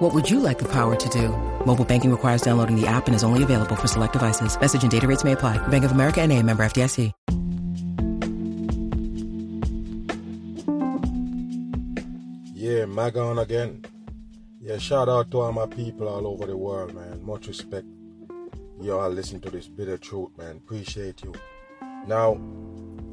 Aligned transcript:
What 0.00 0.14
would 0.14 0.30
you 0.30 0.40
like 0.40 0.58
the 0.58 0.68
power 0.72 0.96
to 0.96 1.08
do? 1.10 1.28
Mobile 1.66 1.84
banking 1.84 2.10
requires 2.10 2.40
downloading 2.40 2.74
the 2.74 2.86
app 2.86 3.06
and 3.06 3.14
is 3.14 3.22
only 3.22 3.42
available 3.42 3.76
for 3.76 3.86
select 3.86 4.14
devices. 4.14 4.58
Message 4.58 4.82
and 4.82 4.90
data 4.90 5.06
rates 5.06 5.24
may 5.24 5.32
apply. 5.32 5.58
Bank 5.68 5.84
of 5.84 5.92
America 5.92 6.22
and 6.22 6.32
a 6.32 6.42
member 6.42 6.62
FDIC. 6.64 7.12
Yeah, 12.54 12.86
Magon 12.86 13.42
again. 13.42 13.84
Yeah, 14.62 14.78
shout 14.78 15.10
out 15.10 15.30
to 15.32 15.40
all 15.40 15.52
my 15.52 15.66
people 15.66 16.08
all 16.08 16.26
over 16.26 16.46
the 16.46 16.56
world, 16.56 16.94
man. 16.94 17.22
Much 17.22 17.48
respect. 17.48 17.84
You 18.80 18.98
all 18.98 19.10
listen 19.10 19.38
to 19.40 19.50
this 19.50 19.68
bitter 19.68 19.98
truth, 19.98 20.30
man. 20.38 20.56
Appreciate 20.56 21.22
you. 21.22 21.34
Now, 22.06 22.40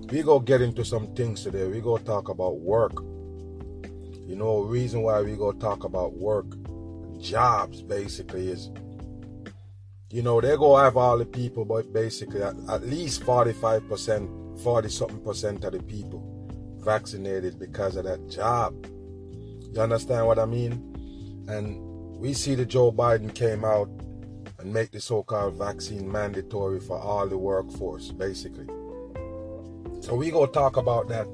we 0.10 0.24
go 0.24 0.40
get 0.40 0.62
into 0.62 0.86
some 0.86 1.14
things 1.16 1.44
today. 1.44 1.68
We 1.68 1.82
go 1.82 1.98
talk 1.98 2.30
about 2.30 2.60
work. 2.60 2.94
You 4.26 4.38
know, 4.38 4.62
reason 4.62 5.02
why 5.02 5.22
we 5.22 5.36
go 5.36 5.52
talk 5.52 5.84
about 5.84 6.14
work, 6.14 6.46
jobs 7.20 7.82
basically 7.82 8.50
is, 8.50 8.70
you 10.10 10.22
know, 10.22 10.40
they 10.42 10.56
go 10.58 10.78
have 10.78 10.98
all 10.98 11.18
the 11.18 11.26
people, 11.26 11.66
but 11.66 11.92
basically 11.94 12.42
at, 12.42 12.56
at 12.70 12.84
least 12.84 13.24
45%, 13.24 14.62
40 14.64 14.90
something 14.90 15.24
percent 15.24 15.64
of 15.64 15.74
the 15.74 15.84
people 15.84 16.34
vaccinated 16.84 17.60
because 17.60 17.96
of 17.96 18.06
that 18.06 18.30
job. 18.30 18.74
You 19.74 19.82
understand 19.82 20.26
what 20.26 20.40
I 20.40 20.46
mean? 20.46 21.46
And 21.48 21.78
we 22.18 22.34
see 22.34 22.56
that 22.56 22.68
Joe 22.68 22.92
Biden 22.92 23.34
came 23.34 23.66
out 23.66 23.90
and 24.60 24.74
make 24.74 24.92
the 24.92 25.00
so-called 25.00 25.56
vaccine 25.56 26.12
mandatory 26.12 26.80
for 26.80 26.98
all 26.98 27.28
the 27.28 27.38
workforce, 27.38 28.12
basically. 28.12 28.68
So 30.02 30.16
we 30.16 30.32
go 30.32 30.46
talk 30.46 30.78
about 30.78 31.10
that, 31.10 31.28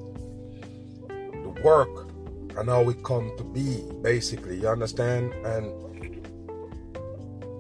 the 1.07 1.61
work 1.63 2.12
and 2.57 2.69
how 2.69 2.81
we 2.81 2.93
come 2.95 3.31
to 3.37 3.43
be, 3.43 3.83
basically. 4.01 4.59
You 4.59 4.69
understand? 4.69 5.33
And 5.45 5.71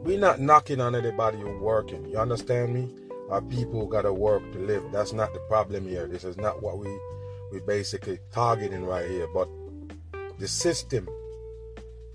we're 0.03 0.19
not 0.19 0.39
knocking 0.39 0.81
on 0.81 0.95
anybody 0.95 1.39
who 1.39 1.57
working. 1.59 2.05
You 2.05 2.17
understand 2.17 2.73
me? 2.73 2.89
Our 3.29 3.41
people 3.41 3.87
gotta 3.87 4.13
work 4.13 4.43
to 4.51 4.59
live. 4.59 4.83
That's 4.91 5.13
not 5.13 5.33
the 5.33 5.39
problem 5.41 5.87
here. 5.87 6.07
This 6.07 6.23
is 6.23 6.37
not 6.37 6.61
what 6.61 6.77
we 6.77 6.87
we 7.51 7.59
basically 7.61 8.19
targeting 8.31 8.83
right 8.83 9.09
here. 9.09 9.27
But 9.33 9.47
the 10.39 10.47
system 10.47 11.07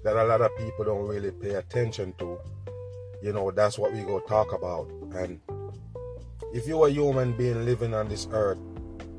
that 0.05 0.17
a 0.17 0.25
lot 0.25 0.41
of 0.41 0.51
people 0.59 0.85
don't 0.85 1.07
really 1.07 1.31
pay 1.31 1.55
attention 1.55 2.13
to, 2.19 2.39
you 3.23 3.33
know, 3.33 3.51
that's 3.51 3.79
what 3.79 3.93
we 3.93 4.03
go 4.03 4.21
talk 4.21 4.53
about. 4.53 4.89
And 5.15 5.41
if 6.53 6.67
you're 6.67 6.89
a 6.89 6.91
human 6.91 7.33
being 7.37 7.65
living 7.65 7.95
on 7.95 8.09
this 8.09 8.29
earth, 8.33 8.59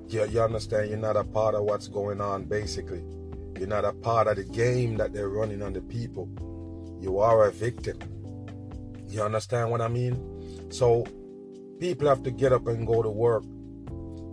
you, 0.08 0.26
you 0.28 0.42
understand 0.42 0.90
you're 0.90 0.98
not 0.98 1.18
a 1.18 1.24
part 1.24 1.56
of 1.56 1.64
what's 1.64 1.88
going 1.88 2.22
on, 2.22 2.46
basically. 2.46 3.04
You're 3.60 3.68
not 3.68 3.84
a 3.84 3.92
part 3.92 4.28
of 4.28 4.38
the 4.38 4.46
game 4.46 4.96
that 4.98 5.12
they're 5.12 5.28
running 5.28 5.62
on 5.62 5.74
the 5.74 5.82
people. 5.82 6.30
You 7.02 7.20
are 7.20 7.46
a 7.46 7.52
victim. 7.52 8.00
You 9.10 9.22
understand 9.22 9.70
what 9.70 9.82
I 9.82 9.90
mean? 9.90 10.70
So 10.70 11.06
people 11.78 12.08
have 12.08 12.24
to 12.24 12.32
get 12.32 12.54
up 12.54 12.68
and 12.68 12.88
go 12.88 13.04
to 13.04 13.10
work, 13.10 13.44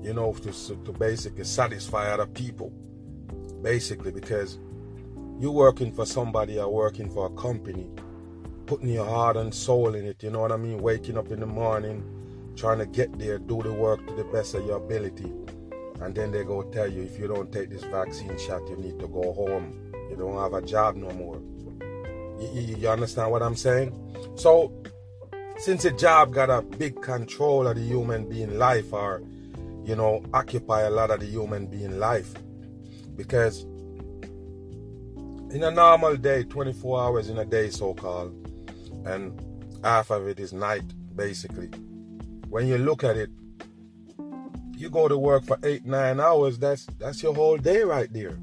you 0.01 0.13
know, 0.15 0.33
to, 0.33 0.53
to 0.53 0.93
basically 0.93 1.43
satisfy 1.43 2.13
other 2.13 2.27
people. 2.27 2.71
Basically, 3.63 4.13
because 4.13 4.61
you're 5.41 5.51
working 5.51 5.93
for 5.93 6.07
somebody 6.07 6.61
or 6.61 6.73
working 6.73 7.11
for 7.11 7.27
a 7.27 7.31
company, 7.31 7.91
putting 8.67 8.91
your 8.91 9.07
heart 9.07 9.36
and 9.36 9.53
soul 9.53 9.97
in 9.97 10.07
it, 10.07 10.23
you 10.23 10.31
know 10.31 10.41
what 10.41 10.53
I 10.53 10.57
mean? 10.57 10.79
Waking 10.79 11.19
up 11.19 11.33
in 11.33 11.41
the 11.41 11.47
morning, 11.47 12.05
trying 12.55 12.79
to 12.79 12.86
get 12.86 13.19
there, 13.19 13.39
do 13.39 13.61
the 13.61 13.73
work 13.73 14.07
to 14.07 14.15
the 14.15 14.25
best 14.25 14.55
of 14.55 14.65
your 14.65 14.77
ability. 14.77 15.33
And 16.01 16.14
then 16.14 16.30
they 16.30 16.45
go 16.45 16.62
tell 16.62 16.90
you 16.90 17.02
if 17.02 17.18
you 17.18 17.27
don't 17.27 17.52
take 17.52 17.70
this 17.70 17.84
vaccine 17.84 18.39
shot, 18.39 18.68
you 18.68 18.77
need 18.77 18.98
to 19.01 19.08
go 19.08 19.33
home. 19.33 19.92
You 20.11 20.17
don't 20.17 20.36
have 20.39 20.52
a 20.52 20.62
job 20.62 20.96
no 20.96 21.11
more. 21.11 21.40
You, 22.40 22.77
you, 22.77 22.89
understand 22.89 23.30
what 23.30 23.42
I'm 23.42 23.57
saying? 23.57 23.92
So, 24.35 24.73
since 25.58 25.85
a 25.86 25.90
job 25.90 26.35
got 26.35 26.51
a 26.51 26.61
big 26.61 27.01
control 27.01 27.67
of 27.67 27.77
the 27.77 27.83
human 27.83 28.29
being 28.29 28.58
life, 28.58 28.92
or 28.92 29.23
you 29.85 29.96
know, 29.96 30.23
occupy 30.35 30.83
a 30.83 30.90
lot 30.90 31.11
of 31.11 31.20
the 31.20 31.27
human 31.27 31.67
being 31.67 31.98
life, 31.98 32.35
because 33.17 33.62
in 35.51 35.62
a 35.62 35.70
normal 35.70 36.17
day, 36.17 36.45
24 36.45 37.01
hours 37.01 37.30
in 37.30 37.39
a 37.39 37.45
day, 37.45 37.70
so 37.70 37.95
called, 37.95 38.35
and 39.06 39.33
half 39.83 40.11
of 40.11 40.29
it 40.29 40.39
is 40.39 40.52
night, 40.52 40.85
basically. 41.17 41.68
When 42.48 42.67
you 42.67 42.77
look 42.77 43.02
at 43.02 43.17
it, 43.17 43.30
you 44.77 44.91
go 44.91 45.09
to 45.09 45.17
work 45.17 45.45
for 45.45 45.59
eight, 45.63 45.87
nine 45.87 46.20
hours, 46.20 46.59
that's 46.59 46.87
that's 46.98 47.23
your 47.23 47.35
whole 47.35 47.57
day 47.57 47.83
right 47.83 48.13
there. 48.13 48.39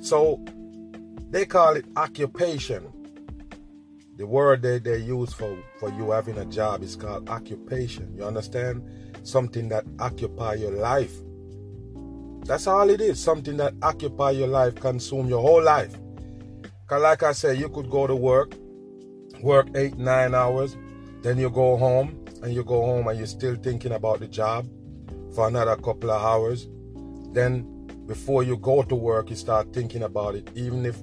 So 0.00 0.44
they 1.30 1.46
call 1.46 1.76
it 1.76 1.84
occupation. 1.96 2.92
The 4.16 4.26
word 4.26 4.62
that 4.62 4.84
they 4.84 4.98
use 4.98 5.32
for, 5.32 5.56
for 5.78 5.88
you 5.90 6.10
having 6.10 6.36
a 6.36 6.44
job 6.44 6.82
is 6.82 6.96
called 6.96 7.30
occupation. 7.30 8.14
You 8.16 8.24
understand? 8.24 8.82
Something 9.22 9.68
that 9.70 9.84
occupy 9.98 10.54
your 10.54 10.72
life. 10.72 11.12
That's 12.44 12.66
all 12.66 12.90
it 12.90 13.00
is. 13.00 13.22
Something 13.22 13.56
that 13.58 13.74
occupy 13.82 14.32
your 14.32 14.48
life, 14.48 14.74
consume 14.74 15.28
your 15.28 15.40
whole 15.40 15.62
life. 15.62 15.94
Cause 16.86 17.00
like 17.00 17.22
I 17.22 17.32
said, 17.32 17.58
you 17.58 17.68
could 17.68 17.88
go 17.88 18.06
to 18.06 18.16
work, 18.16 18.54
work 19.40 19.68
eight, 19.74 19.96
nine 19.96 20.34
hours, 20.34 20.76
then 21.22 21.38
you 21.38 21.48
go 21.48 21.76
home, 21.76 22.26
and 22.42 22.52
you 22.52 22.64
go 22.64 22.84
home 22.84 23.08
and 23.08 23.16
you're 23.16 23.26
still 23.26 23.54
thinking 23.54 23.92
about 23.92 24.20
the 24.20 24.26
job 24.26 24.66
for 25.34 25.48
another 25.48 25.76
couple 25.76 26.10
of 26.10 26.22
hours. 26.22 26.68
Then 27.32 27.86
before 28.06 28.42
you 28.42 28.56
go 28.56 28.82
to 28.82 28.94
work, 28.94 29.30
you 29.30 29.36
start 29.36 29.72
thinking 29.72 30.02
about 30.02 30.34
it. 30.34 30.48
Even 30.54 30.84
if 30.84 30.98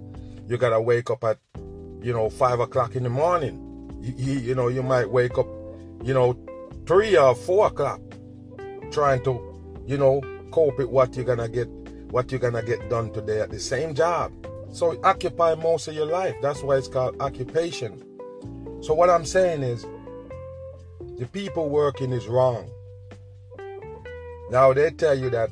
you 0.47 0.57
gotta 0.57 0.79
wake 0.79 1.09
up 1.09 1.23
at, 1.23 1.39
you 2.01 2.13
know, 2.13 2.29
five 2.29 2.59
o'clock 2.59 2.95
in 2.95 3.03
the 3.03 3.09
morning, 3.09 3.63
you, 4.01 4.13
you, 4.17 4.39
you 4.39 4.55
know, 4.55 4.67
you 4.67 4.83
might 4.83 5.09
wake 5.09 5.37
up, 5.37 5.47
you 6.03 6.13
know, 6.13 6.37
three 6.85 7.17
or 7.17 7.35
four 7.35 7.67
o'clock, 7.67 8.01
trying 8.91 9.23
to, 9.23 9.39
you 9.85 9.97
know, 9.97 10.21
cope 10.51 10.77
with 10.77 10.87
what 10.87 11.15
you're 11.15 11.25
gonna 11.25 11.49
get, 11.49 11.67
what 12.11 12.31
you're 12.31 12.39
gonna 12.39 12.63
get 12.63 12.89
done 12.89 13.11
today 13.11 13.41
at 13.41 13.49
the 13.49 13.59
same 13.59 13.93
job. 13.93 14.31
So 14.71 14.99
occupy 15.03 15.55
most 15.55 15.87
of 15.87 15.95
your 15.95 16.05
life. 16.05 16.35
That's 16.41 16.61
why 16.61 16.77
it's 16.77 16.87
called 16.87 17.15
occupation. 17.21 18.03
So 18.81 18.93
what 18.93 19.09
I'm 19.09 19.25
saying 19.25 19.63
is, 19.63 19.85
the 21.17 21.25
people 21.25 21.69
working 21.69 22.11
is 22.11 22.27
wrong. 22.27 22.69
Now 24.49 24.73
they 24.73 24.91
tell 24.91 25.17
you 25.17 25.29
that 25.31 25.49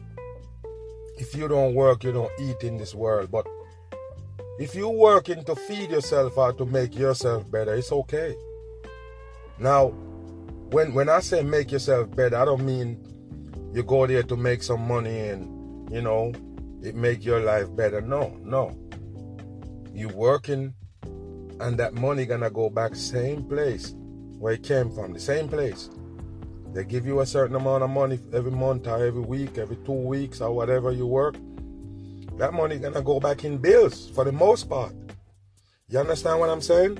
if 1.18 1.36
you 1.36 1.48
don't 1.48 1.74
work, 1.74 2.04
you 2.04 2.12
don't 2.12 2.32
eat 2.40 2.64
in 2.64 2.78
this 2.78 2.94
world. 2.94 3.32
But 3.32 3.48
if 4.60 4.76
you're 4.76 4.90
working 4.90 5.44
to 5.46 5.56
feed 5.56 5.92
yourself 5.92 6.38
or 6.38 6.54
to 6.54 6.66
make 6.66 6.96
yourself 6.96 7.50
better, 7.52 7.76
it's 7.76 7.92
okay. 7.92 8.36
Now, 9.60 9.88
when 10.72 10.94
when 10.94 11.10
I 11.10 11.20
say 11.20 11.44
make 11.44 11.72
yourself 11.72 12.14
better, 12.16 12.38
I 12.38 12.46
don't 12.46 12.66
mean 12.66 13.02
you 13.74 13.84
go 13.84 14.08
there 14.08 14.24
to 14.24 14.36
make 14.36 14.64
some 14.64 14.88
money 14.88 15.30
and 15.30 15.92
you 15.94 16.02
know 16.02 16.34
it 16.82 16.96
make 16.96 17.24
your 17.26 17.42
life 17.42 17.74
better. 17.76 18.02
No, 18.02 18.38
no. 18.42 18.78
You 19.94 20.10
working 20.10 20.74
and 21.60 21.78
that 21.78 21.94
money 21.94 22.26
gonna 22.26 22.50
go 22.50 22.70
back 22.70 22.96
same 22.96 23.44
place 23.44 23.94
where 24.40 24.54
it 24.54 24.64
came 24.64 24.92
from, 24.92 25.14
the 25.14 25.20
same 25.20 25.48
place. 25.48 25.90
They 26.76 26.84
give 26.84 27.06
you 27.06 27.22
a 27.22 27.26
certain 27.26 27.56
amount 27.56 27.86
of 27.86 27.90
money 27.90 28.20
every 28.34 28.52
month 28.52 28.86
or 28.86 28.98
every 28.98 29.22
week, 29.22 29.58
every 29.58 29.78
two 29.78 29.94
weeks 29.94 30.42
or 30.42 30.52
whatever 30.52 30.92
you 30.92 31.08
work. 31.08 31.38
That 32.38 32.54
money 32.54 32.78
gonna 32.80 33.02
go 33.02 33.18
back 33.18 33.46
in 33.46 33.58
bills 33.58 34.10
for 34.10 34.26
the 34.26 34.34
most 34.34 34.68
part. 34.68 34.92
You 35.88 36.00
understand 36.00 36.42
what 36.42 36.50
I'm 36.50 36.60
saying? 36.60 37.00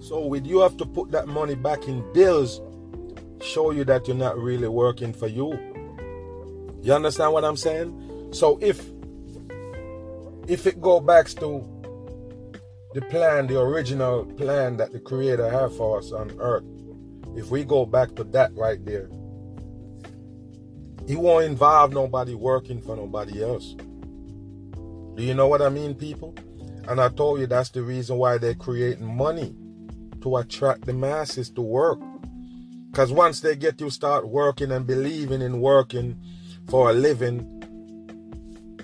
So 0.00 0.24
with 0.24 0.46
you 0.46 0.60
have 0.60 0.78
to 0.78 0.86
put 0.86 1.10
that 1.10 1.28
money 1.28 1.54
back 1.54 1.86
in 1.86 2.02
bills, 2.14 2.62
show 3.42 3.72
you 3.72 3.84
that 3.84 4.08
you're 4.08 4.16
not 4.16 4.38
really 4.38 4.68
working 4.68 5.12
for 5.12 5.26
you. 5.26 5.52
You 6.80 6.94
understand 6.94 7.34
what 7.34 7.44
I'm 7.44 7.58
saying? 7.58 8.30
So 8.32 8.58
if 8.62 8.82
if 10.48 10.66
it 10.66 10.80
go 10.80 10.98
back 10.98 11.26
to 11.40 11.62
the 12.94 13.02
plan, 13.02 13.48
the 13.48 13.60
original 13.60 14.24
plan 14.24 14.78
that 14.78 14.92
the 14.92 14.98
Creator 14.98 15.50
had 15.50 15.72
for 15.72 15.98
us 15.98 16.10
on 16.10 16.34
earth, 16.40 16.64
if 17.36 17.50
we 17.50 17.64
go 17.64 17.86
back 17.86 18.14
to 18.16 18.24
that 18.24 18.52
right 18.54 18.84
there, 18.84 19.08
He 21.06 21.16
won't 21.16 21.44
involve 21.44 21.92
nobody 21.92 22.34
working 22.34 22.80
for 22.80 22.96
nobody 22.96 23.42
else. 23.42 23.74
Do 25.16 25.22
you 25.26 25.34
know 25.34 25.48
what 25.48 25.62
I 25.62 25.68
mean, 25.68 25.94
people? 25.94 26.34
And 26.88 27.00
I 27.00 27.08
told 27.08 27.40
you 27.40 27.46
that's 27.46 27.70
the 27.70 27.82
reason 27.82 28.16
why 28.16 28.38
they're 28.38 28.54
creating 28.54 29.16
money 29.16 29.54
to 30.22 30.36
attract 30.36 30.86
the 30.86 30.92
masses 30.92 31.50
to 31.50 31.62
work. 31.62 32.00
Because 32.90 33.12
once 33.12 33.40
they 33.40 33.54
get 33.54 33.80
you 33.80 33.90
start 33.90 34.28
working 34.28 34.72
and 34.72 34.86
believing 34.86 35.42
in 35.42 35.60
working 35.60 36.20
for 36.68 36.90
a 36.90 36.92
living, 36.92 37.56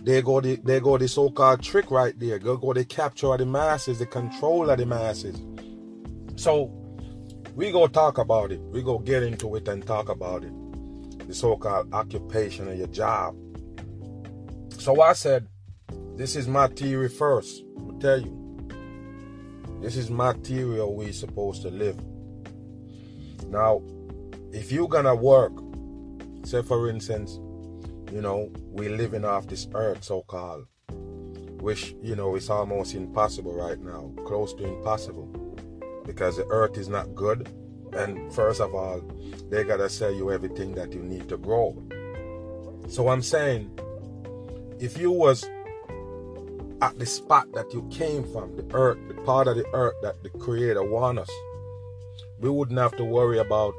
they 0.02 0.22
go 0.22 0.40
the 0.40 0.56
they 0.56 0.78
go 0.78 0.96
the 0.96 1.08
so-called 1.08 1.62
trick 1.62 1.90
right 1.90 2.18
there. 2.18 2.38
Go 2.38 2.56
go 2.56 2.72
the 2.72 2.84
capture 2.84 3.32
of 3.32 3.38
the 3.38 3.46
masses, 3.46 3.98
the 3.98 4.06
control 4.06 4.70
of 4.70 4.78
the 4.78 4.86
masses. 4.86 5.42
So 6.36 6.70
we 7.56 7.72
go 7.72 7.88
talk 7.88 8.18
about 8.18 8.52
it. 8.52 8.60
We 8.60 8.82
go 8.82 8.98
get 8.98 9.22
into 9.24 9.56
it 9.56 9.66
and 9.66 9.84
talk 9.84 10.08
about 10.08 10.44
it. 10.44 10.52
The 11.26 11.34
so-called 11.34 11.92
occupation 11.92 12.68
of 12.68 12.78
your 12.78 12.86
job. 12.88 13.34
So 14.78 15.00
I 15.02 15.12
said, 15.12 15.48
this 16.14 16.36
is 16.36 16.46
my 16.46 16.68
theory 16.68 17.08
first. 17.08 17.64
I'll 17.78 17.98
tell 17.98 18.20
you. 18.20 18.42
This 19.80 19.96
is 19.96 20.10
my 20.10 20.32
theory 20.32 20.80
of 20.80 20.90
we 20.90 21.12
supposed 21.12 21.62
to 21.62 21.70
live. 21.70 21.98
Now, 23.48 23.82
if 24.52 24.72
you're 24.72 24.88
gonna 24.88 25.14
work, 25.14 25.52
say 26.44 26.62
for 26.62 26.88
instance, 26.88 27.38
you 28.12 28.20
know, 28.20 28.50
we're 28.70 28.96
living 28.96 29.24
off 29.24 29.48
this 29.48 29.68
earth 29.74 30.04
so 30.04 30.22
called, 30.22 30.66
which, 31.60 31.94
you 32.02 32.14
know, 32.14 32.36
is 32.36 32.48
almost 32.48 32.94
impossible 32.94 33.54
right 33.54 33.80
now, 33.80 34.12
close 34.24 34.54
to 34.54 34.64
impossible. 34.64 35.26
Because 36.04 36.36
the 36.36 36.46
earth 36.46 36.78
is 36.78 36.88
not 36.88 37.14
good. 37.14 37.48
And 37.96 38.32
first 38.32 38.60
of 38.60 38.74
all, 38.74 39.00
they 39.48 39.64
gotta 39.64 39.88
sell 39.88 40.12
you 40.12 40.30
everything 40.30 40.74
that 40.74 40.92
you 40.92 41.00
need 41.00 41.28
to 41.28 41.36
grow. 41.36 41.76
So 42.88 43.08
I'm 43.08 43.22
saying, 43.22 43.70
if 44.78 44.98
you 44.98 45.10
was 45.10 45.44
at 46.82 46.98
the 46.98 47.06
spot 47.06 47.50
that 47.54 47.72
you 47.72 47.88
came 47.90 48.24
from, 48.32 48.56
the 48.56 48.66
earth, 48.74 48.98
the 49.08 49.14
part 49.22 49.48
of 49.48 49.56
the 49.56 49.66
earth 49.72 49.94
that 50.02 50.22
the 50.22 50.28
Creator 50.28 50.82
want 50.82 51.18
us, 51.18 51.30
we 52.38 52.50
wouldn't 52.50 52.78
have 52.78 52.96
to 52.96 53.04
worry 53.04 53.38
about, 53.38 53.74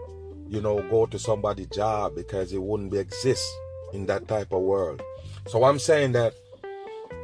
you 0.49 0.61
know, 0.61 0.81
go 0.89 1.05
to 1.05 1.19
somebody's 1.19 1.67
job 1.67 2.15
because 2.15 2.51
it 2.53 2.61
wouldn't 2.61 2.91
be 2.91 2.97
exist 2.97 3.45
in 3.93 4.05
that 4.07 4.27
type 4.27 4.51
of 4.51 4.61
world. 4.61 5.01
So 5.47 5.63
I'm 5.63 5.79
saying 5.79 6.13
that 6.13 6.33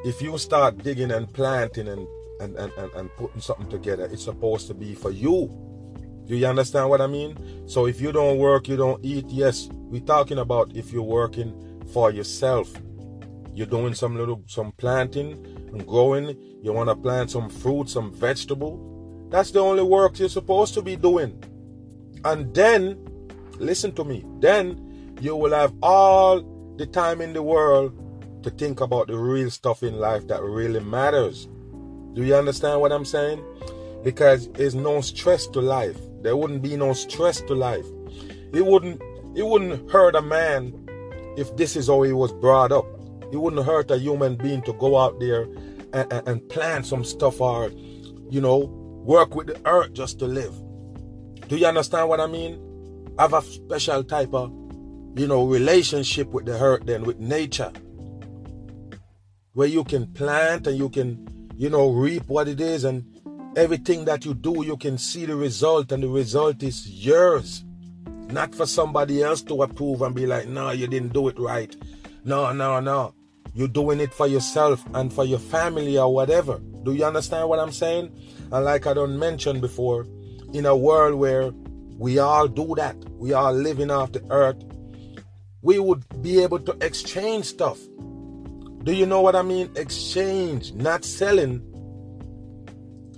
if 0.06 0.22
you 0.22 0.38
start 0.38 0.78
digging 0.78 1.12
and 1.12 1.32
planting 1.34 1.88
and 1.88 2.08
and, 2.40 2.56
and, 2.58 2.74
and, 2.74 2.92
and 2.94 3.16
putting 3.16 3.42
something 3.42 3.70
together, 3.70 4.06
it's 4.12 4.24
supposed 4.24 4.68
to 4.68 4.74
be 4.74 4.96
for 4.96 5.12
you. 5.12 5.50
Do 6.26 6.36
you 6.36 6.48
understand 6.48 6.90
what 6.90 7.02
I 7.02 7.08
mean? 7.08 7.68
So 7.68 7.86
if 7.86 8.00
you 8.00 8.12
don't 8.12 8.38
work, 8.38 8.68
you 8.68 8.78
don't 8.78 9.04
eat. 9.04 9.26
Yes, 9.28 9.68
we're 9.72 10.02
talking 10.02 10.40
about 10.40 10.76
if 10.76 10.92
you're 10.94 11.04
working 11.04 11.54
for 11.92 12.12
yourself. 12.12 12.74
You're 13.54 13.68
doing 13.68 13.94
some 13.94 14.16
little 14.16 14.42
some 14.48 14.72
planting 14.74 15.34
and 15.72 15.86
growing. 15.86 16.36
You 16.64 16.74
want 16.74 16.90
to 16.90 16.96
plant 16.96 17.32
some 17.32 17.50
fruit, 17.50 17.90
some 17.90 18.12
vegetable. 18.14 19.28
That's 19.30 19.52
the 19.52 19.60
only 19.60 19.84
work 19.84 20.18
you're 20.18 20.30
supposed 20.30 20.74
to 20.76 20.82
be 20.82 20.96
doing. 20.96 21.44
And 22.26 22.54
then, 22.54 22.98
listen 23.60 23.92
to 23.94 24.04
me, 24.04 24.24
then 24.40 25.16
you 25.20 25.36
will 25.36 25.52
have 25.54 25.74
all 25.82 26.42
the 26.78 26.86
time 26.86 27.22
in 27.22 27.34
the 27.34 27.44
world 27.44 28.00
to 28.44 28.50
think 28.50 28.82
about 28.82 29.08
the 29.08 29.18
real 29.18 29.50
stuff 29.50 29.84
in 29.84 30.00
life 30.00 30.28
that 30.28 30.42
really 30.42 30.80
matters. 30.80 31.48
Do 32.14 32.24
you 32.24 32.36
understand 32.36 32.82
what 32.82 32.92
I'm 32.92 33.06
saying? 33.06 33.44
Because 34.04 34.50
there's 34.50 34.76
no 34.76 35.02
stress 35.02 35.48
to 35.48 35.62
life. 35.62 35.98
There 36.24 36.38
wouldn't 36.38 36.62
be 36.62 36.76
no 36.78 36.94
stress 36.94 37.42
to 37.42 37.54
life. 37.54 37.86
It 38.54 38.66
wouldn't 38.66 39.02
it 39.36 39.46
wouldn't 39.46 39.92
hurt 39.92 40.16
a 40.16 40.22
man 40.22 40.74
if 41.38 41.56
this 41.58 41.76
is 41.76 41.88
how 41.88 42.04
he 42.04 42.14
was 42.14 42.32
brought 42.34 42.72
up. 42.72 42.86
It 43.32 43.38
wouldn't 43.38 43.66
hurt 43.66 43.90
a 43.92 43.98
human 43.98 44.36
being 44.36 44.62
to 44.64 44.74
go 44.74 44.98
out 44.98 45.20
there 45.20 45.44
and, 45.94 46.12
and, 46.14 46.28
and 46.28 46.50
plant 46.50 46.86
some 46.86 47.04
stuff 47.04 47.42
or, 47.42 47.72
you 48.30 48.40
know, 48.40 48.60
work 49.04 49.36
with 49.36 49.48
the 49.48 49.60
earth 49.66 49.94
just 49.94 50.20
to 50.20 50.26
live. 50.26 50.54
Do 51.48 51.58
you 51.58 51.66
understand 51.66 52.10
what 52.10 52.20
I 52.20 52.28
mean? 52.28 52.60
Have 53.18 53.34
a 53.34 53.42
special 53.42 54.04
type 54.04 54.34
of, 54.34 54.52
you 55.16 55.28
know, 55.28 55.46
relationship 55.46 56.30
with 56.30 56.46
the 56.46 56.60
earth 56.60 56.86
then, 56.86 57.04
with 57.04 57.20
nature. 57.20 57.72
Where 59.54 59.68
you 59.68 59.84
can 59.84 60.14
plant 60.14 60.68
and 60.68 60.78
you 60.78 60.90
can, 60.90 61.50
you 61.56 61.70
know, 61.70 61.90
reap 61.90 62.28
what 62.28 62.48
it 62.48 62.62
is 62.62 62.84
and 62.84 63.04
everything 63.56 64.06
that 64.06 64.26
you 64.26 64.34
do, 64.34 64.64
you 64.66 64.78
can 64.78 64.98
see 64.98 65.26
the 65.26 65.36
result 65.36 65.92
and 65.92 66.04
the 66.04 66.08
result 66.08 66.64
is 66.64 66.88
yours. 66.88 67.64
Not 68.30 68.56
for 68.56 68.66
somebody 68.66 69.22
else 69.22 69.42
to 69.44 69.62
approve 69.64 70.02
and 70.02 70.16
be 70.16 70.26
like, 70.26 70.48
no, 70.48 70.72
you 70.72 70.88
didn't 70.88 71.14
do 71.14 71.28
it 71.28 71.38
right. 71.38 71.76
No, 72.26 72.52
no, 72.52 72.80
no. 72.80 73.14
You're 73.54 73.68
doing 73.68 74.00
it 74.00 74.14
for 74.14 74.26
yourself 74.26 74.84
and 74.96 75.14
for 75.14 75.26
your 75.26 75.40
family 75.40 75.98
or 75.98 76.12
whatever. 76.12 76.60
Do 76.84 76.94
you 76.94 77.06
understand 77.06 77.48
what 77.50 77.60
I'm 77.60 77.72
saying? 77.72 78.12
And 78.52 78.66
like 78.66 78.88
I 78.88 78.94
don't 78.94 79.20
mention 79.20 79.62
before, 79.62 80.08
in 80.54 80.66
a 80.66 80.76
world 80.76 81.16
where 81.16 81.52
we 81.98 82.20
all 82.20 82.48
do 82.48 82.74
that, 82.76 82.96
we 83.12 83.34
all 83.34 83.54
living 83.54 83.92
off 83.92 84.12
the 84.12 84.24
earth, 84.32 84.64
we 85.62 85.80
would 85.80 86.04
be 86.22 86.42
able 86.42 86.60
to 86.60 86.76
exchange 86.82 87.46
stuff. 87.46 87.80
Do 88.84 88.94
you 88.94 89.06
know 89.06 89.22
what 89.22 89.36
I 89.36 89.44
mean? 89.44 89.70
Exchange, 89.76 90.74
not 90.74 91.06
selling. 91.06 91.62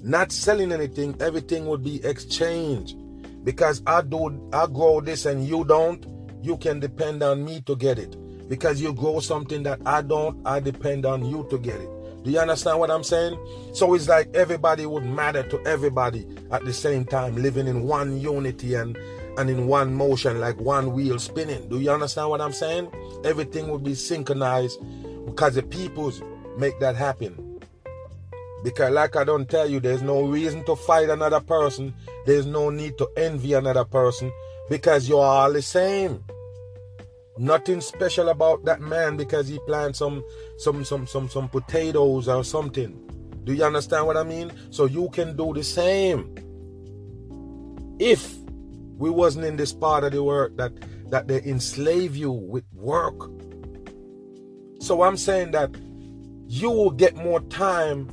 Not 0.05 0.31
selling 0.31 0.71
anything, 0.71 1.15
everything 1.19 1.65
would 1.65 1.83
be 1.83 1.95
exchanged. 2.05 2.95
Because 3.43 3.81
I 3.87 4.03
do 4.03 4.49
I 4.53 4.67
grow 4.67 5.01
this 5.01 5.25
and 5.25 5.47
you 5.47 5.65
don't, 5.65 6.05
you 6.43 6.57
can 6.57 6.79
depend 6.79 7.23
on 7.23 7.43
me 7.43 7.61
to 7.61 7.75
get 7.75 7.97
it. 7.97 8.15
Because 8.47 8.79
you 8.79 8.93
grow 8.93 9.19
something 9.19 9.63
that 9.63 9.79
I 9.83 10.03
don't, 10.03 10.45
I 10.45 10.59
depend 10.59 11.07
on 11.07 11.25
you 11.25 11.47
to 11.49 11.57
get 11.57 11.81
it. 11.81 11.89
Do 12.23 12.29
you 12.29 12.37
understand 12.37 12.79
what 12.79 12.91
I'm 12.91 13.03
saying? 13.03 13.35
So 13.73 13.95
it's 13.95 14.07
like 14.07 14.29
everybody 14.35 14.85
would 14.85 15.05
matter 15.05 15.41
to 15.41 15.59
everybody 15.65 16.27
at 16.51 16.63
the 16.65 16.73
same 16.73 17.05
time, 17.05 17.35
living 17.37 17.65
in 17.67 17.81
one 17.81 18.21
unity 18.21 18.75
and 18.75 18.95
and 19.39 19.49
in 19.49 19.65
one 19.65 19.91
motion, 19.95 20.39
like 20.39 20.59
one 20.61 20.93
wheel 20.93 21.17
spinning. 21.17 21.67
Do 21.67 21.79
you 21.79 21.89
understand 21.89 22.29
what 22.29 22.41
I'm 22.41 22.53
saying? 22.53 22.91
Everything 23.25 23.69
would 23.69 23.83
be 23.83 23.95
synchronized 23.95 24.79
because 25.25 25.55
the 25.55 25.63
peoples 25.63 26.21
make 26.59 26.79
that 26.79 26.95
happen. 26.95 27.44
Because, 28.65 28.91
like 28.91 29.15
I 29.15 29.23
don't 29.23 29.47
tell 29.47 29.69
you, 29.69 29.79
there's 29.79 30.01
no 30.01 30.23
reason 30.23 30.65
to 30.65 30.75
fight 30.75 31.11
another 31.11 31.39
person. 31.39 31.93
There's 32.25 32.47
no 32.47 32.71
need 32.71 32.97
to 32.97 33.07
envy 33.15 33.53
another 33.53 33.85
person 33.85 34.31
because 34.71 35.07
you're 35.07 35.23
all 35.23 35.53
the 35.53 35.61
same. 35.61 36.23
Nothing 37.37 37.79
special 37.79 38.29
about 38.29 38.65
that 38.65 38.81
man 38.81 39.17
because 39.17 39.47
he 39.47 39.59
planted 39.67 39.95
some 39.95 40.23
some 40.57 40.83
some 40.83 41.05
some 41.05 41.29
some 41.29 41.47
potatoes 41.47 42.27
or 42.27 42.43
something. 42.43 42.99
Do 43.43 43.53
you 43.53 43.63
understand 43.63 44.07
what 44.07 44.17
I 44.17 44.23
mean? 44.23 44.51
So 44.71 44.85
you 44.85 45.09
can 45.09 45.37
do 45.37 45.53
the 45.53 45.63
same. 45.63 46.33
If 47.99 48.33
we 48.97 49.11
wasn't 49.11 49.45
in 49.45 49.57
this 49.57 49.73
part 49.73 50.03
of 50.05 50.11
the 50.11 50.23
world 50.23 50.57
that 50.57 50.71
that 51.11 51.27
they 51.27 51.43
enslave 51.43 52.15
you 52.15 52.31
with 52.31 52.63
work. 52.73 53.29
So 54.79 55.03
I'm 55.03 55.17
saying 55.17 55.51
that 55.51 55.69
you 56.47 56.71
will 56.71 56.89
get 56.89 57.15
more 57.15 57.41
time 57.41 58.09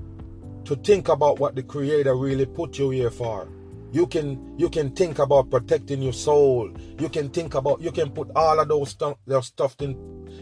to 0.64 0.76
think 0.76 1.08
about 1.08 1.38
what 1.38 1.54
the 1.54 1.62
creator 1.62 2.14
really 2.14 2.46
put 2.46 2.78
you 2.78 2.90
here 2.90 3.10
for. 3.10 3.48
You 3.92 4.06
can 4.06 4.58
you 4.58 4.70
can 4.70 4.90
think 4.90 5.18
about 5.18 5.50
protecting 5.50 6.02
your 6.02 6.14
soul. 6.14 6.70
You 6.98 7.08
can 7.08 7.28
think 7.28 7.54
about 7.54 7.80
you 7.80 7.92
can 7.92 8.10
put 8.10 8.30
all 8.34 8.58
of 8.58 8.68
those 8.68 8.90
stuff 8.90 9.18
those 9.26 9.46
stuff 9.46 9.76
in 9.80 9.90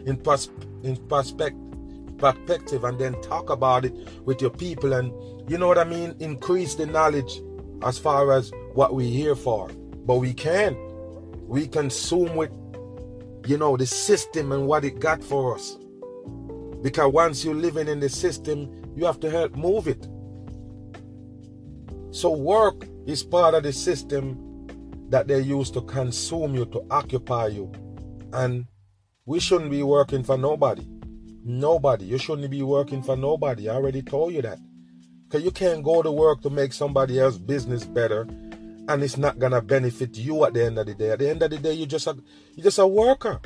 in, 0.07 0.17
pers- 0.17 0.50
in 0.83 0.97
perspective 1.09 1.67
perspective 2.21 2.85
and 2.85 2.99
then 2.99 3.21
talk 3.23 3.49
about 3.49 3.85
it 3.87 3.95
with 4.27 4.43
your 4.43 4.50
people 4.50 4.93
and 4.93 5.11
you 5.50 5.57
know 5.57 5.67
what 5.67 5.79
i 5.79 5.85
mean? 5.85 6.15
Increase 6.21 6.75
the 6.75 6.87
knowledge 6.87 7.41
as 7.83 7.99
far 7.99 8.33
as 8.33 8.53
what 8.75 8.95
we're 8.95 9.11
here 9.11 9.35
for. 9.35 9.69
But 10.07 10.17
we 10.17 10.33
can 10.35 10.77
we 11.49 11.67
consume 11.67 12.37
with 12.37 12.50
you 13.47 13.57
know 13.57 13.77
the 13.77 13.87
system 13.87 14.53
and 14.53 14.67
what 14.67 14.85
it 14.85 15.00
got 15.00 15.25
for 15.25 15.57
us. 15.57 15.77
Because 16.83 17.12
once 17.12 17.45
you're 17.45 17.55
living 17.55 17.89
in 17.89 18.00
the 18.00 18.09
system 18.09 18.71
you 18.97 19.05
have 19.05 19.21
to 19.21 19.31
help 19.31 19.55
move 19.57 19.89
it 19.89 20.07
so 22.13 22.31
work 22.31 22.89
is 23.07 23.23
part 23.23 23.55
of 23.55 23.63
the 23.63 23.73
system 23.73 24.67
that 25.11 25.29
they 25.29 25.41
use 25.41 25.71
to 25.73 25.81
consume 25.83 26.55
you, 26.55 26.65
to 26.67 26.85
occupy 26.91 27.49
you. 27.49 27.71
And 28.33 28.67
we 29.27 29.39
shouldn't 29.39 29.71
be 29.71 29.83
working 29.83 30.25
for 30.25 30.37
nobody. 30.37 30.87
Nobody. 31.45 32.07
You 32.07 32.19
shouldn't 32.19 32.51
be 32.51 32.63
working 32.63 33.03
for 33.03 33.17
nobody. 33.17 33.69
I 33.69 33.75
already 33.75 34.03
told 34.03 34.33
you 34.35 34.43
that. 34.43 34.59
Because 35.25 35.45
you 35.45 35.53
can't 35.53 35.85
go 35.85 36.03
to 36.03 36.11
work 36.11 36.43
to 36.43 36.51
make 36.51 36.73
somebody 36.73 37.21
else's 37.21 37.39
business 37.39 37.85
better 37.85 38.23
and 38.89 39.03
it's 39.05 39.17
not 39.17 39.39
gonna 39.39 39.63
benefit 39.63 40.17
you 40.17 40.45
at 40.45 40.55
the 40.55 40.65
end 40.65 40.79
of 40.79 40.87
the 40.87 40.95
day. 40.95 41.11
At 41.11 41.21
the 41.21 41.31
end 41.31 41.43
of 41.45 41.51
the 41.51 41.59
day, 41.59 41.75
you're 41.75 41.87
just 41.87 42.09
a 42.09 42.17
you're 42.57 42.65
just 42.65 42.79
a 42.81 42.87
worker. 42.87 43.41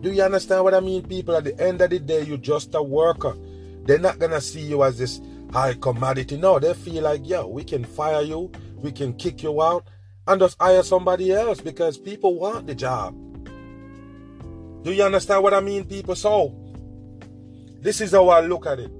Do 0.00 0.10
you 0.10 0.22
understand 0.22 0.64
what 0.64 0.72
I 0.72 0.80
mean, 0.80 1.02
people? 1.02 1.36
At 1.36 1.44
the 1.44 1.60
end 1.60 1.82
of 1.82 1.90
the 1.90 1.98
day, 1.98 2.22
you're 2.22 2.38
just 2.38 2.74
a 2.74 2.82
worker. 2.82 3.36
They're 3.84 3.98
not 3.98 4.18
gonna 4.18 4.40
see 4.40 4.60
you 4.60 4.82
as 4.84 4.98
this 4.98 5.20
high 5.52 5.74
commodity. 5.74 6.36
No, 6.36 6.58
they 6.58 6.74
feel 6.74 7.02
like, 7.02 7.26
yo, 7.26 7.46
we 7.46 7.64
can 7.64 7.84
fire 7.84 8.22
you, 8.22 8.50
we 8.76 8.92
can 8.92 9.14
kick 9.14 9.42
you 9.42 9.62
out, 9.62 9.86
and 10.26 10.40
just 10.40 10.56
hire 10.60 10.82
somebody 10.82 11.32
else 11.32 11.60
because 11.60 11.98
people 11.98 12.34
want 12.38 12.66
the 12.66 12.74
job. 12.74 13.14
Do 14.82 14.92
you 14.92 15.02
understand 15.04 15.42
what 15.42 15.54
I 15.54 15.60
mean, 15.60 15.84
people? 15.84 16.14
So, 16.14 16.54
this 17.80 18.00
is 18.00 18.12
how 18.12 18.28
I 18.28 18.40
look 18.40 18.66
at 18.66 18.78
it. 18.78 18.90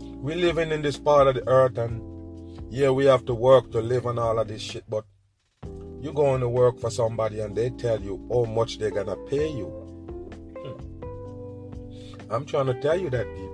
We're 0.00 0.36
living 0.36 0.70
in 0.70 0.82
this 0.82 0.98
part 0.98 1.28
of 1.28 1.34
the 1.34 1.48
earth, 1.48 1.78
and 1.78 2.02
yeah, 2.70 2.90
we 2.90 3.06
have 3.06 3.24
to 3.26 3.34
work 3.34 3.72
to 3.72 3.80
live 3.80 4.06
on 4.06 4.18
all 4.18 4.38
of 4.38 4.48
this 4.48 4.60
shit, 4.62 4.84
but 4.88 5.04
you're 6.00 6.14
going 6.14 6.40
to 6.40 6.48
work 6.48 6.78
for 6.78 6.90
somebody 6.90 7.40
and 7.40 7.54
they 7.54 7.70
tell 7.70 8.00
you 8.00 8.26
how 8.32 8.44
much 8.44 8.78
they're 8.78 8.90
gonna 8.90 9.16
pay 9.28 9.48
you. 9.48 9.66
Hmm. 10.64 12.32
I'm 12.32 12.46
trying 12.46 12.66
to 12.66 12.74
tell 12.80 12.98
you 12.98 13.10
that 13.10 13.26
people. 13.34 13.49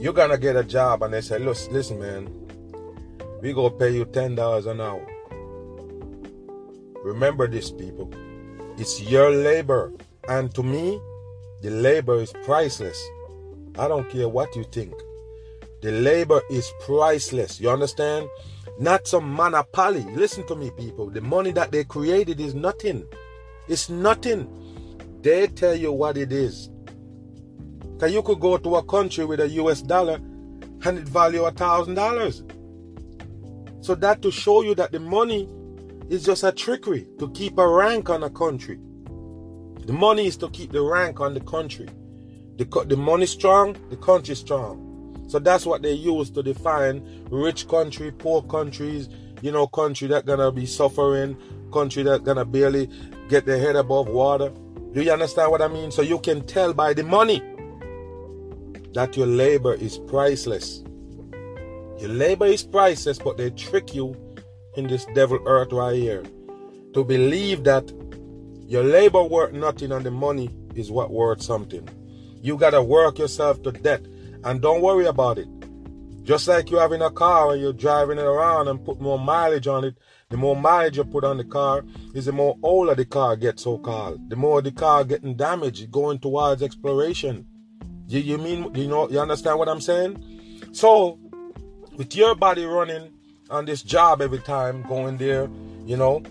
You're 0.00 0.12
gonna 0.12 0.38
get 0.38 0.56
a 0.56 0.62
job 0.62 1.02
and 1.02 1.12
they 1.12 1.20
say, 1.20 1.38
listen, 1.38 1.98
man, 1.98 2.28
we 3.42 3.52
gonna 3.52 3.70
pay 3.70 3.90
you 3.90 4.04
ten 4.04 4.34
dollars 4.34 4.66
an 4.66 4.80
hour. 4.80 5.04
Remember 7.04 7.48
this, 7.48 7.70
people. 7.70 8.12
It's 8.76 9.00
your 9.02 9.30
labor. 9.30 9.92
And 10.28 10.54
to 10.54 10.62
me, 10.62 11.00
the 11.62 11.70
labor 11.70 12.20
is 12.20 12.32
priceless. 12.44 13.02
I 13.78 13.88
don't 13.88 14.08
care 14.10 14.28
what 14.28 14.54
you 14.54 14.64
think. 14.64 14.94
The 15.82 15.92
labor 15.92 16.42
is 16.50 16.72
priceless. 16.84 17.60
You 17.60 17.70
understand? 17.70 18.28
Not 18.78 19.08
some 19.08 19.34
monopoly. 19.34 20.04
Listen 20.14 20.46
to 20.46 20.54
me, 20.54 20.70
people. 20.76 21.10
The 21.10 21.20
money 21.20 21.50
that 21.52 21.72
they 21.72 21.84
created 21.84 22.40
is 22.40 22.54
nothing. 22.54 23.06
It's 23.66 23.88
nothing. 23.88 24.48
They 25.22 25.48
tell 25.48 25.74
you 25.74 25.92
what 25.92 26.16
it 26.16 26.32
is. 26.32 26.70
Because 27.98 28.14
you 28.14 28.22
could 28.22 28.38
go 28.38 28.56
to 28.56 28.76
a 28.76 28.82
country 28.84 29.24
with 29.24 29.40
a 29.40 29.48
US 29.48 29.82
dollar 29.82 30.20
and 30.84 30.98
it 30.98 31.08
value 31.08 31.44
a 31.46 31.50
thousand 31.50 31.94
dollars. 31.94 32.44
So 33.80 33.96
that 33.96 34.22
to 34.22 34.30
show 34.30 34.62
you 34.62 34.76
that 34.76 34.92
the 34.92 35.00
money 35.00 35.48
is 36.08 36.24
just 36.24 36.44
a 36.44 36.52
trickery 36.52 37.08
to 37.18 37.28
keep 37.30 37.58
a 37.58 37.66
rank 37.66 38.08
on 38.08 38.22
a 38.22 38.30
country. 38.30 38.78
The 39.84 39.92
money 39.92 40.28
is 40.28 40.36
to 40.36 40.48
keep 40.50 40.70
the 40.70 40.80
rank 40.80 41.20
on 41.20 41.34
the 41.34 41.40
country. 41.40 41.88
The, 42.56 42.84
the 42.86 42.96
money 42.96 43.26
strong, 43.26 43.76
the 43.90 43.96
country 43.96 44.36
strong. 44.36 45.24
So 45.26 45.40
that's 45.40 45.66
what 45.66 45.82
they 45.82 45.94
use 45.94 46.30
to 46.30 46.42
define 46.44 47.02
rich 47.32 47.66
country, 47.66 48.12
poor 48.12 48.42
countries, 48.42 49.08
you 49.42 49.50
know, 49.50 49.66
country 49.66 50.06
that 50.06 50.24
gonna 50.24 50.52
be 50.52 50.66
suffering, 50.66 51.36
country 51.72 52.04
that 52.04 52.22
gonna 52.22 52.44
barely 52.44 52.88
get 53.28 53.44
their 53.44 53.58
head 53.58 53.74
above 53.74 54.06
water. 54.06 54.52
Do 54.92 55.02
you 55.02 55.10
understand 55.10 55.50
what 55.50 55.62
I 55.62 55.68
mean? 55.68 55.90
So 55.90 56.02
you 56.02 56.20
can 56.20 56.46
tell 56.46 56.72
by 56.72 56.92
the 56.92 57.02
money 57.02 57.42
that 58.98 59.16
your 59.16 59.28
labor 59.28 59.74
is 59.74 59.96
priceless. 59.96 60.82
Your 62.00 62.08
labor 62.08 62.46
is 62.46 62.64
priceless, 62.64 63.16
but 63.16 63.36
they 63.36 63.50
trick 63.50 63.94
you 63.94 64.16
in 64.74 64.88
this 64.88 65.06
devil 65.14 65.38
earth 65.46 65.72
right 65.72 65.94
here 65.94 66.24
to 66.94 67.04
believe 67.04 67.62
that 67.62 67.92
your 68.66 68.82
labor 68.82 69.22
worth 69.22 69.52
nothing 69.52 69.92
and 69.92 70.04
the 70.04 70.10
money 70.10 70.50
is 70.74 70.90
what 70.90 71.12
worth 71.12 71.40
something. 71.40 71.88
You 72.42 72.56
gotta 72.56 72.82
work 72.82 73.20
yourself 73.20 73.62
to 73.62 73.70
death 73.70 74.00
and 74.42 74.60
don't 74.60 74.82
worry 74.82 75.06
about 75.06 75.38
it. 75.38 75.46
Just 76.24 76.48
like 76.48 76.68
you're 76.68 76.80
having 76.80 77.02
a 77.02 77.12
car 77.12 77.52
and 77.52 77.62
you're 77.62 77.72
driving 77.72 78.18
it 78.18 78.24
around 78.24 78.66
and 78.66 78.84
put 78.84 79.00
more 79.00 79.16
mileage 79.16 79.68
on 79.68 79.84
it, 79.84 79.94
the 80.28 80.36
more 80.36 80.56
mileage 80.56 80.96
you 80.96 81.04
put 81.04 81.22
on 81.22 81.36
the 81.36 81.44
car 81.44 81.84
is 82.16 82.24
the 82.24 82.32
more 82.32 82.56
older 82.64 82.96
the 82.96 83.04
car 83.04 83.36
gets 83.36 83.62
so 83.62 83.78
called. 83.78 84.28
The 84.28 84.34
more 84.34 84.60
the 84.60 84.72
car 84.72 85.04
getting 85.04 85.36
damaged, 85.36 85.88
going 85.92 86.18
towards 86.18 86.64
exploration. 86.64 87.46
You, 88.08 88.20
you 88.20 88.38
mean 88.38 88.74
you 88.74 88.88
know 88.88 89.08
you 89.10 89.20
understand 89.20 89.58
what 89.58 89.68
I'm 89.68 89.82
saying? 89.82 90.24
So 90.72 91.18
with 91.96 92.16
your 92.16 92.34
body 92.34 92.64
running 92.64 93.12
on 93.50 93.66
this 93.66 93.82
job 93.82 94.22
every 94.22 94.38
time, 94.38 94.82
going 94.82 95.18
there, 95.18 95.48
you 95.84 95.96
know, 95.96 96.22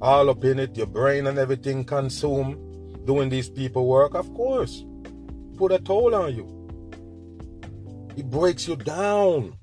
all 0.00 0.30
up 0.30 0.44
in 0.44 0.60
it, 0.60 0.76
your 0.76 0.86
brain 0.86 1.26
and 1.26 1.36
everything 1.36 1.84
consume 1.84 3.02
doing 3.04 3.28
these 3.28 3.48
people 3.48 3.86
work, 3.86 4.14
of 4.14 4.32
course, 4.34 4.84
put 5.56 5.72
a 5.72 5.78
toll 5.78 6.14
on 6.14 6.34
you. 6.34 6.46
It 8.16 8.30
breaks 8.30 8.68
you 8.68 8.76
down. 8.76 9.56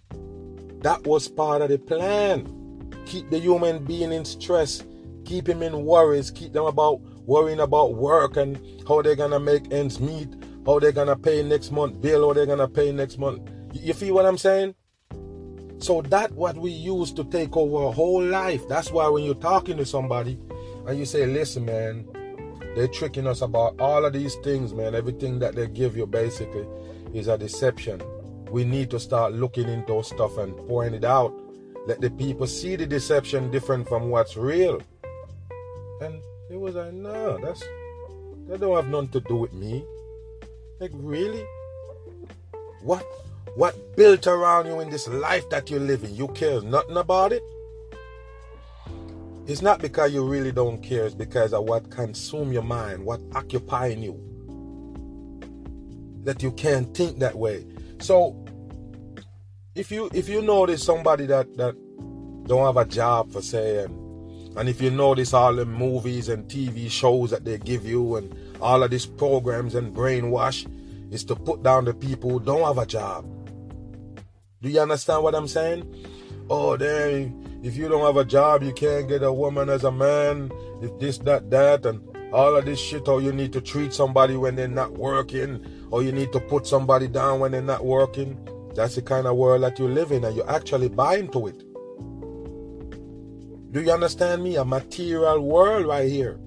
That 0.81 1.07
was 1.07 1.29
part 1.29 1.61
of 1.61 1.69
the 1.69 1.77
plan. 1.77 2.91
Keep 3.05 3.29
the 3.29 3.39
human 3.39 3.85
being 3.85 4.11
in 4.11 4.25
stress, 4.25 4.83
keep 5.23 5.47
him 5.47 5.63
in 5.63 5.85
worries, 5.85 6.29
keep 6.29 6.51
them 6.51 6.65
about 6.65 6.99
worrying 7.25 7.59
about 7.61 7.95
work 7.95 8.35
and 8.35 8.59
how 8.87 9.01
they're 9.01 9.15
gonna 9.15 9.39
make 9.39 9.71
ends 9.71 9.99
meet, 9.99 10.29
how 10.65 10.79
they're 10.79 10.91
gonna 10.91 11.15
pay 11.15 11.43
next 11.43 11.71
month 11.71 12.01
bill, 12.01 12.27
how 12.27 12.33
they're 12.33 12.45
gonna 12.45 12.67
pay 12.67 12.91
next 12.91 13.17
month. 13.17 13.49
You 13.73 13.93
feel 13.93 14.15
what 14.15 14.25
I'm 14.25 14.37
saying? 14.37 14.75
So 15.79 16.01
that 16.03 16.31
what 16.31 16.55
we 16.55 16.71
use 16.71 17.11
to 17.13 17.23
take 17.25 17.57
over 17.57 17.85
a 17.85 17.91
whole 17.91 18.23
life. 18.23 18.67
That's 18.69 18.91
why 18.91 19.07
when 19.09 19.23
you're 19.23 19.35
talking 19.35 19.77
to 19.77 19.85
somebody 19.85 20.39
and 20.87 20.97
you 20.97 21.05
say, 21.05 21.25
listen, 21.25 21.65
man, 21.65 22.07
they're 22.75 22.87
tricking 22.87 23.27
us 23.27 23.41
about 23.41 23.79
all 23.79 24.05
of 24.05 24.13
these 24.13 24.35
things, 24.43 24.73
man. 24.73 24.95
Everything 24.95 25.39
that 25.39 25.55
they 25.55 25.67
give 25.67 25.97
you 25.97 26.05
basically 26.05 26.65
is 27.13 27.27
a 27.27 27.37
deception 27.37 28.01
we 28.53 28.63
need 28.63 28.91
to 28.91 28.99
start 28.99 29.33
looking 29.33 29.67
into 29.67 30.03
stuff 30.03 30.37
and 30.37 30.55
pointing 30.67 30.93
it 30.93 31.03
out. 31.03 31.33
Let 31.87 32.01
the 32.01 32.11
people 32.11 32.45
see 32.45 32.75
the 32.75 32.85
deception 32.85 33.49
different 33.49 33.87
from 33.87 34.11
what's 34.11 34.37
real. 34.37 34.79
And 36.01 36.21
it 36.51 36.59
was 36.59 36.75
like, 36.75 36.93
no, 36.93 37.39
that's 37.39 37.63
that 38.47 38.59
don't 38.59 38.75
have 38.75 38.89
nothing 38.89 39.09
to 39.09 39.21
do 39.21 39.37
with 39.37 39.53
me. 39.53 39.83
Like 40.79 40.91
really? 40.93 41.45
What 42.81 43.05
what 43.55 43.95
built 43.95 44.27
around 44.27 44.65
you 44.65 44.79
in 44.79 44.89
this 44.89 45.07
life 45.07 45.49
that 45.49 45.69
you're 45.69 45.79
living? 45.79 46.13
You 46.15 46.27
care 46.29 46.61
nothing 46.61 46.97
about 46.97 47.31
it? 47.31 47.43
It's 49.45 49.61
not 49.61 49.81
because 49.81 50.13
you 50.13 50.25
really 50.25 50.51
don't 50.51 50.81
care, 50.81 51.05
it's 51.05 51.15
because 51.15 51.53
of 51.53 51.65
what 51.65 51.89
consume 51.91 52.51
your 52.53 52.63
mind, 52.63 53.03
what 53.05 53.19
occupying 53.35 54.01
you. 54.01 54.19
That 56.23 56.41
you 56.41 56.51
can't 56.51 56.95
think 56.95 57.19
that 57.19 57.35
way. 57.35 57.65
So 57.99 58.43
if 59.75 59.91
you 59.91 60.09
if 60.13 60.29
you 60.29 60.41
notice 60.41 60.83
somebody 60.83 61.25
that 61.27 61.55
that 61.57 61.75
don't 62.47 62.65
have 62.65 62.77
a 62.77 62.85
job 62.85 63.31
for 63.31 63.41
say 63.41 63.83
and 63.83 64.57
and 64.57 64.69
if 64.69 64.81
you 64.81 64.91
notice 64.91 65.33
all 65.33 65.53
the 65.55 65.65
movies 65.65 66.29
and 66.29 66.45
TV 66.45 66.89
shows 66.89 67.31
that 67.31 67.43
they 67.43 67.57
give 67.57 67.85
you 67.85 68.17
and 68.17 68.35
all 68.63 68.81
of 68.81 68.91
these 68.91 69.05
programs 69.05 69.75
and 69.75 69.93
brainwash 69.93 70.65
is 71.11 71.23
to 71.25 71.35
put 71.35 71.61
down 71.61 71.85
the 71.85 71.93
people 71.93 72.29
who 72.29 72.39
don't 72.39 72.63
have 72.63 72.77
a 72.77 72.85
job. 72.85 73.25
Do 74.61 74.69
you 74.69 74.79
understand 74.79 75.21
what 75.21 75.35
I'm 75.35 75.49
saying? 75.49 75.83
Oh, 76.49 76.77
then 76.77 77.59
if 77.61 77.75
you 77.75 77.89
don't 77.89 78.05
have 78.05 78.17
a 78.17 78.25
job, 78.25 78.63
you 78.63 78.71
can't 78.73 79.07
get 79.07 79.21
a 79.21 79.31
woman 79.31 79.69
as 79.69 79.83
a 79.83 79.91
man. 79.91 80.51
If 80.81 80.97
this, 80.99 81.17
that, 81.19 81.51
that, 81.51 81.85
and 81.85 82.01
all 82.33 82.55
of 82.55 82.65
this 82.65 82.79
shit, 82.79 83.07
or 83.07 83.21
you 83.21 83.33
need 83.33 83.51
to 83.53 83.61
treat 83.61 83.93
somebody 83.93 84.37
when 84.37 84.55
they're 84.55 84.67
not 84.67 84.93
working, 84.93 85.65
or 85.91 86.01
you 86.01 86.13
need 86.13 86.31
to 86.31 86.39
put 86.39 86.65
somebody 86.65 87.07
down 87.07 87.41
when 87.41 87.51
they're 87.51 87.61
not 87.61 87.85
working. 87.85 88.37
That's 88.73 88.95
the 88.95 89.01
kind 89.01 89.27
of 89.27 89.35
world 89.35 89.63
that 89.63 89.77
you 89.77 89.87
live 89.87 90.11
in, 90.11 90.23
and 90.23 90.35
you 90.35 90.43
actually 90.45 90.89
buy 90.89 91.17
into 91.17 91.47
it. 91.47 91.59
Do 93.71 93.81
you 93.81 93.91
understand 93.91 94.43
me? 94.43 94.55
A 94.55 94.63
material 94.63 95.41
world 95.41 95.85
right 95.85 96.09
here. 96.09 96.39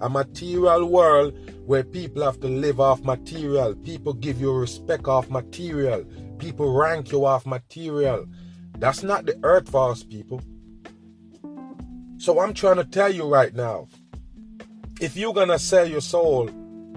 A 0.00 0.08
material 0.08 0.86
world 0.86 1.34
where 1.66 1.84
people 1.84 2.22
have 2.22 2.40
to 2.40 2.48
live 2.48 2.80
off 2.80 3.02
material. 3.02 3.74
People 3.74 4.12
give 4.12 4.40
you 4.40 4.52
respect 4.52 5.06
off 5.06 5.30
material. 5.30 6.04
People 6.38 6.72
rank 6.72 7.12
you 7.12 7.24
off 7.24 7.46
material. 7.46 8.26
That's 8.78 9.02
not 9.02 9.26
the 9.26 9.38
earth 9.42 9.70
for 9.70 9.90
us, 9.90 10.02
people. 10.02 10.42
So 12.18 12.40
I'm 12.40 12.54
trying 12.54 12.76
to 12.76 12.84
tell 12.84 13.12
you 13.12 13.24
right 13.24 13.54
now 13.54 13.88
if 15.00 15.16
you're 15.16 15.34
going 15.34 15.48
to 15.48 15.58
sell 15.58 15.86
your 15.86 16.00
soul 16.00 16.48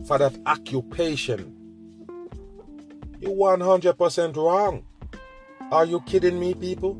for 0.05 0.17
that 0.17 0.37
occupation, 0.45 1.55
you're 3.19 3.31
100% 3.31 4.35
wrong. 4.37 4.85
Are 5.71 5.85
you 5.85 5.99
kidding 6.01 6.39
me, 6.39 6.53
people? 6.53 6.99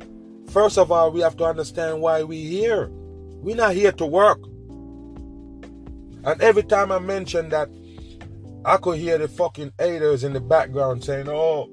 First 0.49 0.77
of 0.77 0.91
all, 0.91 1.11
we 1.11 1.21
have 1.21 1.37
to 1.37 1.45
understand 1.45 2.01
why 2.01 2.23
we're 2.23 2.49
here. 2.49 2.89
We're 3.41 3.55
not 3.55 3.73
here 3.73 3.93
to 3.93 4.05
work. 4.05 4.39
And 6.23 6.41
every 6.41 6.63
time 6.63 6.91
I 6.91 6.99
mention 6.99 7.49
that, 7.49 7.69
I 8.65 8.77
could 8.77 8.99
hear 8.99 9.17
the 9.17 9.27
fucking 9.27 9.71
haters 9.79 10.23
in 10.23 10.33
the 10.33 10.41
background 10.41 11.03
saying, 11.03 11.29
oh, 11.29 11.69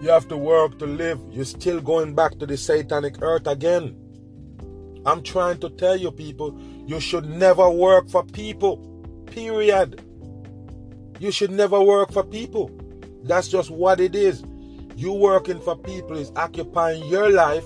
you 0.00 0.10
have 0.10 0.28
to 0.28 0.36
work 0.36 0.78
to 0.78 0.86
live. 0.86 1.20
You're 1.30 1.44
still 1.44 1.80
going 1.80 2.14
back 2.14 2.38
to 2.38 2.46
the 2.46 2.56
satanic 2.56 3.22
earth 3.22 3.46
again. 3.46 3.96
I'm 5.04 5.22
trying 5.22 5.58
to 5.60 5.70
tell 5.70 5.96
you, 5.96 6.10
people, 6.10 6.58
you 6.86 7.00
should 7.00 7.26
never 7.26 7.70
work 7.70 8.08
for 8.08 8.24
people. 8.24 8.78
Period. 9.26 10.02
You 11.18 11.30
should 11.30 11.50
never 11.50 11.80
work 11.80 12.12
for 12.12 12.24
people. 12.24 12.70
That's 13.22 13.48
just 13.48 13.70
what 13.70 14.00
it 14.00 14.14
is. 14.14 14.42
You 14.96 15.12
working 15.12 15.60
for 15.60 15.76
people 15.76 16.16
is 16.16 16.32
occupying 16.36 17.04
your 17.06 17.30
life. 17.30 17.64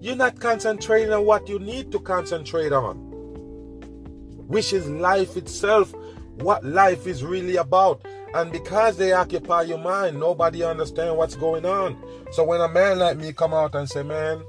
You're 0.00 0.16
not 0.16 0.38
concentrating 0.38 1.12
on 1.12 1.24
what 1.24 1.48
you 1.48 1.58
need 1.58 1.90
to 1.92 1.98
concentrate 1.98 2.72
on, 2.72 3.07
which 4.48 4.72
is 4.72 4.88
life 4.88 5.36
itself, 5.36 5.94
what 6.40 6.64
life 6.64 7.06
is 7.06 7.22
really 7.22 7.56
about. 7.56 8.02
And 8.34 8.50
because 8.50 8.96
they 8.96 9.12
occupy 9.12 9.62
your 9.62 9.78
mind, 9.78 10.18
nobody 10.18 10.64
understand 10.64 11.16
what's 11.16 11.36
going 11.36 11.64
on. 11.64 11.96
So 12.32 12.44
when 12.44 12.60
a 12.60 12.68
man 12.68 12.98
like 12.98 13.16
me 13.18 13.32
come 13.32 13.54
out 13.54 13.74
and 13.74 13.88
say, 13.88 14.02
man, 14.02 14.42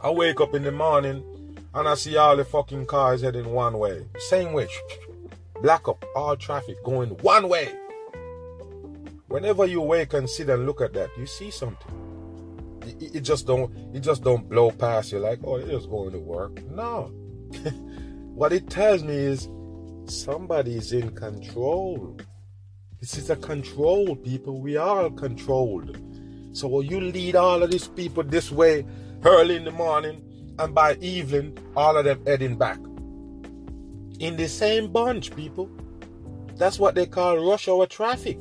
I 0.00 0.10
wake 0.10 0.40
up 0.40 0.54
in 0.54 0.62
the 0.62 0.72
morning 0.72 1.56
and 1.74 1.88
I 1.88 1.94
see 1.94 2.16
all 2.16 2.36
the 2.36 2.44
fucking 2.44 2.86
cars 2.86 3.22
heading 3.22 3.52
one 3.52 3.78
way. 3.78 4.06
Same 4.18 4.52
way. 4.52 4.68
Black 5.60 5.88
up 5.88 6.04
all 6.16 6.36
traffic 6.36 6.82
going 6.84 7.10
one 7.18 7.48
way. 7.48 7.68
Whenever 9.26 9.66
you 9.66 9.80
wake 9.80 10.14
and 10.14 10.28
sit 10.28 10.48
and 10.48 10.66
look 10.66 10.80
at 10.80 10.92
that, 10.94 11.10
you 11.18 11.26
see 11.26 11.50
something. 11.50 12.80
it, 13.00 13.16
it 13.16 13.20
just 13.20 13.46
don't 13.46 13.72
it 13.94 14.00
just 14.00 14.22
don't 14.24 14.48
blow 14.48 14.70
past 14.70 15.12
you 15.12 15.18
like, 15.18 15.40
oh, 15.44 15.58
they're 15.58 15.76
just 15.76 15.90
going 15.90 16.12
to 16.12 16.18
work. 16.18 16.62
No. 16.64 17.12
what 18.40 18.54
it 18.54 18.70
tells 18.70 19.02
me 19.02 19.12
is 19.14 19.50
somebody 20.06 20.74
is 20.74 20.94
in 20.94 21.14
control. 21.14 22.16
This 22.98 23.18
is 23.18 23.28
a 23.28 23.36
control, 23.36 24.16
people. 24.16 24.62
We 24.62 24.78
are 24.78 25.10
controlled. 25.10 25.98
So 26.54 26.80
you 26.80 27.02
lead 27.02 27.36
all 27.36 27.62
of 27.62 27.70
these 27.70 27.88
people 27.88 28.22
this 28.22 28.50
way 28.50 28.86
early 29.26 29.56
in 29.56 29.64
the 29.64 29.70
morning, 29.70 30.22
and 30.58 30.74
by 30.74 30.94
evening, 31.02 31.58
all 31.76 31.98
of 31.98 32.06
them 32.06 32.24
heading 32.26 32.56
back. 32.56 32.78
In 34.20 34.36
the 34.38 34.48
same 34.48 34.90
bunch, 34.90 35.36
people. 35.36 35.68
That's 36.56 36.78
what 36.78 36.94
they 36.94 37.04
call 37.04 37.46
rush 37.46 37.68
hour 37.68 37.86
traffic. 37.86 38.40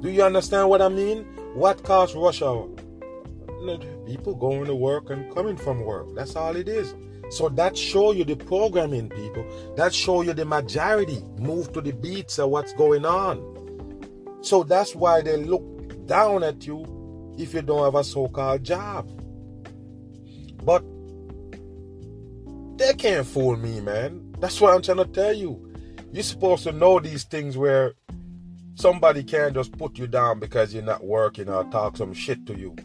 Do 0.00 0.10
you 0.10 0.22
understand 0.22 0.68
what 0.68 0.82
I 0.82 0.90
mean? 0.90 1.24
What 1.54 1.82
caused 1.84 2.14
rush 2.14 2.42
hour? 2.42 2.68
People 4.06 4.34
going 4.34 4.66
to 4.66 4.74
work 4.74 5.08
and 5.08 5.34
coming 5.34 5.56
from 5.56 5.80
work. 5.80 6.14
That's 6.14 6.36
all 6.36 6.54
it 6.54 6.68
is. 6.68 6.94
So 7.30 7.48
that 7.50 7.76
show 7.76 8.12
you 8.12 8.24
the 8.24 8.36
programming, 8.36 9.08
people. 9.08 9.74
That 9.76 9.92
show 9.92 10.22
you 10.22 10.32
the 10.32 10.44
majority 10.44 11.22
move 11.38 11.72
to 11.72 11.80
the 11.80 11.92
beats 11.92 12.38
of 12.38 12.50
what's 12.50 12.72
going 12.74 13.04
on. 13.04 14.38
So 14.42 14.62
that's 14.62 14.94
why 14.94 15.22
they 15.22 15.36
look 15.36 16.06
down 16.06 16.44
at 16.44 16.66
you 16.66 17.34
if 17.38 17.52
you 17.52 17.62
don't 17.62 17.84
have 17.84 17.94
a 17.94 18.04
so-called 18.04 18.62
job. 18.62 19.08
But 20.62 20.84
they 22.76 22.94
can't 22.94 23.26
fool 23.26 23.56
me, 23.56 23.80
man. 23.80 24.34
That's 24.38 24.60
what 24.60 24.74
I'm 24.74 24.82
trying 24.82 24.98
to 24.98 25.06
tell 25.06 25.32
you. 25.32 25.72
You're 26.12 26.22
supposed 26.22 26.64
to 26.64 26.72
know 26.72 27.00
these 27.00 27.24
things 27.24 27.56
where 27.56 27.94
somebody 28.74 29.24
can't 29.24 29.54
just 29.54 29.76
put 29.76 29.98
you 29.98 30.06
down 30.06 30.38
because 30.38 30.72
you're 30.72 30.82
not 30.82 31.04
working 31.04 31.48
or 31.48 31.64
talk 31.64 31.96
some 31.96 32.14
shit 32.14 32.46
to 32.46 32.56
you. 32.56 32.76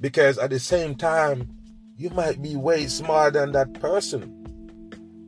Because 0.00 0.38
at 0.38 0.50
the 0.50 0.58
same 0.58 0.94
time, 0.94 1.57
you 1.98 2.10
might 2.10 2.40
be 2.40 2.54
way 2.54 2.86
smarter 2.86 3.40
than 3.40 3.52
that 3.52 3.74
person. 3.74 4.32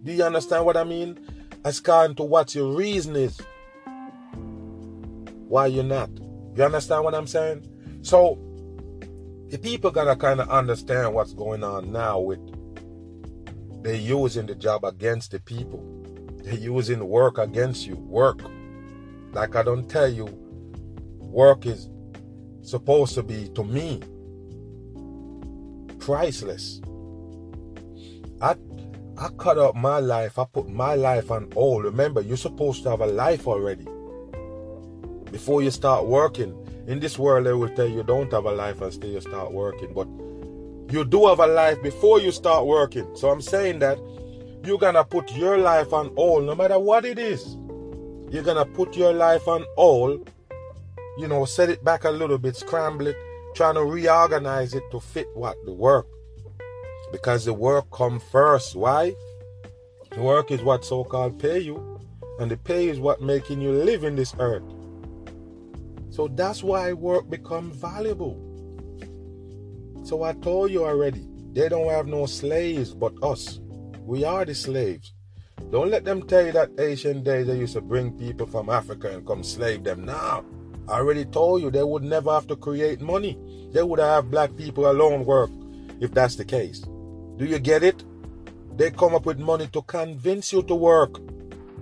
Do 0.04 0.12
you 0.12 0.22
understand 0.22 0.64
what 0.64 0.76
I 0.76 0.84
mean? 0.84 1.18
As 1.64 1.80
kind 1.80 2.16
to 2.16 2.22
what 2.22 2.54
your 2.54 2.72
reason 2.72 3.16
is. 3.16 3.40
Why 5.48 5.66
you're 5.66 5.82
not. 5.82 6.10
You 6.54 6.62
understand 6.62 7.02
what 7.02 7.14
I'm 7.16 7.26
saying? 7.26 7.66
So 8.02 8.38
the 9.48 9.58
people 9.58 9.90
gotta 9.90 10.14
kind 10.14 10.40
of 10.40 10.48
understand 10.48 11.12
what's 11.12 11.34
going 11.34 11.64
on 11.64 11.90
now 11.90 12.20
with 12.20 12.38
they're 13.82 13.94
using 13.94 14.46
the 14.46 14.54
job 14.54 14.84
against 14.84 15.32
the 15.32 15.40
people. 15.40 15.84
They're 16.44 16.54
using 16.54 17.04
work 17.08 17.38
against 17.38 17.84
you. 17.84 17.96
Work. 17.96 18.42
Like 19.32 19.56
I 19.56 19.64
don't 19.64 19.88
tell 19.88 20.08
you, 20.08 20.26
work 21.18 21.66
is 21.66 21.90
supposed 22.62 23.14
to 23.14 23.24
be 23.24 23.48
to 23.48 23.64
me 23.64 24.00
priceless. 26.00 26.80
I 28.42 28.57
I 29.19 29.28
cut 29.38 29.59
up 29.59 29.76
my 29.76 30.00
life. 30.00 30.38
I 30.38 30.45
put 30.47 30.69
my 30.69 30.95
life 30.95 31.30
on 31.30 31.52
all. 31.54 31.83
Remember, 31.83 32.23
you're 32.23 32.37
supposed 32.38 32.83
to 32.85 32.90
have 32.90 33.02
a 33.02 33.07
life 33.07 33.47
already. 33.47 33.87
Before 35.30 35.62
you 35.62 35.71
start 35.71 36.07
working. 36.07 36.54
In 36.88 37.00
this 37.00 37.19
world, 37.19 37.47
they 37.47 37.52
will 37.52 37.69
tell 37.71 37.88
you 37.88 38.02
don't 38.02 38.33
have 38.33 38.47
a 38.47 38.52
life 38.52 38.80
until 38.83 39.11
you 39.11 39.21
start 39.21 39.52
working. 39.52 39.92
But 39.95 40.09
you 40.92 41.04
do 41.04 41.26
have 41.28 41.40
a 41.40 41.47
life 41.47 41.83
before 41.83 42.21
you 42.21 42.33
start 42.33 42.66
working. 42.66 43.07
So 43.16 43.30
I'm 43.30 43.42
saying 43.42 43.80
that 43.80 43.99
you're 44.64 44.78
gonna 44.78 45.04
put 45.04 45.33
your 45.37 45.59
life 45.59 45.92
on 45.92 46.09
all, 46.16 46.40
no 46.40 46.54
matter 46.54 46.78
what 46.78 47.04
it 47.04 47.19
is. 47.19 47.57
You're 48.30 48.42
gonna 48.42 48.66
put 48.66 48.97
your 48.97 49.12
life 49.12 49.49
on 49.49 49.64
all. 49.76 50.19
you 51.19 51.28
know, 51.28 51.45
set 51.45 51.69
it 51.69 51.85
back 51.85 52.04
a 52.04 52.11
little 52.11 52.38
bit, 52.38 52.57
scramble 52.57 53.09
it, 53.09 53.16
trying 53.61 53.75
to 53.75 53.85
reorganize 53.85 54.73
it 54.73 54.83
to 54.90 54.99
fit 54.99 55.29
what? 55.35 55.55
The 55.67 55.73
work. 55.75 56.07
Because 57.12 57.45
the 57.45 57.52
work 57.52 57.90
come 57.90 58.19
first. 58.19 58.75
Why? 58.75 59.12
The 60.12 60.23
work 60.23 60.50
is 60.50 60.62
what 60.62 60.83
so-called 60.83 61.38
pay 61.38 61.59
you 61.59 62.00
and 62.38 62.50
the 62.50 62.57
pay 62.57 62.88
is 62.88 63.00
what 63.00 63.21
making 63.21 63.61
you 63.61 63.73
live 63.73 64.02
in 64.02 64.17
this 64.17 64.35
earth. 64.38 64.62
So 66.09 66.29
that's 66.29 66.62
why 66.62 66.94
work 66.94 67.29
become 67.29 67.70
valuable. 67.70 68.40
So 70.05 70.23
i 70.23 70.33
told 70.33 70.70
you 70.70 70.87
already 70.87 71.29
they 71.53 71.68
don't 71.68 71.90
have 71.90 72.07
no 72.07 72.25
slaves 72.25 72.94
but 72.94 73.12
us. 73.23 73.61
We 74.07 74.25
are 74.25 74.46
the 74.46 74.55
slaves. 74.55 75.12
Don't 75.70 75.90
let 75.90 76.07
them 76.07 76.23
tell 76.23 76.46
you 76.46 76.53
that 76.53 76.70
ancient 76.79 77.25
days 77.25 77.46
they 77.46 77.59
used 77.59 77.75
to 77.75 77.83
bring 77.83 78.16
people 78.16 78.46
from 78.46 78.70
africa 78.70 79.11
and 79.11 79.27
come 79.27 79.44
slave 79.44 79.85
them 79.85 80.07
now 80.07 80.46
I 80.90 80.94
already 80.94 81.24
told 81.24 81.62
you 81.62 81.70
they 81.70 81.85
would 81.85 82.03
never 82.03 82.33
have 82.33 82.48
to 82.48 82.57
create 82.57 83.00
money. 83.00 83.38
They 83.72 83.83
would 83.85 84.00
have 84.00 84.31
black 84.31 84.57
people 84.57 84.90
alone 84.90 85.24
work 85.24 85.50
if 86.00 86.12
that's 86.12 86.35
the 86.35 86.44
case. 86.44 86.81
Do 87.37 87.44
you 87.44 87.61
get 87.61 87.85
it? 87.85 88.03
They 88.76 88.90
come 88.90 89.14
up 89.14 89.24
with 89.24 89.38
money 89.38 89.68
to 89.68 89.83
convince 89.83 90.53
you 90.53 90.64
to 90.64 90.74
work. 90.74 91.20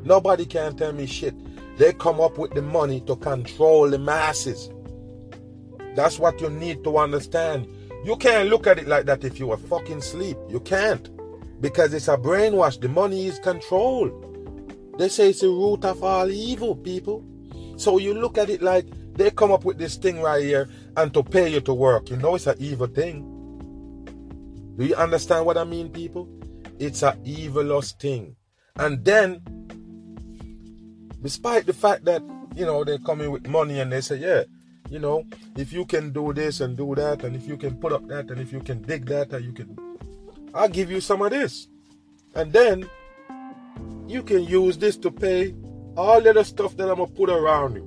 Nobody 0.04 0.44
can 0.44 0.76
tell 0.76 0.92
me 0.92 1.06
shit. 1.06 1.34
They 1.78 1.94
come 1.94 2.20
up 2.20 2.36
with 2.36 2.52
the 2.52 2.60
money 2.60 3.00
to 3.02 3.16
control 3.16 3.88
the 3.88 3.98
masses. 3.98 4.68
That's 5.94 6.18
what 6.18 6.40
you 6.42 6.50
need 6.50 6.84
to 6.84 6.98
understand. 6.98 7.66
You 8.04 8.16
can't 8.16 8.50
look 8.50 8.66
at 8.66 8.78
it 8.78 8.88
like 8.88 9.06
that 9.06 9.24
if 9.24 9.38
you 9.38 9.50
are 9.52 9.56
fucking 9.56 10.02
sleep. 10.02 10.36
You 10.50 10.60
can't. 10.60 11.08
Because 11.62 11.94
it's 11.94 12.08
a 12.08 12.16
brainwash. 12.16 12.78
The 12.80 12.88
money 12.88 13.26
is 13.26 13.38
control. 13.38 14.10
They 14.98 15.08
say 15.08 15.30
it's 15.30 15.40
the 15.40 15.48
root 15.48 15.84
of 15.84 16.04
all 16.04 16.30
evil, 16.30 16.76
people. 16.76 17.24
So 17.78 17.98
you 17.98 18.12
look 18.12 18.38
at 18.38 18.50
it 18.50 18.60
like 18.60 18.86
they 19.14 19.30
come 19.30 19.52
up 19.52 19.64
with 19.64 19.78
this 19.78 19.94
thing 19.94 20.20
right 20.20 20.42
here 20.42 20.68
and 20.96 21.14
to 21.14 21.22
pay 21.22 21.48
you 21.48 21.60
to 21.60 21.72
work. 21.72 22.10
You 22.10 22.16
know 22.16 22.34
it's 22.34 22.48
an 22.48 22.56
evil 22.58 22.88
thing. 22.88 23.22
Do 24.76 24.84
you 24.84 24.96
understand 24.96 25.46
what 25.46 25.56
I 25.56 25.62
mean, 25.62 25.88
people? 25.88 26.28
It's 26.80 27.02
an 27.04 27.20
evilous 27.24 27.92
thing. 27.92 28.34
And 28.76 29.04
then, 29.04 29.40
despite 31.22 31.66
the 31.66 31.72
fact 31.72 32.04
that, 32.06 32.20
you 32.56 32.66
know, 32.66 32.82
they 32.82 32.98
come 32.98 33.20
in 33.20 33.30
with 33.30 33.46
money 33.46 33.78
and 33.78 33.92
they 33.92 34.00
say, 34.00 34.16
yeah, 34.16 34.42
you 34.90 34.98
know, 34.98 35.24
if 35.56 35.72
you 35.72 35.84
can 35.84 36.12
do 36.12 36.32
this 36.32 36.60
and 36.60 36.76
do 36.76 36.96
that, 36.96 37.22
and 37.22 37.36
if 37.36 37.46
you 37.46 37.56
can 37.56 37.76
put 37.76 37.92
up 37.92 38.08
that, 38.08 38.30
and 38.30 38.40
if 38.40 38.52
you 38.52 38.60
can 38.60 38.82
dig 38.82 39.06
that, 39.06 39.32
and 39.32 39.44
you 39.44 39.52
can, 39.52 39.76
I'll 40.52 40.68
give 40.68 40.90
you 40.90 41.00
some 41.00 41.22
of 41.22 41.30
this. 41.30 41.68
And 42.34 42.52
then 42.52 42.88
you 44.08 44.24
can 44.24 44.42
use 44.44 44.78
this 44.78 44.96
to 44.96 45.12
pay 45.12 45.54
all 45.98 46.20
the 46.20 46.30
other 46.30 46.44
stuff 46.44 46.76
that 46.76 46.88
I'm 46.88 46.96
gonna 46.96 47.08
put 47.08 47.28
around 47.28 47.74
you. 47.74 47.84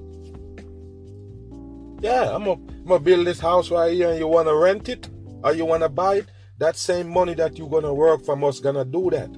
Yeah, 2.02 2.36
I'm 2.36 2.43
gonna, 2.43 2.60
I'm 2.62 2.86
gonna 2.86 3.00
build 3.00 3.26
this 3.26 3.39
house 3.39 3.71
right 3.71 3.93
here 3.93 4.10
and 4.10 4.19
you 4.19 4.28
wanna 4.28 4.54
rent 4.54 4.89
it 4.89 5.10
or 5.43 5.54
you 5.54 5.65
wanna 5.65 5.88
buy 5.88 6.15
it. 6.15 6.26
That 6.58 6.76
same 6.76 7.10
money 7.10 7.34
that 7.36 7.58
you're 7.58 7.69
gonna 7.69 7.93
work 7.93 8.26
from 8.26 8.43
us 8.43 8.60
gonna 8.60 8.84
do 8.84 9.10
that. 9.12 9.30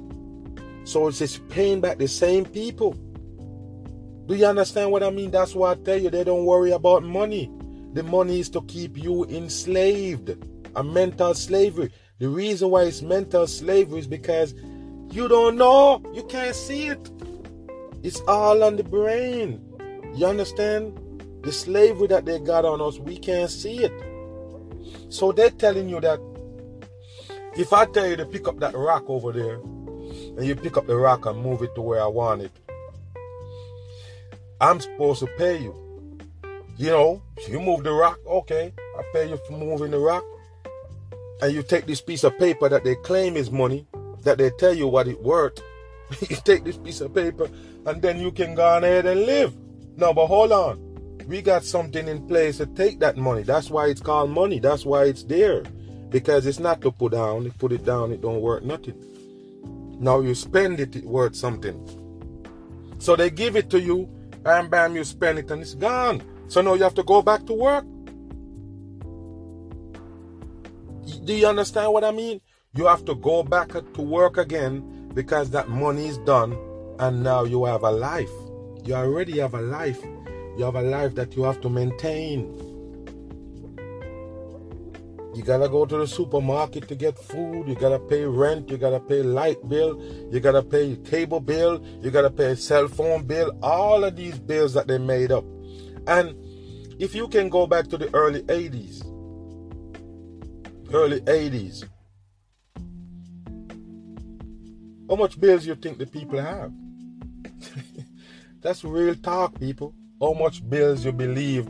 So 0.86 1.08
it's 1.08 1.20
just 1.20 1.48
paying 1.50 1.82
back 1.82 2.00
the 2.00 2.08
same 2.08 2.46
people. 2.46 2.94
Do 4.26 4.36
you 4.36 4.46
understand 4.46 4.92
what 4.92 5.04
I 5.04 5.12
mean? 5.12 5.30
That's 5.30 5.54
why 5.54 5.72
I 5.72 5.76
tell 5.76 5.98
you 5.98 6.10
they 6.10 6.24
don't 6.24 6.46
worry 6.46 6.72
about 6.72 7.04
money. 7.04 7.52
The 7.94 8.02
money 8.02 8.40
is 8.40 8.50
to 8.52 8.62
keep 8.64 8.98
you 8.98 9.26
enslaved, 9.26 10.36
a 10.76 10.84
mental 10.84 11.36
slavery. 11.36 11.92
The 12.18 12.28
reason 12.28 12.72
why 12.72 12.84
it's 12.84 13.04
mental 13.04 13.46
slavery 13.46 14.00
is 14.00 14.08
because 14.08 14.56
you 15.12 15.28
don't 15.28 15.58
know, 15.58 16.02
you 16.14 16.24
can't 16.24 16.56
see 16.56 16.88
it. 16.88 17.12
It's 18.04 18.22
all 18.28 18.64
on 18.64 18.76
the 18.76 18.84
brain. 18.84 19.62
You 20.14 20.26
understand? 20.26 21.00
The 21.42 21.52
slavery 21.54 22.08
that 22.08 22.26
they 22.26 22.38
got 22.40 22.66
on 22.66 22.82
us, 22.82 23.00
we 23.00 23.18
can't 23.18 23.50
see 23.50 23.80
it. 23.84 23.94
So 25.10 25.32
they're 25.32 25.50
telling 25.50 25.88
you 25.88 26.02
that 26.02 26.20
if 27.56 27.72
I 27.72 27.86
tell 27.86 28.08
you 28.08 28.18
to 28.18 28.26
pick 28.26 28.48
up 28.48 28.60
that 28.60 28.76
rock 28.76 29.06
over 29.08 29.32
there, 29.32 29.56
and 29.56 30.46
you 30.46 30.56
pick 30.56 30.76
up 30.76 30.86
the 30.86 30.98
rock 30.98 31.26
and 31.26 31.42
move 31.42 31.62
it 31.62 31.74
to 31.76 31.82
where 31.82 32.02
I 32.02 32.08
want 32.08 32.42
it, 32.42 32.52
I'm 34.60 34.82
supposed 34.82 35.22
to 35.22 35.28
pay 35.38 35.60
you. 35.60 35.74
You 36.78 36.90
know, 36.90 37.22
you 37.48 37.60
move 37.60 37.84
the 37.84 37.94
rock, 37.94 38.20
okay, 38.28 38.74
I 38.98 39.04
pay 39.14 39.30
you 39.30 39.38
for 39.48 39.54
moving 39.54 39.92
the 39.92 40.00
rock. 40.00 40.26
And 41.42 41.54
you 41.54 41.64
take 41.64 41.86
this 41.86 42.02
piece 42.02 42.24
of 42.24 42.38
paper 42.38 42.68
that 42.68 42.84
they 42.84 42.96
claim 42.96 43.38
is 43.38 43.52
money, 43.52 43.88
that 44.24 44.38
they 44.38 44.50
tell 44.52 44.74
you 44.74 44.88
what 44.88 45.08
it 45.08 45.22
worth. 45.22 45.62
you 46.30 46.36
take 46.44 46.64
this 46.64 46.78
piece 46.78 47.02
of 47.02 47.14
paper 47.14 47.50
and 47.86 48.02
then 48.02 48.20
you 48.20 48.32
can 48.32 48.56
go 48.56 48.78
ahead 48.78 49.06
and 49.06 49.26
live. 49.26 49.54
No, 49.98 50.14
but 50.14 50.28
hold 50.28 50.52
on. 50.52 50.80
We 51.28 51.42
got 51.42 51.64
something 51.64 52.08
in 52.08 52.28
place 52.28 52.58
to 52.58 52.66
take 52.66 53.00
that 53.00 53.18
money. 53.18 53.44
That's 53.44 53.70
why 53.70 53.88
it's 53.88 54.02
called 54.02 54.30
money. 54.30 54.60
That's 54.60 54.86
why 54.86 55.06
it's 55.06 55.24
there. 55.24 55.64
Because 56.10 56.46
it's 56.46 56.60
not 56.60 56.82
to 56.82 56.92
put 56.92 57.14
down. 57.14 57.44
You 57.44 57.52
put 57.52 57.72
it 57.72 57.86
down, 57.86 58.12
it 58.12 58.22
don't 58.22 58.42
work 58.42 58.64
nothing. 58.64 58.96
Now 60.00 60.20
you 60.20 60.36
spend 60.36 60.80
it, 60.80 60.96
it 60.96 61.06
worth 61.06 61.36
something. 61.36 61.78
So 63.00 63.16
they 63.16 63.30
give 63.30 63.56
it 63.56 63.70
to 63.72 63.80
you, 63.80 64.10
bam, 64.44 64.70
bam, 64.70 64.96
you 64.96 65.04
spend 65.04 65.40
it 65.40 65.52
and 65.52 65.62
it's 65.62 65.76
gone. 65.76 66.22
So 66.48 66.62
now 66.62 66.74
you 66.74 66.84
have 66.84 66.94
to 66.96 67.04
go 67.04 67.22
back 67.22 67.46
to 67.48 67.54
work. 67.54 67.86
Do 71.24 71.34
you 71.34 71.48
understand 71.48 71.94
what 71.94 72.04
I 72.04 72.12
mean? 72.12 72.42
You 72.76 72.86
have 72.88 73.06
to 73.06 73.16
go 73.16 73.44
back 73.44 73.70
to 73.72 74.02
work 74.02 74.38
again 74.38 75.10
because 75.14 75.50
that 75.52 75.70
money 75.70 76.08
is 76.08 76.18
done 76.20 76.58
and 77.00 77.24
now 77.24 77.44
you 77.44 77.66
have 77.66 77.84
a 77.84 77.92
life. 77.92 78.32
You 78.84 78.96
already 78.96 79.40
have 79.40 79.54
a 79.54 79.62
life. 79.62 80.04
You 80.58 80.66
have 80.66 80.76
a 80.76 80.82
life 80.82 81.16
that 81.16 81.36
you 81.36 81.44
have 81.44 81.62
to 81.62 81.70
maintain. 81.70 82.54
You 85.34 85.42
gotta 85.42 85.68
go 85.68 85.86
to 85.86 85.98
the 85.98 86.08
supermarket 86.08 86.88
to 86.90 86.96
get 86.96 87.18
food. 87.18 87.68
You 87.68 87.76
gotta 87.76 87.98
pay 87.98 88.24
rent. 88.24 88.70
You 88.70 88.78
gotta 88.78 89.00
pay 89.00 89.24
light 89.24 89.68
bill. 89.68 90.00
You 90.32 90.40
gotta 90.40 90.62
pay 90.62 90.96
cable 90.98 91.40
bill. 91.40 91.84
You 92.02 92.12
gotta 92.12 92.30
pay 92.30 92.54
cell 92.56 92.88
phone 92.88 93.24
bill. 93.26 93.58
All 93.64 94.04
of 94.04 94.16
these 94.16 94.38
bills 94.38 94.74
that 94.76 94.88
they 94.88 95.00
made 95.00 95.32
up. 95.32 95.44
And 96.06 96.36
if 97.00 97.16
you 97.16 97.28
can 97.28 97.50
go 97.50 97.66
back 97.66 97.88
to 97.88 97.98
the 97.98 98.14
early 98.14 98.44
80s, 98.44 99.04
early 100.94 101.22
80s, 101.22 101.86
how 105.10 105.16
much 105.16 105.40
bills 105.40 105.66
you 105.66 105.76
think 105.76 105.98
the 105.98 106.06
people 106.06 106.40
have? 106.40 106.72
That's 108.62 108.84
real 108.84 109.16
talk, 109.16 109.60
people. 109.60 109.94
How 110.20 110.34
much 110.34 110.68
bills 110.70 111.04
you 111.04 111.12
believe 111.12 111.66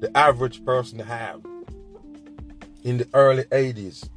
the 0.00 0.10
average 0.16 0.64
person 0.64 0.98
have? 1.00 1.42
in 2.84 2.98
the 2.98 3.08
early 3.14 3.44
80s. 3.44 4.08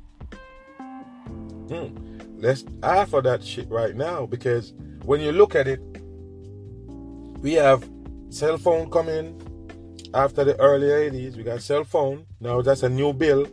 Hmm. 1.70 1.98
Let's 2.38 2.66
half 2.82 3.10
for 3.10 3.22
that 3.22 3.44
shit 3.44 3.70
right 3.70 3.96
now 3.96 4.26
because 4.26 4.74
when 5.06 5.22
you 5.22 5.32
look 5.32 5.56
at 5.56 5.68
it, 5.68 5.80
we 7.40 7.54
have 7.54 7.90
cell 8.30 8.58
phone 8.58 8.90
coming 8.90 9.40
after 10.14 10.44
the 10.44 10.60
early 10.60 10.88
80s. 10.88 11.38
We 11.38 11.44
got 11.44 11.62
cell 11.62 11.84
phone. 11.84 12.26
Now 12.40 12.62
that's 12.62 12.84
a 12.84 12.90
new 12.90 13.14
bill. 13.14 13.48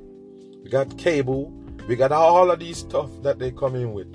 We 0.62 0.70
got 0.70 0.96
cable. 0.98 1.52
We 1.88 1.96
got 1.96 2.12
all 2.12 2.50
of 2.50 2.58
these 2.58 2.78
stuff 2.78 3.10
that 3.22 3.38
they 3.38 3.50
come 3.50 3.74
in 3.76 3.92
with. 3.92 4.12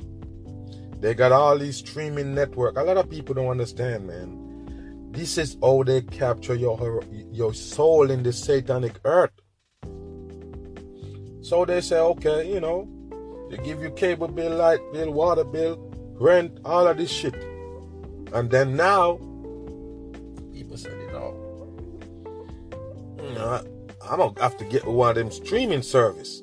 They 0.99 1.13
got 1.13 1.31
all 1.31 1.58
these 1.58 1.77
streaming 1.77 2.34
network. 2.34 2.77
A 2.77 2.84
lot 2.84 2.97
of 2.97 3.10
people 3.10 3.36
don't 3.36 3.49
understand, 3.49 4.08
man. 4.08 5.12
This 5.12 5.38
is 5.38 5.58
how 5.62 5.84
they 5.84 6.01
capture 6.01 6.55
your 6.55 7.03
your 7.31 7.53
soul 7.53 8.12
in 8.12 8.23
the 8.23 8.34
satanic 8.34 8.99
earth. 9.05 9.31
So 11.41 11.63
they 11.63 11.81
say, 11.81 11.99
okay, 11.99 12.51
you 12.51 12.60
know, 12.60 12.89
they 13.49 13.58
give 13.58 13.81
you 13.81 13.91
cable 13.91 14.27
bill, 14.27 14.55
light 14.55 14.79
bill, 14.91 15.12
water 15.12 15.43
bill, 15.43 15.77
rent, 16.19 16.60
all 16.65 16.88
of 16.88 16.97
this 16.97 17.12
shit. 17.12 17.36
And 18.34 18.49
then 18.49 18.75
now, 18.75 19.17
people 20.53 20.75
say, 20.75 20.89
you 20.89 21.12
know, 21.12 21.29
you 23.21 23.34
know 23.36 23.63
I'm 24.10 24.19
gonna 24.19 24.41
have 24.41 24.58
to 24.58 24.65
get 24.65 24.86
one 24.86 25.10
of 25.12 25.15
them 25.15 25.31
streaming 25.31 25.81
service. 25.81 26.41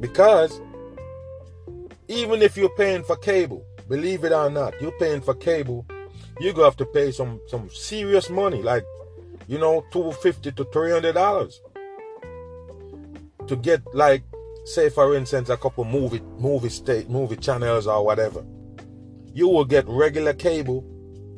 Because 0.00 0.60
even 2.08 2.42
if 2.42 2.56
you're 2.56 2.76
paying 2.76 3.02
for 3.02 3.16
cable, 3.16 3.64
believe 3.88 4.24
it 4.24 4.32
or 4.32 4.50
not, 4.50 4.80
you're 4.80 4.98
paying 4.98 5.20
for 5.20 5.34
cable, 5.34 5.86
you're 6.40 6.52
gonna 6.52 6.66
have 6.66 6.76
to 6.76 6.86
pay 6.86 7.10
some 7.12 7.40
some 7.48 7.68
serious 7.70 8.28
money, 8.30 8.62
like 8.62 8.84
you 9.46 9.58
know, 9.58 9.84
two 9.92 10.12
fifty 10.12 10.52
to 10.52 10.64
three 10.64 10.90
hundred 10.90 11.14
dollars 11.14 11.60
to 13.46 13.56
get 13.56 13.82
like 13.94 14.22
say 14.64 14.88
for 14.88 15.14
instance 15.14 15.50
a 15.50 15.56
couple 15.56 15.84
movie 15.84 16.22
movie 16.38 16.70
state 16.70 17.10
movie 17.10 17.36
channels 17.36 17.86
or 17.86 18.04
whatever. 18.04 18.44
You 19.32 19.48
will 19.48 19.64
get 19.64 19.84
regular 19.88 20.32
cable 20.32 20.84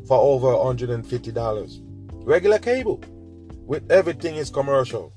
for 0.06 0.18
over 0.18 0.48
$150 0.48 1.80
regular 2.24 2.58
cable 2.58 3.02
with 3.66 3.90
everything 3.90 4.36
is 4.36 4.50
commercial. 4.50 5.12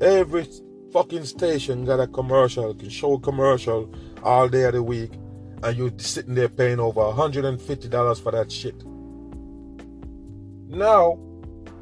Every 0.00 0.48
fucking 0.92 1.24
station 1.24 1.84
got 1.84 2.00
a 2.00 2.06
commercial 2.06 2.74
can 2.74 2.88
show 2.88 3.18
commercial 3.18 3.92
all 4.22 4.48
day 4.48 4.64
of 4.64 4.72
the 4.72 4.82
week 4.82 5.12
and 5.62 5.76
you 5.76 5.92
sitting 5.98 6.34
there 6.34 6.48
paying 6.48 6.80
over 6.80 7.00
$150 7.00 8.22
for 8.22 8.32
that 8.32 8.50
shit 8.50 8.84
now 10.68 11.18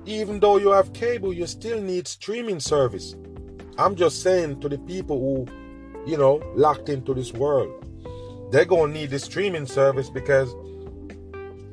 even 0.06 0.40
though 0.40 0.56
you 0.56 0.70
have 0.70 0.92
cable 0.92 1.32
you 1.32 1.46
still 1.46 1.80
need 1.80 2.08
streaming 2.08 2.60
service 2.60 3.14
I'm 3.78 3.94
just 3.94 4.22
saying 4.22 4.60
to 4.62 4.68
the 4.68 4.78
people 4.78 5.20
who, 5.20 5.46
you 6.04 6.18
know, 6.18 6.42
locked 6.56 6.88
into 6.88 7.14
this 7.14 7.32
world, 7.32 7.70
they're 8.50 8.64
going 8.64 8.92
to 8.92 8.98
need 8.98 9.10
the 9.10 9.20
streaming 9.20 9.66
service 9.66 10.10
because, 10.10 10.52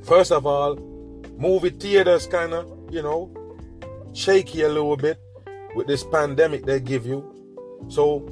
first 0.04 0.32
of 0.32 0.45
all, 0.45 0.75
movie 1.36 1.71
theaters 1.71 2.28
kind 2.28 2.54
of, 2.54 2.71
you 2.91 3.01
know, 3.01 3.32
shaky 4.13 4.62
a 4.62 4.69
little 4.69 4.95
bit 4.95 5.19
with 5.75 5.88
this 5.88 6.04
pandemic 6.04 6.67
they 6.67 6.80
give 6.80 7.08
you. 7.08 7.25
So 7.88 8.30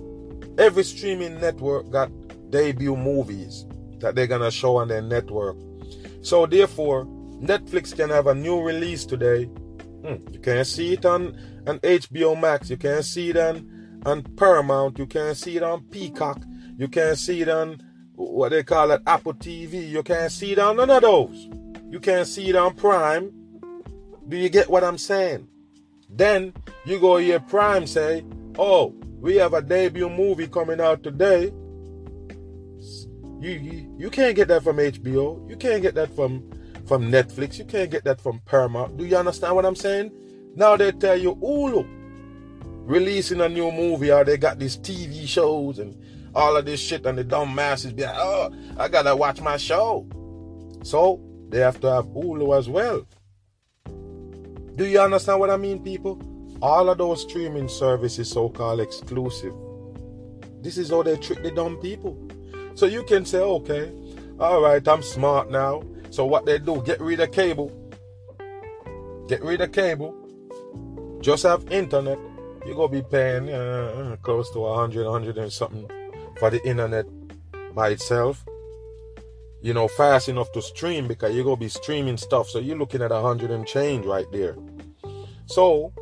every 0.60 0.84
streaming 0.84 1.41
network 1.41 1.89
got 1.89 2.12
debut 2.53 2.95
movies 2.95 3.65
that 3.97 4.13
they're 4.13 4.27
to 4.27 4.51
show 4.51 4.77
on 4.77 4.87
their 4.87 5.01
network. 5.01 5.57
So 6.21 6.45
therefore, 6.45 7.05
Netflix 7.41 7.95
can 7.95 8.11
have 8.11 8.27
a 8.27 8.35
new 8.35 8.61
release 8.61 9.05
today. 9.05 9.45
Hmm, 10.05 10.17
you 10.31 10.39
can't 10.39 10.67
see 10.67 10.93
it 10.93 11.05
on 11.05 11.35
on 11.65 11.79
HBO 11.79 12.39
Max. 12.39 12.69
You 12.69 12.77
can't 12.77 13.03
see 13.03 13.31
it 13.31 13.37
on, 13.37 14.01
on 14.05 14.21
Paramount. 14.21 14.99
You 14.99 15.07
can't 15.07 15.35
see 15.35 15.57
it 15.57 15.63
on 15.63 15.81
Peacock. 15.85 16.41
You 16.77 16.87
can't 16.87 17.17
see 17.17 17.41
it 17.41 17.49
on 17.49 17.81
what 18.15 18.49
they 18.49 18.63
call 18.63 18.91
it 18.91 19.01
Apple 19.07 19.33
TV. 19.33 19.89
You 19.89 20.03
can't 20.03 20.31
see 20.31 20.51
it 20.51 20.59
on 20.59 20.77
none 20.77 20.91
of 20.91 21.01
those. 21.01 21.49
You 21.89 21.99
can't 21.99 22.27
see 22.27 22.49
it 22.49 22.55
on 22.55 22.75
Prime. 22.75 23.31
Do 24.29 24.37
you 24.37 24.49
get 24.49 24.69
what 24.69 24.83
I'm 24.83 24.99
saying? 24.99 25.47
Then 26.07 26.53
you 26.85 26.99
go 26.99 27.17
here 27.17 27.39
Prime 27.39 27.87
say, 27.87 28.23
"Oh, 28.59 28.93
we 29.19 29.37
have 29.37 29.53
a 29.53 29.61
debut 29.61 30.09
movie 30.09 30.47
coming 30.47 30.79
out 30.79 31.01
today." 31.01 31.51
You, 33.43 33.51
you 33.51 33.95
you 33.97 34.10
can't 34.10 34.38
get 34.38 34.47
that 34.47 34.63
from 34.63 34.77
HBO. 34.77 35.49
You 35.49 35.58
can't 35.58 35.82
get 35.82 35.95
that 35.95 36.15
from 36.15 36.49
from 36.86 37.12
Netflix. 37.12 37.60
You 37.60 37.65
can't 37.65 37.91
get 37.91 38.06
that 38.06 38.21
from 38.21 38.39
Paramount. 38.45 38.95
Do 38.95 39.03
you 39.03 39.17
understand 39.17 39.53
what 39.58 39.65
I'm 39.65 39.75
saying? 39.75 40.12
Now 40.56 40.77
they 40.77 40.93
tell 40.93 41.17
you 41.17 41.36
Hulu 41.36 41.86
releasing 42.88 43.41
a 43.41 43.49
new 43.49 43.69
movie 43.69 44.13
or 44.13 44.23
they 44.23 44.38
got 44.38 44.60
these 44.60 44.77
TV 44.77 45.27
shows 45.27 45.79
and 45.79 45.93
all 46.34 46.56
of 46.56 46.65
this 46.65 46.79
shit 46.79 47.06
and 47.06 47.17
the 47.17 47.23
dumb 47.25 47.53
masses 47.53 47.91
be 47.91 48.03
like, 48.03 48.15
oh, 48.15 48.49
I 48.77 48.88
gotta 48.88 49.13
watch 49.13 49.41
my 49.41 49.58
show. 49.58 50.08
So 50.84 51.19
they 51.49 51.60
have 51.60 51.82
to 51.82 51.91
have 51.91 52.06
Hulu 52.06 52.58
as 52.58 52.69
well. 52.69 53.06
Do 54.77 54.86
you 54.86 55.01
understand 55.01 55.41
what 55.41 55.49
I 55.49 55.58
mean, 55.58 55.84
people? 55.84 56.21
All 56.62 56.89
of 56.89 56.97
those 56.97 57.23
streaming 57.23 57.67
services, 57.67 58.32
so 58.32 58.47
called 58.47 58.79
exclusive. 58.79 59.53
This 60.62 60.77
is 60.77 60.91
how 60.91 61.03
they 61.03 61.17
trick 61.17 61.43
the 61.43 61.51
dumb 61.51 61.75
people. 61.82 62.17
So 62.75 62.86
you 62.86 63.03
can 63.03 63.25
say, 63.25 63.39
okay, 63.39 63.91
all 64.39 64.62
right, 64.62 64.86
I'm 64.88 65.03
smart 65.03 65.51
now. 65.51 65.83
So 66.09 66.25
what 66.25 66.45
they 66.45 66.59
do, 66.59 66.81
get 66.83 66.99
rid 67.01 67.19
of 67.19 67.31
cable. 67.31 67.71
Get 69.27 69.41
rid 69.41 69.62
of 69.62 69.71
cable 69.71 70.23
just 71.23 71.43
have 71.43 71.71
internet, 71.71 72.19
you're 72.65 72.75
gonna 72.75 72.89
be 72.89 73.01
paying 73.01 73.49
uh, 73.49 74.17
close 74.21 74.51
to 74.51 74.65
a 74.65 74.75
hundred, 74.75 75.07
hundred 75.07 75.38
and 75.38 75.51
something 75.51 75.89
for 76.38 76.49
the 76.49 76.62
internet 76.67 77.05
by 77.73 77.89
itself. 77.89 78.43
You 79.62 79.73
know, 79.73 79.88
fast 79.88 80.27
enough 80.27 80.51
to 80.51 80.62
stream 80.62 81.07
because 81.07 81.33
you're 81.33 81.45
gonna 81.45 81.55
be 81.55 81.69
streaming 81.69 82.17
stuff. 82.17 82.49
So 82.49 82.59
you're 82.59 82.77
looking 82.77 83.01
at 83.01 83.13
a 83.13 83.21
hundred 83.21 83.51
and 83.51 83.65
change 83.65 84.05
right 84.05 84.29
there. 84.33 84.57
So 85.45 85.93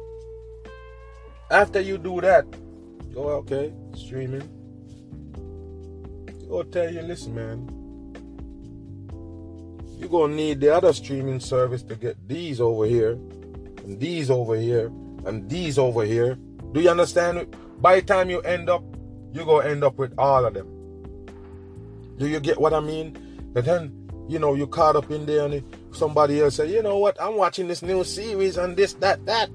after 1.52 1.80
you 1.80 2.00
do 2.00 2.20
that, 2.22 2.46
go 3.14 3.30
okay, 3.46 3.72
streaming. 3.96 4.61
Go 6.52 6.64
tell 6.64 6.94
you, 6.94 7.02
listen, 7.02 7.34
man. 7.34 7.66
You're 9.98 10.10
gonna 10.10 10.36
need 10.36 10.60
the 10.60 10.76
other 10.76 10.92
streaming 10.92 11.40
service 11.40 11.82
to 11.84 11.96
get 11.96 12.18
these 12.28 12.60
over 12.60 12.86
here 12.86 13.12
and 13.86 13.98
these 13.98 14.30
over 14.30 14.58
here 14.58 14.88
and 15.26 15.50
these 15.50 15.80
over 15.80 16.04
here. 16.04 16.38
Do 16.74 16.82
you 16.82 16.90
understand? 16.90 17.56
By 17.80 18.02
the 18.02 18.02
time 18.02 18.30
you 18.30 18.42
end 18.42 18.70
up, 18.70 18.84
you're 19.32 19.46
to 19.46 19.66
end 19.66 19.86
up 19.86 19.98
with 19.98 20.14
all 20.18 20.44
of 20.44 20.54
them. 20.54 20.68
Do 22.18 22.28
you 22.28 22.42
get 22.42 22.60
what 22.60 22.74
I 22.74 22.82
mean? 22.82 23.16
And 23.56 23.64
then, 23.64 24.10
you 24.28 24.38
know, 24.38 24.54
you 24.54 24.68
caught 24.68 24.98
up 24.98 25.10
in 25.10 25.26
there 25.26 25.46
and 25.46 25.64
somebody 25.96 26.42
else 26.42 26.56
say, 26.56 26.70
you 26.70 26.84
know 26.84 26.98
what, 26.98 27.16
I'm 27.22 27.38
watching 27.38 27.70
this 27.70 27.82
new 27.82 28.04
series 28.04 28.58
and 28.58 28.76
this, 28.76 28.92
that, 28.96 29.26
that. 29.26 29.50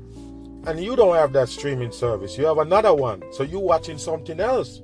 And 0.66 0.82
you 0.82 0.96
don't 0.96 1.14
have 1.14 1.35
that 1.35 1.50
streaming 1.50 1.92
service. 1.92 2.38
You 2.38 2.46
have 2.46 2.56
another 2.56 2.94
one. 2.94 3.22
So 3.32 3.42
you're 3.42 3.61
watching 3.61 3.98
something 3.98 4.40
else. 4.40 4.80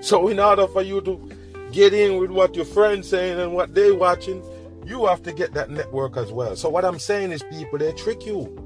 So 0.00 0.26
in 0.26 0.40
order 0.40 0.66
for 0.66 0.82
you 0.82 1.00
to 1.02 1.30
get 1.74 1.92
in 1.92 2.18
with 2.18 2.30
what 2.30 2.54
your 2.54 2.64
friends 2.64 3.08
saying 3.08 3.40
and 3.40 3.52
what 3.52 3.74
they 3.74 3.90
watching, 3.90 4.42
you 4.86 5.06
have 5.06 5.22
to 5.24 5.32
get 5.32 5.52
that 5.54 5.70
network 5.70 6.16
as 6.16 6.30
well. 6.30 6.54
So 6.54 6.68
what 6.68 6.84
I'm 6.84 7.00
saying 7.00 7.32
is 7.32 7.42
people, 7.42 7.78
they 7.78 7.92
trick 7.92 8.24
you. 8.24 8.60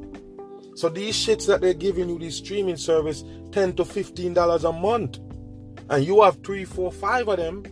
So 0.77 0.91
these 0.91 1.17
shits 1.17 1.47
that 1.47 1.63
they're 1.63 1.73
giving 1.73 2.11
you, 2.11 2.19
these 2.19 2.37
streaming 2.37 2.77
service, 2.77 3.25
10 3.53 3.77
to 3.77 3.85
15 3.85 4.35
dollars 4.35 4.65
a 4.65 4.73
month. 4.73 5.19
And 5.89 6.05
you 6.05 6.23
have 6.23 6.45
three, 6.45 6.67
four, 6.67 6.93
five 6.93 7.29
of 7.29 7.39
them. 7.39 7.65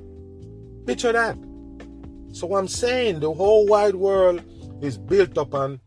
Picture 0.86 1.12
that. 1.12 1.36
So 2.32 2.56
I'm 2.56 2.66
saying 2.66 3.20
the 3.20 3.32
whole 3.32 3.66
wide 3.66 3.94
world 3.94 4.42
is 4.80 4.96
built 4.96 5.36
upon 5.36 5.80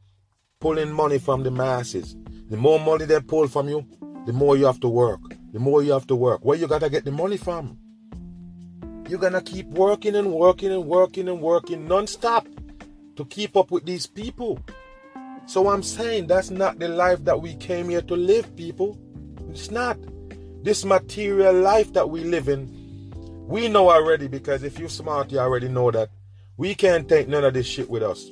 pulling 0.59 0.91
money 0.91 1.17
from 1.17 1.41
the 1.43 1.51
masses. 1.51 2.15
The 2.49 2.57
more 2.57 2.79
money 2.79 3.05
they 3.05 3.19
pull 3.19 3.47
from 3.47 3.67
you, 3.67 3.85
the 4.27 4.33
more 4.33 4.55
you 4.55 4.65
have 4.65 4.79
to 4.81 4.89
work. 4.89 5.21
The 5.53 5.59
more 5.59 5.81
you 5.81 5.93
have 5.93 6.07
to 6.07 6.15
work. 6.15 6.45
Where 6.45 6.57
you 6.57 6.67
gotta 6.67 6.89
get 6.89 7.03
the 7.03 7.11
money 7.11 7.37
from? 7.37 7.79
You're 9.09 9.19
gonna 9.19 9.41
keep 9.41 9.65
working 9.69 10.15
and 10.15 10.31
working 10.31 10.71
and 10.71 10.85
working 10.85 11.27
and 11.27 11.41
working 11.41 11.87
non-stop 11.87 12.47
to 13.15 13.25
keep 13.25 13.57
up 13.57 13.71
with 13.71 13.83
these 13.85 14.05
people. 14.05 14.59
So 15.47 15.69
I'm 15.69 15.81
saying 15.81 16.27
that's 16.27 16.51
not 16.51 16.77
the 16.77 16.87
life 16.87 17.23
that 17.25 17.41
we 17.41 17.55
came 17.55 17.89
here 17.89 18.03
to 18.03 18.15
live, 18.15 18.55
people. 18.55 18.97
It's 19.49 19.71
not. 19.71 19.97
this 20.61 20.83
material 20.85 21.53
life 21.53 21.93
that 21.93 22.09
we 22.09 22.23
live 22.23 22.49
in, 22.49 22.67
we 23.47 23.67
know 23.67 23.89
already 23.89 24.27
because 24.27 24.61
if 24.63 24.77
you're 24.77 24.89
smart, 24.89 25.31
you 25.31 25.39
already 25.39 25.69
know 25.69 25.89
that 25.89 26.09
we 26.57 26.75
can't 26.75 27.07
take 27.07 27.27
none 27.27 27.43
of 27.45 27.53
this 27.53 27.65
shit 27.65 27.89
with 27.89 28.03
us. 28.03 28.31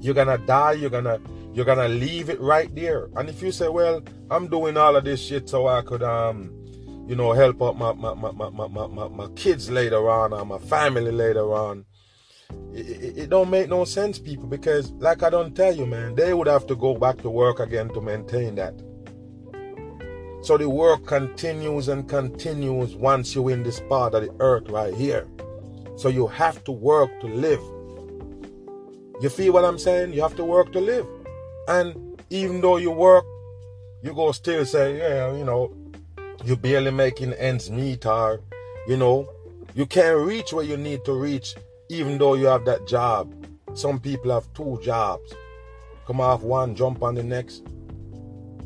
You're 0.00 0.14
gonna 0.14 0.38
die, 0.38 0.72
you're 0.72 0.90
gonna 0.90 1.20
you're 1.54 1.64
gonna 1.64 1.88
leave 1.88 2.28
it 2.28 2.40
right 2.40 2.74
there. 2.74 3.08
And 3.16 3.28
if 3.28 3.40
you 3.42 3.52
say, 3.52 3.68
Well, 3.68 4.02
I'm 4.30 4.48
doing 4.48 4.76
all 4.76 4.96
of 4.96 5.04
this 5.04 5.20
shit 5.22 5.48
so 5.48 5.68
I 5.68 5.82
could 5.82 6.02
um 6.02 6.50
you 7.06 7.16
know 7.16 7.32
help 7.32 7.60
out 7.62 7.76
my 7.78 7.92
my, 7.92 8.14
my, 8.14 8.30
my, 8.32 8.68
my, 8.68 8.86
my, 8.86 9.08
my 9.08 9.28
kids 9.34 9.70
later 9.70 10.08
on 10.10 10.32
or 10.32 10.44
my 10.44 10.58
family 10.58 11.12
later 11.12 11.52
on. 11.52 11.84
It, 12.74 12.86
it, 12.86 13.18
it, 13.18 13.30
don't 13.30 13.50
make 13.50 13.68
no 13.68 13.84
sense, 13.84 14.18
people, 14.18 14.46
because 14.46 14.92
like 14.92 15.22
I 15.22 15.30
don't 15.30 15.54
tell 15.54 15.74
you, 15.74 15.86
man, 15.86 16.14
they 16.14 16.34
would 16.34 16.46
have 16.46 16.66
to 16.66 16.76
go 16.76 16.94
back 16.94 17.18
to 17.22 17.30
work 17.30 17.60
again 17.60 17.88
to 17.90 18.00
maintain 18.00 18.54
that. 18.56 18.74
So 20.42 20.58
the 20.58 20.68
work 20.68 21.06
continues 21.06 21.88
and 21.88 22.08
continues 22.08 22.96
once 22.96 23.34
you're 23.34 23.52
in 23.52 23.62
this 23.62 23.80
part 23.80 24.14
of 24.14 24.24
the 24.24 24.34
earth 24.40 24.68
right 24.70 24.92
here. 24.92 25.26
So 25.96 26.08
you 26.08 26.26
have 26.26 26.64
to 26.64 26.72
work 26.72 27.20
to 27.20 27.26
live. 27.26 27.60
You 29.20 29.28
feel 29.28 29.52
what 29.52 29.64
I'm 29.64 29.78
saying? 29.78 30.12
You 30.12 30.22
have 30.22 30.34
to 30.36 30.44
work 30.44 30.72
to 30.72 30.80
live. 30.80 31.06
And 31.68 32.20
even 32.30 32.60
though 32.60 32.76
you 32.76 32.90
work, 32.90 33.24
you 34.02 34.12
go 34.12 34.32
still 34.32 34.66
say, 34.66 34.98
yeah, 34.98 35.32
you 35.36 35.44
know, 35.44 35.72
you're 36.44 36.56
barely 36.56 36.90
making 36.90 37.32
ends 37.34 37.70
meet 37.70 38.04
or, 38.06 38.40
you 38.88 38.96
know, 38.96 39.28
you 39.74 39.86
can't 39.86 40.18
reach 40.18 40.52
where 40.52 40.64
you 40.64 40.76
need 40.76 41.04
to 41.04 41.12
reach 41.12 41.54
even 41.88 42.18
though 42.18 42.34
you 42.34 42.46
have 42.46 42.64
that 42.64 42.86
job. 42.86 43.34
Some 43.74 44.00
people 44.00 44.32
have 44.32 44.52
two 44.54 44.78
jobs. 44.82 45.32
Come 46.06 46.20
off 46.20 46.42
one, 46.42 46.74
jump 46.74 47.02
on 47.02 47.14
the 47.14 47.22
next. 47.22 47.62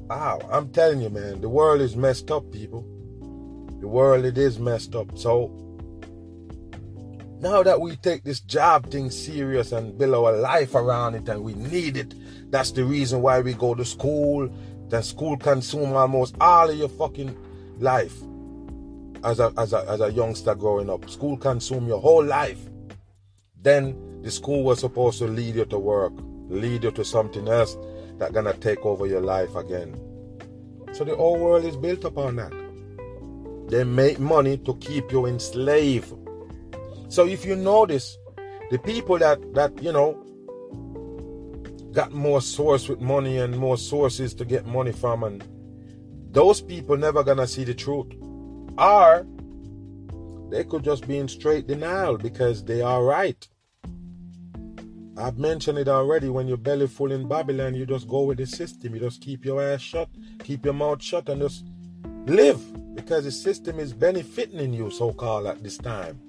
Wow, 0.08 0.40
I'm 0.50 0.70
telling 0.70 1.00
you, 1.00 1.10
man, 1.10 1.40
the 1.40 1.48
world 1.48 1.80
is 1.80 1.96
messed 1.96 2.30
up, 2.30 2.50
people. 2.50 2.82
The 3.80 3.88
world 3.88 4.24
it 4.24 4.38
is 4.38 4.58
messed 4.58 4.94
up. 4.94 5.18
So 5.18 5.48
now 7.40 7.62
that 7.62 7.80
we 7.80 7.96
take 7.96 8.24
this 8.24 8.40
job 8.40 8.90
thing 8.90 9.10
serious 9.10 9.72
and 9.72 9.98
build 9.98 10.14
our 10.14 10.32
life 10.32 10.74
around 10.74 11.14
it 11.14 11.28
and 11.28 11.42
we 11.42 11.54
need 11.54 11.96
it, 11.96 12.14
that's 12.50 12.70
the 12.70 12.84
reason 12.84 13.20
why 13.20 13.40
we 13.40 13.52
go 13.52 13.74
to 13.74 13.84
school. 13.84 14.48
Then 14.88 15.02
school 15.02 15.36
consume 15.36 15.92
almost 15.92 16.36
all 16.40 16.70
of 16.70 16.76
your 16.76 16.88
fucking 16.88 17.36
life 17.78 18.14
as 19.24 19.40
a, 19.40 19.52
as 19.56 19.72
a, 19.72 19.84
as 19.88 20.00
a 20.00 20.12
youngster 20.12 20.54
growing 20.54 20.90
up. 20.90 21.08
School 21.10 21.36
consume 21.36 21.86
your 21.88 22.00
whole 22.00 22.24
life. 22.24 22.58
Then 23.60 24.20
the 24.22 24.30
school 24.30 24.62
was 24.64 24.80
supposed 24.80 25.18
to 25.18 25.26
lead 25.26 25.56
you 25.56 25.64
to 25.66 25.78
work, 25.78 26.12
lead 26.48 26.84
you 26.84 26.90
to 26.92 27.04
something 27.04 27.48
else 27.48 27.76
that 28.18 28.32
gonna 28.32 28.54
take 28.54 28.84
over 28.84 29.06
your 29.06 29.20
life 29.20 29.54
again. 29.56 29.98
So 30.92 31.04
the 31.04 31.16
whole 31.16 31.38
world 31.38 31.64
is 31.64 31.76
built 31.76 32.04
upon 32.04 32.36
that. 32.36 32.52
They 33.68 33.84
make 33.84 34.18
money 34.18 34.58
to 34.58 34.74
keep 34.76 35.10
you 35.10 35.26
enslaved. 35.26 36.14
So 37.08 37.26
if 37.26 37.44
you 37.44 37.56
notice, 37.56 38.16
the 38.70 38.78
people 38.78 39.18
that 39.18 39.38
that 39.54 39.80
you 39.82 39.92
know 39.92 40.14
got 41.92 42.12
more 42.12 42.40
source 42.40 42.88
with 42.88 43.00
money 43.00 43.38
and 43.38 43.56
more 43.56 43.78
sources 43.78 44.34
to 44.34 44.44
get 44.44 44.66
money 44.66 44.92
from, 44.92 45.24
and 45.24 45.42
those 46.36 46.60
people 46.60 46.98
never 46.98 47.24
gonna 47.24 47.46
see 47.46 47.64
the 47.64 47.72
truth. 47.72 48.12
Or 48.76 49.26
they 50.50 50.64
could 50.64 50.84
just 50.84 51.08
be 51.08 51.16
in 51.16 51.28
straight 51.28 51.66
denial 51.66 52.18
because 52.18 52.62
they 52.62 52.82
are 52.82 53.02
right. 53.02 53.48
I've 55.16 55.38
mentioned 55.38 55.78
it 55.78 55.88
already. 55.88 56.28
When 56.28 56.46
you're 56.46 56.58
belly 56.58 56.88
full 56.88 57.10
in 57.10 57.26
Babylon, 57.26 57.74
you 57.74 57.86
just 57.86 58.06
go 58.06 58.24
with 58.24 58.36
the 58.36 58.44
system. 58.44 58.94
You 58.94 59.00
just 59.00 59.22
keep 59.22 59.46
your 59.46 59.62
eyes 59.66 59.80
shut, 59.80 60.10
keep 60.44 60.66
your 60.66 60.74
mouth 60.74 61.02
shut, 61.02 61.30
and 61.30 61.40
just 61.40 61.64
live 62.26 62.60
because 62.94 63.24
the 63.24 63.32
system 63.32 63.80
is 63.80 63.94
benefiting 63.94 64.74
you, 64.74 64.90
so 64.90 65.14
called, 65.14 65.46
at 65.46 65.64
this 65.64 65.78
time. 65.78 66.20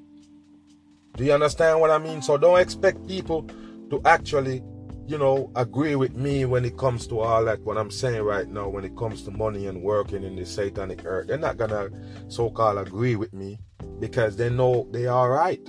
Do 1.17 1.25
you 1.25 1.33
understand 1.33 1.81
what 1.81 1.91
I 1.91 1.97
mean? 1.97 2.21
So 2.21 2.37
don't 2.37 2.59
expect 2.61 3.05
people 3.09 3.45
to 3.89 4.01
actually, 4.05 4.63
you 5.07 5.17
know, 5.17 5.49
agree 5.55 5.95
with 5.95 6.15
me 6.15 6.43
when 6.43 6.65
it 6.65 6.77
comes 6.77 7.07
to 7.07 7.21
all 7.21 7.45
that, 7.45 7.61
what 7.61 7.77
I'm 7.77 7.89
saying 7.89 8.23
right 8.23 8.47
now, 8.47 8.67
when 8.67 8.83
it 8.83 8.97
comes 8.97 9.23
to 9.23 9.31
money 9.31 9.67
and 9.67 9.81
working 9.81 10.23
in 10.23 10.35
the 10.35 10.45
satanic 10.45 11.05
earth. 11.05 11.27
They're 11.27 11.37
not 11.37 11.55
gonna 11.55 11.89
so 12.27 12.49
called 12.49 12.77
agree 12.77 13.15
with 13.15 13.33
me 13.33 13.57
because 13.99 14.35
they 14.35 14.49
know 14.49 14.87
they 14.91 15.07
are 15.07 15.31
right. 15.31 15.65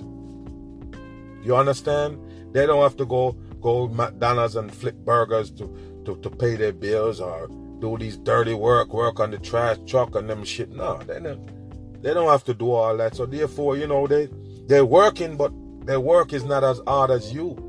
You 1.41 1.55
understand? 1.55 2.19
They 2.53 2.65
don't 2.65 2.83
have 2.83 2.97
to 2.97 3.05
go 3.05 3.31
go 3.61 3.87
McDonald's 3.87 4.57
and 4.57 4.73
flip 4.73 4.95
burgers 4.95 5.51
to, 5.51 6.03
to, 6.05 6.17
to 6.17 6.29
pay 6.29 6.55
their 6.55 6.73
bills 6.73 7.21
or 7.21 7.47
do 7.79 7.97
these 7.97 8.17
dirty 8.17 8.53
work, 8.53 8.93
work 8.93 9.19
on 9.19 9.31
the 9.31 9.37
trash 9.37 9.77
truck 9.85 10.15
and 10.15 10.29
them 10.29 10.43
shit. 10.43 10.69
No, 10.71 10.97
they 10.97 11.19
don't, 11.19 12.01
they 12.01 12.13
don't 12.13 12.29
have 12.29 12.43
to 12.45 12.53
do 12.53 12.71
all 12.71 12.97
that. 12.97 13.15
So 13.15 13.25
therefore, 13.25 13.77
you 13.77 13.87
know, 13.87 14.05
they 14.05 14.27
they're 14.67 14.85
working, 14.85 15.37
but 15.37 15.53
their 15.85 15.99
work 16.01 16.33
is 16.33 16.43
not 16.43 16.63
as 16.63 16.81
hard 16.85 17.09
as 17.09 17.33
you. 17.33 17.65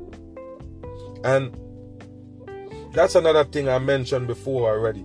And 1.23 1.55
that's 2.93 3.15
another 3.15 3.43
thing 3.43 3.69
I 3.69 3.79
mentioned 3.79 4.27
before 4.27 4.69
already. 4.69 5.03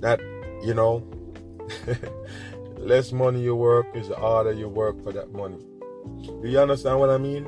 That, 0.00 0.20
you 0.62 0.74
know, 0.74 1.06
less 2.78 3.12
money 3.12 3.42
you 3.42 3.56
work 3.56 3.86
is 3.94 4.08
harder 4.08 4.52
you 4.52 4.68
work 4.68 5.02
for 5.02 5.12
that 5.12 5.32
money. 5.32 5.58
Do 6.42 6.48
you 6.48 6.58
understand 6.60 7.00
what 7.00 7.10
I 7.10 7.18
mean? 7.18 7.46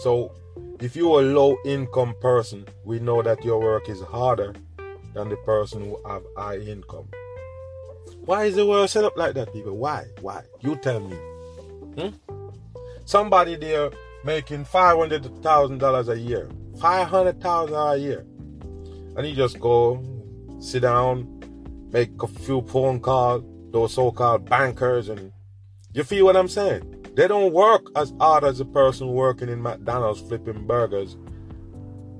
So 0.00 0.32
if 0.80 0.94
you're 0.94 1.20
a 1.20 1.24
low 1.24 1.56
income 1.64 2.14
person, 2.20 2.66
we 2.84 3.00
know 3.00 3.22
that 3.22 3.44
your 3.44 3.60
work 3.60 3.88
is 3.88 4.00
harder 4.00 4.54
than 5.14 5.28
the 5.28 5.36
person 5.38 5.84
who 5.84 6.00
have 6.08 6.22
high 6.36 6.58
income. 6.58 7.08
Why 8.24 8.44
is 8.44 8.56
the 8.56 8.66
world 8.66 8.90
set 8.90 9.04
up 9.04 9.16
like 9.16 9.34
that, 9.34 9.52
people? 9.52 9.76
Why? 9.76 10.04
Why? 10.20 10.42
You 10.60 10.76
tell 10.76 11.00
me. 11.00 11.16
Hmm? 11.96 12.08
Somebody 13.04 13.56
there 13.56 13.90
making 14.24 14.64
five 14.64 14.98
hundred 14.98 15.24
thousand 15.42 15.78
dollars 15.78 16.08
a 16.08 16.18
year, 16.18 16.48
five 16.78 17.08
hundred 17.08 17.40
thousand 17.40 17.74
a 17.74 17.96
year, 17.96 18.26
and 19.18 19.26
you 19.26 19.34
just 19.34 19.58
go 19.58 20.00
sit 20.60 20.82
down, 20.82 21.42
make 21.90 22.22
a 22.22 22.28
few 22.28 22.62
phone 22.62 23.00
calls, 23.00 23.42
those 23.72 23.92
so-called 23.92 24.48
bankers, 24.48 25.08
and 25.08 25.32
you 25.92 26.04
feel 26.04 26.24
what 26.24 26.36
I'm 26.36 26.46
saying? 26.46 27.04
They 27.16 27.26
don't 27.26 27.52
work 27.52 27.90
as 27.96 28.14
hard 28.20 28.44
as 28.44 28.60
a 28.60 28.64
person 28.64 29.08
working 29.08 29.48
in 29.48 29.60
McDonald's 29.60 30.20
flipping 30.20 30.68
burgers. 30.68 31.16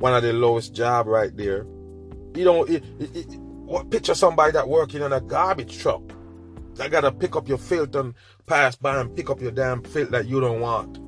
One 0.00 0.12
of 0.12 0.24
the 0.24 0.32
lowest 0.32 0.74
job 0.74 1.06
right 1.06 1.34
there. 1.36 1.66
You 2.34 2.44
don't 2.44 2.68
it, 2.68 2.84
it, 2.98 3.10
it, 3.14 3.90
picture 3.90 4.14
somebody 4.16 4.52
that 4.52 4.68
working 4.68 5.00
in 5.00 5.12
a 5.12 5.20
garbage 5.20 5.78
truck. 5.78 6.02
That 6.74 6.90
gotta 6.90 7.12
pick 7.12 7.36
up 7.36 7.48
your 7.48 7.58
filth 7.58 7.94
and 7.94 8.12
pass 8.46 8.74
by 8.74 9.00
and 9.00 9.14
pick 9.14 9.30
up 9.30 9.40
your 9.40 9.52
damn 9.52 9.84
filth 9.84 10.10
that 10.10 10.26
you 10.26 10.40
don't 10.40 10.60
want. 10.60 10.98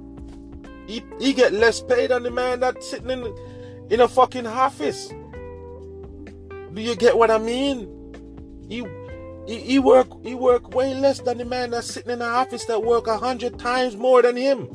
He, 0.88 1.02
he 1.18 1.32
get 1.32 1.52
less 1.52 1.80
pay 1.80 2.06
than 2.06 2.22
the 2.22 2.30
man 2.30 2.60
that's 2.60 2.88
sitting 2.88 3.10
in 3.10 3.86
in 3.90 4.00
a 4.00 4.06
fucking 4.06 4.46
office. 4.46 5.12
Do 6.74 6.82
you 6.82 6.94
get 6.96 7.16
what 7.16 7.30
I 7.30 7.38
mean? 7.38 7.88
He 8.68 8.86
he, 9.46 9.60
he 9.60 9.78
work 9.78 10.08
he 10.22 10.34
work 10.34 10.74
way 10.74 10.94
less 10.94 11.20
than 11.20 11.38
the 11.38 11.44
man 11.44 11.70
that's 11.70 11.92
sitting 11.92 12.12
in 12.12 12.20
the 12.20 12.26
office 12.26 12.64
that 12.66 12.82
work 12.82 13.06
a 13.06 13.18
hundred 13.18 13.58
times 13.58 13.96
more 13.96 14.22
than 14.22 14.36
him. 14.36 14.68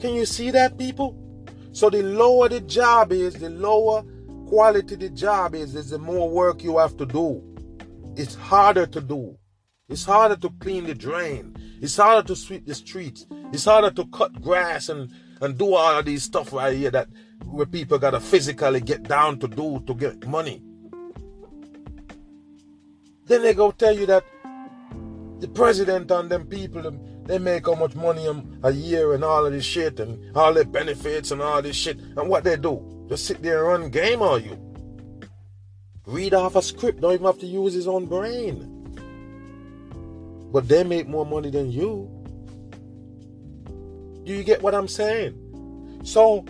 Can 0.00 0.14
you 0.14 0.26
see 0.26 0.52
that, 0.52 0.78
people? 0.78 1.16
So 1.72 1.90
the 1.90 2.02
lower 2.02 2.48
the 2.48 2.60
job 2.60 3.12
is, 3.12 3.34
the 3.34 3.50
lower 3.50 4.04
quality 4.46 4.94
the 4.94 5.10
job 5.10 5.54
is, 5.54 5.74
is 5.74 5.90
the 5.90 5.98
more 5.98 6.30
work 6.30 6.62
you 6.62 6.78
have 6.78 6.96
to 6.98 7.06
do. 7.06 7.42
It's 8.16 8.34
harder 8.34 8.86
to 8.86 9.00
do. 9.00 9.36
It's 9.88 10.04
harder 10.04 10.36
to 10.36 10.50
clean 10.60 10.84
the 10.84 10.94
drain. 10.94 11.56
It's 11.80 11.96
harder 11.96 12.26
to 12.28 12.36
sweep 12.36 12.66
the 12.66 12.74
streets. 12.74 13.26
It's 13.52 13.64
harder 13.64 13.90
to 13.90 14.06
cut 14.06 14.40
grass 14.40 14.88
and, 14.88 15.10
and 15.40 15.58
do 15.58 15.74
all 15.74 15.98
of 15.98 16.04
these 16.04 16.22
stuff 16.22 16.52
right 16.52 16.76
here 16.76 16.90
that 16.90 17.08
where 17.50 17.66
people 17.66 17.98
gotta 17.98 18.20
physically 18.20 18.80
get 18.80 19.02
down 19.04 19.38
to 19.38 19.48
do 19.48 19.82
to 19.86 19.94
get 19.94 20.26
money. 20.26 20.62
Then 23.26 23.42
they 23.42 23.54
go 23.54 23.70
tell 23.70 23.94
you 23.94 24.06
that 24.06 24.24
the 25.40 25.48
president 25.48 26.10
and 26.10 26.30
them 26.30 26.46
people, 26.46 26.90
they 27.24 27.38
make 27.38 27.66
how 27.66 27.74
much 27.74 27.94
money 27.94 28.26
um, 28.26 28.58
a 28.62 28.72
year 28.72 29.14
and 29.14 29.22
all 29.22 29.46
of 29.46 29.52
this 29.52 29.64
shit 29.64 30.00
and 30.00 30.36
all 30.36 30.52
their 30.52 30.64
benefits 30.64 31.30
and 31.30 31.40
all 31.42 31.62
this 31.62 31.76
shit. 31.76 31.98
And 32.16 32.28
what 32.28 32.44
they 32.44 32.56
do? 32.56 33.06
Just 33.08 33.26
sit 33.26 33.42
there 33.42 33.72
and 33.72 33.82
run 33.82 33.90
game 33.90 34.22
on 34.22 34.42
you. 34.42 34.58
Read 36.06 36.32
off 36.34 36.56
a 36.56 36.62
script, 36.62 37.02
don't 37.02 37.12
even 37.12 37.26
have 37.26 37.38
to 37.40 37.46
use 37.46 37.74
his 37.74 37.86
own 37.86 38.06
brain. 38.06 38.74
But 40.50 40.66
they 40.66 40.82
make 40.82 41.06
more 41.06 41.26
money 41.26 41.50
than 41.50 41.70
you. 41.70 42.10
Do 44.24 44.32
you 44.32 44.42
get 44.42 44.62
what 44.62 44.74
I'm 44.74 44.88
saying? 44.88 46.00
So 46.04 46.44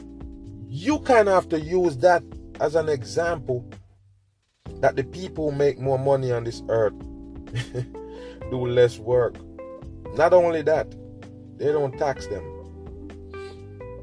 you 0.68 0.98
kind 1.00 1.28
of 1.28 1.35
have 1.35 1.48
to 1.50 1.61
use 1.61 1.96
that 1.98 2.22
as 2.61 2.74
an 2.74 2.88
example 2.88 3.68
that 4.81 4.96
the 4.96 5.04
people 5.04 5.50
who 5.50 5.57
make 5.57 5.78
more 5.78 5.98
money 5.98 6.31
on 6.31 6.44
this 6.44 6.62
earth 6.68 6.94
do 8.50 8.66
less 8.66 8.98
work. 8.98 9.35
Not 10.14 10.33
only 10.33 10.62
that, 10.62 10.94
they 11.57 11.72
don't 11.72 11.96
tax 11.98 12.26
them. 12.26 12.44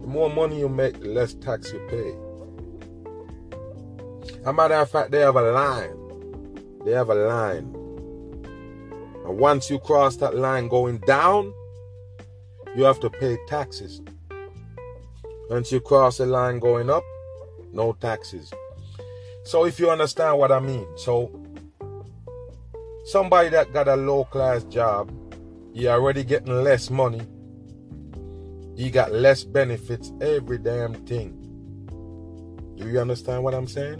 The 0.01 0.07
more 0.07 0.29
money 0.29 0.59
you 0.59 0.69
make, 0.69 0.99
the 0.99 1.09
less 1.09 1.33
tax 1.33 1.71
you 1.71 1.79
pay. 1.89 2.13
As 4.39 4.47
a 4.47 4.53
matter 4.53 4.75
of 4.75 4.89
fact, 4.89 5.11
they 5.11 5.19
have 5.19 5.35
a 5.35 5.51
line 5.51 6.05
they 6.85 6.91
have 6.91 7.09
a 7.09 7.15
line. 7.15 7.73
And 9.25 9.39
once 9.39 9.69
you 9.69 9.79
cross 9.79 10.17
that 10.17 10.35
line 10.35 10.67
going 10.67 10.99
down, 10.99 11.51
you 12.75 12.83
have 12.83 12.99
to 12.99 13.09
pay 13.09 13.37
taxes. 13.47 14.01
Once 15.49 15.71
you 15.71 15.79
cross 15.79 16.17
the 16.17 16.25
line 16.25 16.59
going 16.59 16.89
up, 16.89 17.03
no 17.71 17.93
taxes. 17.93 18.51
So 19.43 19.65
if 19.65 19.79
you 19.79 19.91
understand 19.91 20.39
what 20.39 20.51
I 20.51 20.59
mean, 20.59 20.87
so 20.97 21.29
somebody 23.05 23.49
that 23.49 23.71
got 23.71 23.87
a 23.87 23.95
low 23.95 24.23
class 24.25 24.63
job, 24.63 25.11
you 25.71 25.89
already 25.89 26.23
getting 26.23 26.63
less 26.63 26.89
money. 26.89 27.21
You 28.75 28.89
got 28.89 29.11
less 29.11 29.43
benefits, 29.43 30.11
every 30.19 30.57
damn 30.57 30.93
thing. 31.05 31.41
Do 32.77 32.89
you 32.89 32.99
understand 32.99 33.43
what 33.43 33.53
I'm 33.53 33.67
saying? 33.67 33.99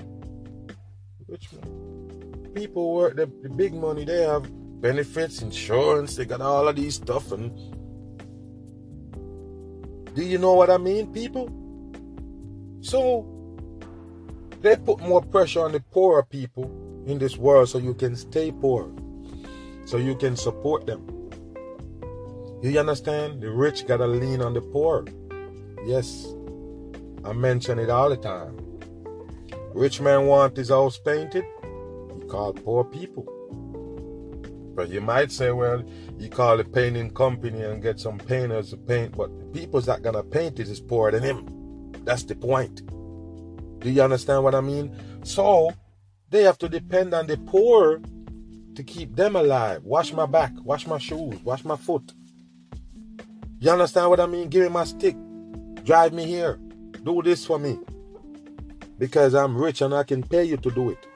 Which 1.28 1.48
one? 1.54 2.52
People 2.56 2.94
work 2.96 3.16
the, 3.16 3.28
the 3.44 3.50
big 3.50 3.74
money, 3.74 4.04
they 4.04 4.24
have 4.24 4.50
benefits, 4.82 5.42
insurance, 5.42 6.16
they 6.16 6.26
got 6.26 6.42
all 6.42 6.68
of 6.68 6.76
these 6.76 6.96
stuff 6.96 7.32
and 7.32 7.52
do 10.16 10.24
you 10.24 10.38
know 10.38 10.54
what 10.54 10.70
I 10.70 10.78
mean, 10.78 11.12
people? 11.12 11.50
So 12.80 13.28
they 14.62 14.78
put 14.78 15.02
more 15.02 15.22
pressure 15.22 15.60
on 15.60 15.74
the 15.74 15.82
poorer 15.82 16.24
people 16.24 16.72
in 17.06 17.20
this 17.20 17.36
world 17.36 17.68
so 17.68 17.80
you 17.80 17.94
can 17.94 18.16
stay 18.16 18.52
poor. 18.52 18.90
So 19.86 19.98
you 19.98 20.16
can 20.16 20.38
support 20.38 20.88
them. 20.88 21.06
You 22.64 22.80
understand? 22.80 23.42
The 23.42 23.52
rich 23.52 23.86
gotta 23.86 24.08
lean 24.08 24.42
on 24.42 24.54
the 24.54 24.62
poor. 24.62 25.06
Yes. 25.86 26.26
I 27.26 27.34
mention 27.34 27.78
it 27.78 27.90
all 27.90 28.10
the 28.10 28.18
time. 28.18 28.58
Rich 29.74 30.00
man 30.00 30.28
want 30.28 30.56
his 30.56 30.70
house 30.70 30.98
painted, 30.98 31.44
he 32.14 32.28
call 32.30 32.54
poor 32.54 32.86
people. 32.86 33.35
But 34.76 34.90
you 34.90 35.00
might 35.02 35.32
say, 35.32 35.52
well, 35.52 35.84
you 36.18 36.30
call 36.30 36.60
a 36.60 36.64
painting 36.64 37.12
company 37.12 37.62
and 37.64 37.82
get 37.82 38.00
some 38.00 38.18
painters 38.18 38.72
to 38.72 38.78
paint, 38.78 39.16
but 39.16 39.38
the 39.40 39.46
people 39.46 39.80
that 39.82 40.02
gonna 40.02 40.24
paint 40.24 40.60
it 40.60 40.68
is 40.68 40.82
poorer 40.82 41.12
than 41.12 41.24
him. 41.24 41.92
That's 42.04 42.24
the 42.24 42.36
point. 42.36 42.86
Do 43.80 43.90
you 43.90 44.02
understand 44.02 44.44
what 44.44 44.54
I 44.54 44.62
mean? 44.62 44.96
So 45.24 45.72
they 46.30 46.44
have 46.44 46.58
to 46.60 46.70
depend 46.70 47.14
on 47.14 47.28
the 47.28 47.38
poor 47.38 48.02
to 48.76 48.84
keep 48.84 49.16
them 49.16 49.36
alive. 49.36 49.84
Wash 49.84 50.12
my 50.12 50.26
back, 50.26 50.52
wash 50.64 50.86
my 50.86 50.98
shoes, 50.98 51.40
wash 51.44 51.64
my 51.64 51.78
foot. 51.78 52.14
You 53.60 53.72
understand 53.72 54.10
what 54.10 54.20
I 54.20 54.26
mean? 54.26 54.50
Give 54.50 54.64
me 54.64 54.70
my 54.70 54.84
stick. 54.84 55.16
Drive 55.84 56.14
me 56.14 56.26
here. 56.26 56.60
Do 57.04 57.22
this 57.22 57.46
for 57.46 57.58
me 57.58 57.80
because 58.98 59.34
I'm 59.34 59.58
rich 59.58 59.82
and 59.82 59.94
I 59.94 60.04
can 60.04 60.24
pay 60.24 60.44
you 60.44 60.58
to 60.58 60.72
do 60.72 60.90
it. 60.90 61.08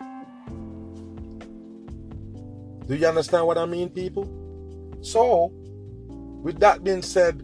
Do 2.90 2.96
you 2.96 3.06
understand 3.06 3.46
what 3.46 3.60
I 3.60 3.68
mean, 3.68 3.90
people? 3.92 4.26
So, 5.02 5.52
with 6.42 6.60
that 6.60 6.84
being 6.84 7.04
said, 7.04 7.44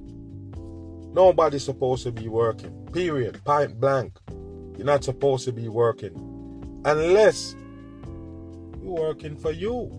nobody's 1.13 1.63
supposed 1.63 2.01
to 2.05 2.11
be 2.11 2.27
working. 2.27 2.73
Period. 2.91 3.39
Point 3.45 3.79
blank. 3.79 4.17
You're 4.75 4.87
not 4.87 5.03
supposed 5.03 5.45
to 5.45 5.51
be 5.51 5.67
working 5.69 6.81
unless 6.83 7.55
you're 8.81 8.99
working 8.99 9.37
for 9.37 9.51
you. 9.51 9.91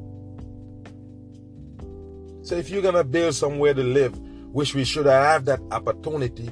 So, 2.43 2.57
if 2.57 2.69
you're 2.69 2.83
gonna 2.83 3.05
build 3.05 3.37
somewhere 3.37 3.73
to 3.73 3.85
live, 3.85 4.19
which 4.53 4.75
we 4.75 4.83
should 4.83 5.07
have 5.07 5.45
that 5.45 5.61
opportunity 5.71 6.51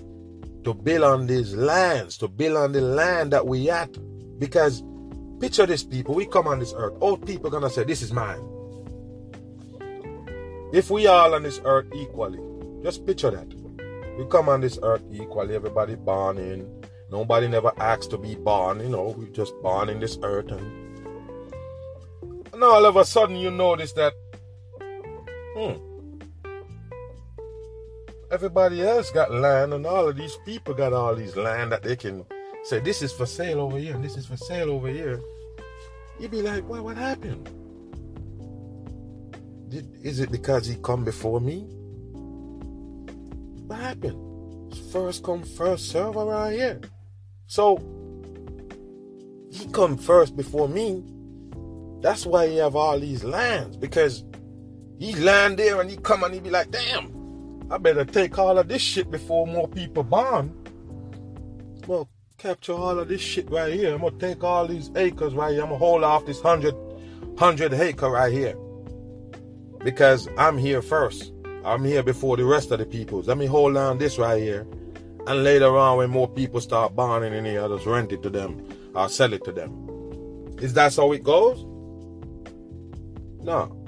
to 0.62 0.72
build 0.72 1.02
on 1.02 1.26
these 1.26 1.52
lands, 1.52 2.16
to 2.18 2.28
build 2.28 2.56
on 2.58 2.70
the 2.70 2.80
land 2.80 3.32
that 3.32 3.44
we 3.44 3.70
at. 3.70 3.90
Because 4.38 4.84
picture 5.40 5.66
this 5.66 5.82
people, 5.82 6.14
we 6.14 6.26
come 6.26 6.46
on 6.46 6.60
this 6.60 6.72
earth, 6.76 6.94
all 7.00 7.16
people 7.16 7.50
gonna 7.50 7.70
say, 7.70 7.82
This 7.82 8.00
is 8.00 8.12
mine. 8.12 8.53
If 10.74 10.90
we 10.90 11.06
all 11.06 11.36
on 11.36 11.44
this 11.44 11.60
earth 11.64 11.86
equally, 11.94 12.40
just 12.82 13.06
picture 13.06 13.30
that. 13.30 13.46
We 14.18 14.26
come 14.26 14.48
on 14.48 14.60
this 14.60 14.76
earth 14.82 15.04
equally, 15.12 15.54
everybody 15.54 15.94
born 15.94 16.36
in. 16.36 16.68
Nobody 17.12 17.46
never 17.46 17.70
asked 17.78 18.10
to 18.10 18.18
be 18.18 18.34
born, 18.34 18.80
you 18.80 18.88
know, 18.88 19.14
we 19.16 19.30
just 19.30 19.54
born 19.62 19.88
in 19.88 20.00
this 20.00 20.18
earth 20.24 20.50
and, 20.50 20.98
and 22.52 22.64
all 22.64 22.84
of 22.84 22.96
a 22.96 23.04
sudden 23.04 23.36
you 23.36 23.52
notice 23.52 23.92
that 23.92 24.14
hmm 25.56 25.78
everybody 28.32 28.82
else 28.82 29.12
got 29.12 29.32
land, 29.32 29.72
and 29.74 29.86
all 29.86 30.08
of 30.08 30.16
these 30.16 30.36
people 30.44 30.74
got 30.74 30.92
all 30.92 31.14
these 31.14 31.36
land 31.36 31.70
that 31.70 31.84
they 31.84 31.94
can 31.94 32.26
say, 32.64 32.80
This 32.80 33.00
is 33.00 33.12
for 33.12 33.26
sale 33.26 33.60
over 33.60 33.78
here, 33.78 33.94
and 33.94 34.02
this 34.02 34.16
is 34.16 34.26
for 34.26 34.36
sale 34.36 34.72
over 34.72 34.88
here. 34.88 35.22
You'd 36.18 36.32
be 36.32 36.42
like, 36.42 36.68
Well, 36.68 36.82
what 36.82 36.96
happened? 36.96 37.48
Is 40.02 40.20
it 40.20 40.30
because 40.30 40.66
he 40.66 40.76
come 40.76 41.04
before 41.04 41.40
me? 41.40 41.60
What 43.66 43.80
happened? 43.80 44.74
First 44.92 45.24
come, 45.24 45.42
first 45.42 45.88
serve 45.90 46.16
around 46.16 46.52
here. 46.52 46.80
So, 47.46 47.78
he 49.50 49.66
come 49.68 49.96
first 49.96 50.36
before 50.36 50.68
me. 50.68 51.02
That's 52.00 52.26
why 52.26 52.48
he 52.48 52.56
have 52.58 52.76
all 52.76 52.98
these 53.00 53.24
lands, 53.24 53.76
because 53.76 54.24
he 54.98 55.14
land 55.14 55.58
there 55.58 55.80
and 55.80 55.90
he 55.90 55.96
come 55.96 56.22
and 56.24 56.34
he 56.34 56.40
be 56.40 56.50
like, 56.50 56.70
damn, 56.70 57.66
I 57.70 57.78
better 57.78 58.04
take 58.04 58.38
all 58.38 58.58
of 58.58 58.68
this 58.68 58.82
shit 58.82 59.10
before 59.10 59.46
more 59.46 59.68
people 59.68 60.02
born. 60.02 60.54
Well, 61.86 62.08
capture 62.38 62.74
all 62.74 62.98
of 62.98 63.08
this 63.08 63.20
shit 63.20 63.50
right 63.50 63.72
here. 63.72 63.94
I'm 63.94 64.02
gonna 64.02 64.18
take 64.18 64.44
all 64.44 64.66
these 64.66 64.90
acres 64.96 65.34
right 65.34 65.52
here. 65.52 65.62
I'm 65.62 65.68
gonna 65.68 65.78
hold 65.78 66.04
off 66.04 66.26
this 66.26 66.40
hundred 66.40 66.74
hundred 67.38 67.72
acre 67.74 68.10
right 68.10 68.32
here. 68.32 68.56
Because 69.84 70.28
I'm 70.38 70.58
here 70.58 70.82
first. 70.82 71.32
I'm 71.64 71.84
here 71.84 72.02
before 72.02 72.36
the 72.36 72.44
rest 72.44 72.70
of 72.72 72.78
the 72.78 72.86
peoples. 72.86 73.28
Let 73.28 73.38
me 73.38 73.46
hold 73.46 73.76
on 73.76 73.98
this 73.98 74.18
right 74.18 74.42
here. 74.42 74.66
And 75.26 75.44
later 75.44 75.76
on 75.76 75.98
when 75.98 76.10
more 76.10 76.28
people 76.28 76.60
start 76.60 76.96
buying 76.96 77.32
in 77.32 77.44
here, 77.44 77.60
I'll 77.60 77.76
just 77.76 77.86
rent 77.86 78.12
it 78.12 78.22
to 78.22 78.30
them. 78.30 78.66
I'll 78.94 79.08
sell 79.08 79.32
it 79.32 79.44
to 79.44 79.52
them. 79.52 80.56
Is 80.58 80.74
that 80.74 80.96
how 80.96 81.12
it 81.12 81.22
goes? 81.22 81.64
No. 83.42 83.80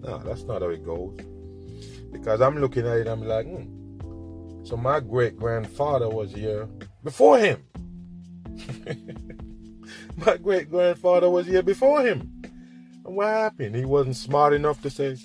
No, 0.00 0.18
that's 0.18 0.42
not 0.44 0.62
how 0.62 0.68
it 0.68 0.84
goes. 0.84 1.16
Because 2.12 2.40
I'm 2.40 2.58
looking 2.58 2.86
at 2.86 2.98
it, 2.98 3.08
I'm 3.08 3.22
like, 3.22 3.46
hmm. 3.46 4.64
So 4.64 4.76
my 4.76 5.00
great 5.00 5.36
grandfather 5.36 6.08
was 6.08 6.32
here 6.32 6.68
before 7.02 7.38
him. 7.38 7.62
my 10.16 10.36
great 10.36 10.70
grandfather 10.70 11.28
was 11.30 11.46
here 11.46 11.62
before 11.62 12.02
him. 12.02 12.31
What 13.04 13.26
happened? 13.26 13.74
He 13.74 13.84
wasn't 13.84 14.16
smart 14.16 14.52
enough 14.52 14.80
to 14.82 14.90
say, 14.90 15.16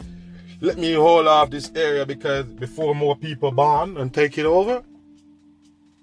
let 0.61 0.77
me 0.77 0.93
hold 0.93 1.27
off 1.27 1.51
this 1.51 1.71
area 1.75 2.05
because 2.05 2.45
before 2.45 2.95
more 2.95 3.15
people 3.15 3.51
born 3.51 3.97
and 3.97 4.13
take 4.13 4.37
it 4.37 4.45
over? 4.45 4.83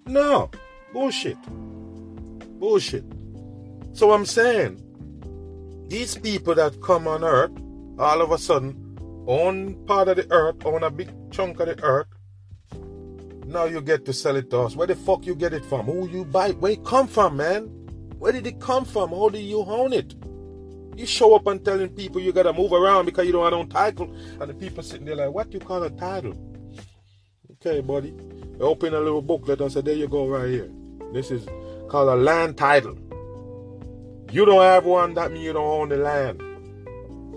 No. 0.06 0.50
Bullshit. 0.92 1.36
Bullshit. 2.60 3.04
So 3.92 4.12
I'm 4.12 4.24
saying, 4.24 4.80
these 5.88 6.16
people 6.16 6.54
that 6.54 6.80
come 6.80 7.08
on 7.08 7.24
earth, 7.24 7.50
all 7.98 8.22
of 8.22 8.30
a 8.30 8.38
sudden, 8.38 8.96
own 9.26 9.74
part 9.86 10.08
of 10.08 10.16
the 10.16 10.30
earth, 10.30 10.64
own 10.64 10.84
a 10.84 10.90
big 10.90 11.10
chunk 11.32 11.58
of 11.60 11.66
the 11.66 11.82
earth. 11.82 12.06
Now 13.46 13.64
you 13.64 13.80
get 13.80 14.04
to 14.06 14.12
sell 14.12 14.36
it 14.36 14.50
to 14.50 14.60
us. 14.60 14.76
Where 14.76 14.86
the 14.86 14.94
fuck 14.94 15.26
you 15.26 15.34
get 15.34 15.52
it 15.52 15.64
from? 15.64 15.86
Who 15.86 16.08
you 16.08 16.24
buy? 16.24 16.52
Where 16.52 16.72
it 16.72 16.84
come 16.84 17.08
from, 17.08 17.36
man? 17.36 17.62
Where 18.18 18.32
did 18.32 18.46
it 18.46 18.60
come 18.60 18.84
from? 18.84 19.10
How 19.10 19.28
do 19.28 19.38
you 19.38 19.60
own 19.62 19.92
it? 19.92 20.14
You 20.96 21.06
show 21.06 21.34
up 21.34 21.46
and 21.46 21.64
telling 21.64 21.88
people 21.88 22.20
you 22.20 22.32
gotta 22.32 22.52
move 22.52 22.72
around 22.72 23.06
because 23.06 23.26
you 23.26 23.32
don't 23.32 23.44
have 23.44 23.52
no 23.52 23.64
title, 23.66 24.14
and 24.40 24.48
the 24.48 24.54
people 24.54 24.82
sitting 24.82 25.06
there 25.06 25.16
like, 25.16 25.30
what 25.30 25.50
do 25.50 25.58
you 25.58 25.64
call 25.64 25.82
a 25.82 25.90
title? 25.90 26.34
Okay, 27.52 27.80
buddy. 27.80 28.14
Open 28.60 28.94
a 28.94 29.00
little 29.00 29.22
booklet 29.22 29.60
and 29.60 29.72
say, 29.72 29.80
there 29.80 29.94
you 29.94 30.06
go, 30.06 30.28
right 30.28 30.48
here. 30.48 30.70
This 31.12 31.30
is 31.30 31.46
called 31.88 32.08
a 32.08 32.14
land 32.14 32.56
title. 32.56 32.96
You 34.30 34.44
don't 34.44 34.62
have 34.62 34.84
one, 34.84 35.14
that 35.14 35.32
means 35.32 35.44
you 35.44 35.52
don't 35.52 35.66
own 35.66 35.88
the 35.88 35.96
land. 35.96 36.42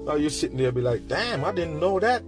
Now 0.05 0.15
you're 0.15 0.29
sitting 0.29 0.57
there 0.57 0.71
be 0.71 0.81
like, 0.81 1.07
damn, 1.07 1.43
I 1.43 1.51
didn't 1.51 1.79
know 1.79 1.99
that. 1.99 2.23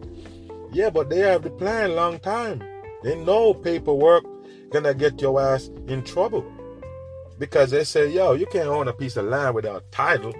Yeah, 0.71 0.89
but 0.89 1.09
they 1.09 1.19
have 1.19 1.43
the 1.43 1.49
plan 1.49 1.95
long 1.95 2.19
time. 2.19 2.63
They 3.03 3.15
know 3.15 3.53
paperwork 3.53 4.25
gonna 4.69 4.93
get 4.93 5.21
your 5.21 5.41
ass 5.41 5.69
in 5.87 6.03
trouble. 6.03 6.45
Because 7.37 7.71
they 7.71 7.83
say, 7.83 8.09
yo, 8.09 8.33
you 8.33 8.45
can't 8.45 8.67
own 8.67 8.87
a 8.87 8.93
piece 8.93 9.17
of 9.17 9.25
land 9.25 9.55
without 9.55 9.91
title. 9.91 10.33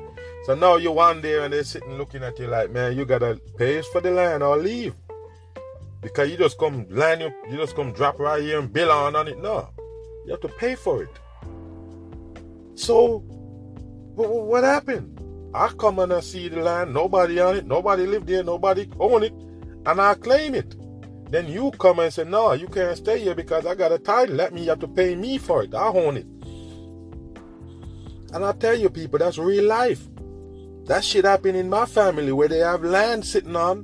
So 0.46 0.56
now 0.56 0.78
you 0.78 0.92
one 0.92 1.22
there 1.22 1.44
and 1.44 1.54
they're 1.54 1.64
sitting 1.64 1.98
looking 1.98 2.24
at 2.24 2.40
you 2.40 2.48
like, 2.48 2.72
man, 2.72 2.98
you 2.98 3.06
gotta 3.06 3.40
pay 3.58 3.82
for 3.82 4.02
the 4.02 4.12
land 4.12 4.44
or 4.44 4.58
leave. 4.58 4.96
Because 6.02 6.30
you 6.30 6.38
just 6.38 6.58
come 6.58 6.86
land 6.90 7.22
you, 7.22 7.32
you 7.50 7.58
just 7.58 7.76
come 7.76 7.92
drop 7.92 8.20
right 8.20 8.42
here 8.42 8.60
and 8.60 8.72
bill 8.72 8.92
on 8.92 9.16
on 9.16 9.28
it. 9.28 9.40
No. 9.40 9.70
You 10.26 10.32
have 10.32 10.42
to 10.42 10.48
pay 10.48 10.76
for 10.76 11.04
it. 11.04 11.10
So 12.76 13.20
what 14.16 14.64
happened? 14.64 15.20
I 15.54 15.70
come 15.70 16.00
and 16.00 16.14
I 16.14 16.20
see 16.20 16.48
the 16.48 16.62
land, 16.62 16.94
nobody 16.94 17.40
on 17.40 17.56
it, 17.56 17.66
nobody 17.66 18.06
live 18.06 18.26
there, 18.26 18.44
nobody 18.44 18.88
own 19.00 19.24
it, 19.24 19.34
and 19.34 20.00
I 20.00 20.14
claim 20.14 20.54
it. 20.56 20.76
Then 21.32 21.48
you 21.48 21.72
come 21.72 22.00
and 22.00 22.14
say, 22.14 22.24
no, 22.24 22.54
you 22.54 22.68
can't 22.68 22.98
stay 22.98 23.20
here 23.20 23.36
because 23.36 23.66
I 23.66 23.76
got 23.76 23.92
a 23.92 24.00
title. 24.00 24.38
That 24.38 24.54
means 24.54 24.66
you 24.66 24.72
have 24.72 24.80
to 24.80 24.88
pay 24.88 25.16
me 25.16 25.38
for 25.38 25.64
it. 25.64 25.76
I 25.76 25.88
own 25.88 26.18
it. 26.18 26.26
And 28.34 28.46
I 28.46 28.52
tell 28.54 28.76
you 28.76 28.90
people, 28.90 29.20
that's 29.20 29.38
real 29.38 29.66
life. 29.66 30.09
That 30.90 31.06
shit 31.06 31.24
happened 31.24 31.56
in 31.56 31.70
my 31.70 31.86
family 31.86 32.32
where 32.32 32.48
they 32.48 32.58
have 32.58 32.84
land 32.84 33.24
sitting 33.24 33.56
on 33.56 33.84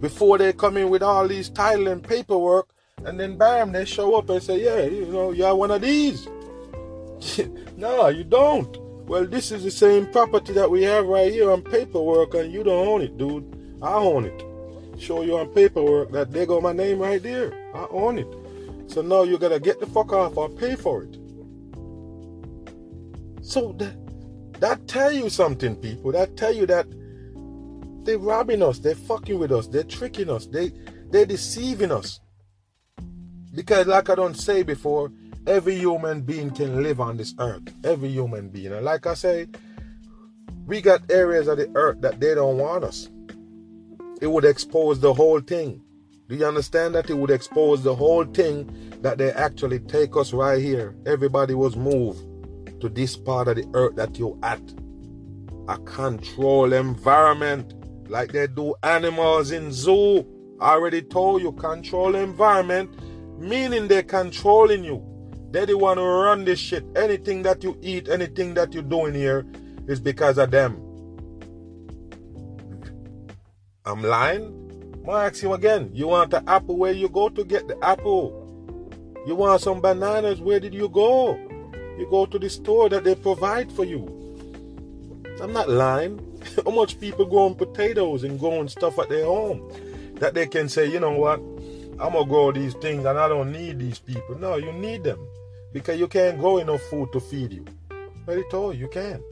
before 0.00 0.36
they 0.36 0.52
come 0.52 0.76
in 0.76 0.90
with 0.90 1.02
all 1.02 1.26
these 1.26 1.48
title 1.48 1.88
and 1.88 2.04
paperwork, 2.04 2.68
and 3.06 3.18
then 3.18 3.38
bam, 3.38 3.72
they 3.72 3.86
show 3.86 4.14
up 4.16 4.28
and 4.28 4.42
say, 4.42 4.62
Yeah, 4.62 4.82
you 4.82 5.06
know, 5.06 5.30
you're 5.30 5.54
one 5.54 5.70
of 5.70 5.80
these. 5.80 6.26
no, 7.78 8.08
you 8.08 8.24
don't. 8.24 8.76
Well, 9.08 9.24
this 9.24 9.50
is 9.50 9.64
the 9.64 9.70
same 9.70 10.12
property 10.12 10.52
that 10.52 10.70
we 10.70 10.82
have 10.82 11.06
right 11.06 11.32
here 11.32 11.50
on 11.50 11.62
paperwork, 11.62 12.34
and 12.34 12.52
you 12.52 12.64
don't 12.64 12.86
own 12.86 13.00
it, 13.00 13.16
dude. 13.16 13.78
I 13.80 13.94
own 13.94 14.26
it. 14.26 15.00
Show 15.00 15.22
you 15.22 15.38
on 15.38 15.48
paperwork 15.48 16.12
that 16.12 16.32
they 16.32 16.44
got 16.44 16.62
my 16.62 16.74
name 16.74 16.98
right 16.98 17.22
there. 17.22 17.54
I 17.74 17.86
own 17.88 18.18
it. 18.18 18.28
So 18.88 19.00
now 19.00 19.22
you 19.22 19.38
gotta 19.38 19.58
get 19.58 19.80
the 19.80 19.86
fuck 19.86 20.12
off 20.12 20.36
or 20.36 20.50
pay 20.50 20.76
for 20.76 21.02
it. 21.02 21.16
So 23.40 23.72
that 23.78 23.99
that 24.60 24.86
tell 24.86 25.10
you 25.10 25.30
something, 25.30 25.74
people. 25.76 26.12
That 26.12 26.36
tell 26.36 26.54
you 26.54 26.66
that 26.66 26.86
they're 28.04 28.18
robbing 28.18 28.62
us, 28.62 28.78
they're 28.78 28.94
fucking 28.94 29.38
with 29.38 29.52
us, 29.52 29.66
they're 29.66 29.84
tricking 29.84 30.30
us, 30.30 30.46
they 30.46 30.72
they're 31.10 31.26
deceiving 31.26 31.90
us. 31.90 32.20
Because 33.54 33.86
like 33.86 34.10
I 34.10 34.14
don't 34.14 34.34
say 34.34 34.62
before, 34.62 35.10
every 35.46 35.76
human 35.76 36.20
being 36.22 36.50
can 36.50 36.82
live 36.82 37.00
on 37.00 37.16
this 37.16 37.34
earth. 37.38 37.62
Every 37.84 38.10
human 38.10 38.48
being. 38.48 38.72
And 38.72 38.84
like 38.84 39.06
I 39.06 39.14
say, 39.14 39.48
we 40.66 40.80
got 40.80 41.10
areas 41.10 41.48
of 41.48 41.58
the 41.58 41.70
earth 41.74 42.00
that 42.02 42.20
they 42.20 42.34
don't 42.34 42.58
want 42.58 42.84
us. 42.84 43.08
It 44.20 44.28
would 44.28 44.44
expose 44.44 45.00
the 45.00 45.14
whole 45.14 45.40
thing. 45.40 45.82
Do 46.28 46.36
you 46.36 46.46
understand 46.46 46.94
that? 46.94 47.10
It 47.10 47.14
would 47.14 47.30
expose 47.30 47.82
the 47.82 47.94
whole 47.94 48.24
thing 48.24 48.70
that 49.00 49.18
they 49.18 49.32
actually 49.32 49.80
take 49.80 50.16
us 50.16 50.32
right 50.32 50.62
here. 50.62 50.94
Everybody 51.06 51.54
was 51.54 51.76
moved 51.76 52.20
to 52.80 52.88
this 52.88 53.16
part 53.16 53.48
of 53.48 53.56
the 53.56 53.68
earth 53.74 53.96
that 53.96 54.18
you're 54.18 54.38
at. 54.42 54.62
A 55.68 55.78
control 55.78 56.72
environment 56.72 57.74
like 58.10 58.32
they 58.32 58.46
do 58.48 58.74
animals 58.82 59.52
in 59.52 59.72
zoo. 59.72 60.26
I 60.60 60.72
already 60.72 61.02
told 61.02 61.42
you, 61.42 61.52
control 61.52 62.16
environment, 62.16 62.90
meaning 63.38 63.88
they're 63.88 64.02
controlling 64.02 64.84
you. 64.84 65.06
They're 65.52 65.66
the 65.66 65.78
one 65.78 65.96
who 65.96 66.04
run 66.04 66.44
this 66.44 66.58
shit. 66.58 66.84
Anything 66.96 67.42
that 67.42 67.62
you 67.62 67.78
eat, 67.82 68.08
anything 68.08 68.54
that 68.54 68.74
you 68.74 68.82
do 68.82 69.06
in 69.06 69.14
here 69.14 69.46
is 69.86 70.00
because 70.00 70.38
of 70.38 70.50
them. 70.50 70.86
I'm 73.84 74.02
lying? 74.02 74.56
I 75.08 75.26
ask 75.26 75.42
you 75.42 75.54
again. 75.54 75.90
You 75.92 76.08
want 76.08 76.30
the 76.30 76.48
apple? 76.48 76.76
Where 76.76 76.92
you 76.92 77.08
go 77.08 77.28
to 77.28 77.44
get 77.44 77.66
the 77.66 77.82
apple? 77.82 78.36
You 79.26 79.34
want 79.34 79.60
some 79.60 79.80
bananas? 79.80 80.40
Where 80.40 80.60
did 80.60 80.74
you 80.74 80.88
go? 80.88 81.49
You 82.00 82.08
go 82.08 82.24
to 82.24 82.38
the 82.38 82.48
store 82.48 82.88
that 82.88 83.04
they 83.04 83.14
provide 83.14 83.70
for 83.70 83.84
you. 83.84 84.08
I'm 85.42 85.52
not 85.52 85.68
lying. 85.68 86.18
How 86.64 86.70
much 86.70 86.98
people 86.98 87.26
growing 87.26 87.54
potatoes 87.54 88.24
and 88.24 88.40
growing 88.40 88.68
stuff 88.68 88.98
at 88.98 89.10
their 89.10 89.26
home 89.26 89.70
that 90.14 90.32
they 90.32 90.46
can 90.46 90.70
say, 90.70 90.90
you 90.90 90.98
know 90.98 91.12
what, 91.12 91.40
I'm 92.00 92.14
gonna 92.14 92.24
grow 92.24 92.52
these 92.52 92.72
things 92.72 93.04
and 93.04 93.18
I 93.18 93.28
don't 93.28 93.52
need 93.52 93.78
these 93.78 93.98
people. 93.98 94.38
No, 94.38 94.56
you 94.56 94.72
need 94.72 95.04
them 95.04 95.28
because 95.74 96.00
you 96.00 96.08
can't 96.08 96.38
grow 96.38 96.56
enough 96.56 96.80
food 96.84 97.12
to 97.12 97.20
feed 97.20 97.52
you. 97.52 97.66
Told 98.50 98.76
you, 98.76 98.80
you 98.80 98.88
can't. 98.88 99.22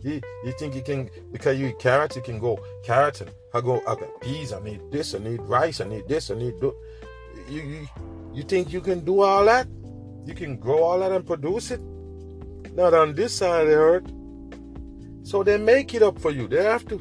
You, 0.00 0.20
you 0.44 0.52
think 0.52 0.76
you 0.76 0.82
can 0.82 1.10
because 1.32 1.58
you 1.58 1.66
eat 1.66 1.80
carrots, 1.80 2.14
you 2.14 2.22
can 2.22 2.38
go 2.38 2.60
carrots 2.84 3.22
and 3.22 3.30
I 3.52 3.60
go 3.60 3.80
I 3.88 3.96
got 3.96 4.20
peas, 4.20 4.52
I 4.52 4.60
need 4.62 4.82
this, 4.92 5.16
I 5.16 5.18
need 5.18 5.40
rice, 5.42 5.80
I 5.80 5.88
need 5.88 6.06
this, 6.06 6.30
I 6.30 6.34
need 6.34 6.60
do 6.60 6.76
you, 7.48 7.62
you 7.62 7.88
you 8.32 8.42
think 8.44 8.72
you 8.72 8.80
can 8.80 9.04
do 9.04 9.22
all 9.22 9.44
that? 9.46 9.66
You 10.28 10.34
can 10.34 10.56
grow 10.56 10.82
all 10.82 10.98
that 10.98 11.10
and 11.10 11.26
produce 11.26 11.70
it? 11.70 11.80
Not 12.74 12.92
on 12.92 13.14
this 13.14 13.32
side 13.32 13.62
of 13.62 13.68
the 13.68 13.74
earth. 13.76 14.12
So 15.26 15.42
they 15.42 15.56
make 15.56 15.94
it 15.94 16.02
up 16.02 16.18
for 16.18 16.30
you. 16.30 16.46
They 16.46 16.62
have 16.62 16.86
to 16.88 17.00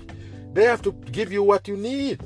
they 0.54 0.64
have 0.64 0.82
to 0.84 0.94
give 1.12 1.34
you 1.34 1.44
what 1.44 1.68
you 1.68 1.76
need. 1.76 2.22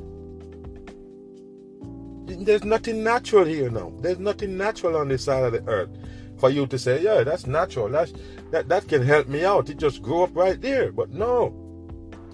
There's 2.45 2.63
nothing 2.63 3.03
natural 3.03 3.45
here 3.45 3.71
now. 3.71 3.91
There's 3.99 4.19
nothing 4.19 4.55
natural 4.55 4.95
on 4.95 5.07
this 5.07 5.23
side 5.23 5.43
of 5.43 5.53
the 5.53 5.67
earth 5.67 5.89
for 6.37 6.51
you 6.51 6.67
to 6.67 6.77
say, 6.77 7.01
yeah, 7.01 7.23
that's 7.23 7.47
natural. 7.47 7.89
That's 7.89 8.13
that 8.51 8.69
that 8.69 8.87
can 8.87 9.03
help 9.03 9.27
me 9.27 9.43
out. 9.43 9.71
It 9.71 9.77
just 9.77 10.03
grew 10.03 10.21
up 10.21 10.35
right 10.35 10.61
there. 10.61 10.91
But 10.91 11.09
no. 11.09 11.57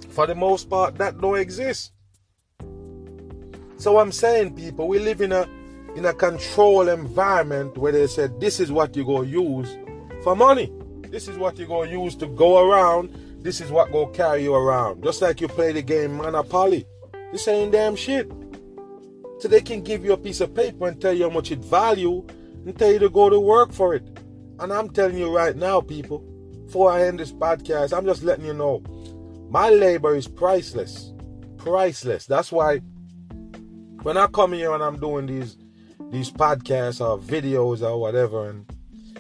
For 0.10 0.28
the 0.28 0.36
most 0.36 0.70
part, 0.70 0.98
that 0.98 1.22
don't 1.22 1.40
exist. 1.40 1.94
So 3.78 3.98
I'm 3.98 4.12
saying, 4.12 4.56
people, 4.56 4.90
we 4.90 5.00
live 5.00 5.22
in 5.22 5.32
a 5.32 5.48
in 5.98 6.06
a 6.06 6.14
control 6.14 6.90
environment 6.90 7.76
where 7.76 7.92
they 7.92 8.06
said 8.06 8.40
this 8.40 8.60
is 8.60 8.72
what 8.72 8.96
you 8.96 9.04
go 9.04 9.24
use 9.24 9.80
for 10.24 10.36
money. 10.36 10.72
This 11.10 11.28
is 11.28 11.40
what 11.40 11.58
you 11.58 11.66
go 11.66 11.84
use 11.84 12.16
to 12.18 12.28
go 12.28 12.70
around. 12.70 13.10
This 13.42 13.62
is 13.62 13.72
what 13.72 13.92
go 13.92 14.06
carry 14.06 14.44
you 14.44 14.54
around. 14.54 15.04
Just 15.04 15.24
like 15.24 15.42
you 15.42 15.48
play 15.48 15.72
the 15.72 15.82
game 15.82 16.18
Monopoly. 16.18 16.86
This 17.32 17.48
ain't 17.48 17.72
damn 17.72 17.96
shit. 17.96 18.32
So 19.40 19.48
they 19.48 19.60
can 19.60 19.82
give 19.82 20.06
you 20.06 20.14
a 20.14 20.18
piece 20.18 20.40
of 20.40 20.54
paper 20.54 20.88
and 20.88 21.02
tell 21.02 21.14
you 21.14 21.24
how 21.24 21.30
much 21.32 21.52
it 21.52 21.66
value 21.66 22.24
and 22.64 22.78
tell 22.78 22.92
you 22.92 23.00
to 23.00 23.10
go 23.10 23.32
to 23.32 23.40
work 23.40 23.74
for 23.74 23.96
it. 23.96 24.08
And 24.60 24.72
I'm 24.72 24.90
telling 24.90 25.18
you 25.18 25.36
right 25.36 25.56
now, 25.56 25.82
people, 25.82 26.20
before 26.66 26.92
I 26.92 27.08
end 27.08 27.20
this 27.20 27.32
podcast, 27.32 27.98
I'm 27.98 28.06
just 28.06 28.22
letting 28.22 28.46
you 28.46 28.54
know 28.54 28.84
my 29.50 29.72
labor 29.72 30.16
is 30.16 30.28
priceless. 30.28 31.12
Priceless. 31.58 32.28
That's 32.28 32.52
why 32.52 32.82
when 34.04 34.16
I 34.16 34.28
come 34.28 34.54
here 34.54 34.76
and 34.76 34.84
I'm 34.84 35.00
doing 35.00 35.26
these 35.26 35.58
these 36.12 36.32
podcasts 36.32 37.06
or 37.06 37.18
videos 37.20 37.82
or 37.82 38.00
whatever, 38.00 38.50
and 38.50 38.66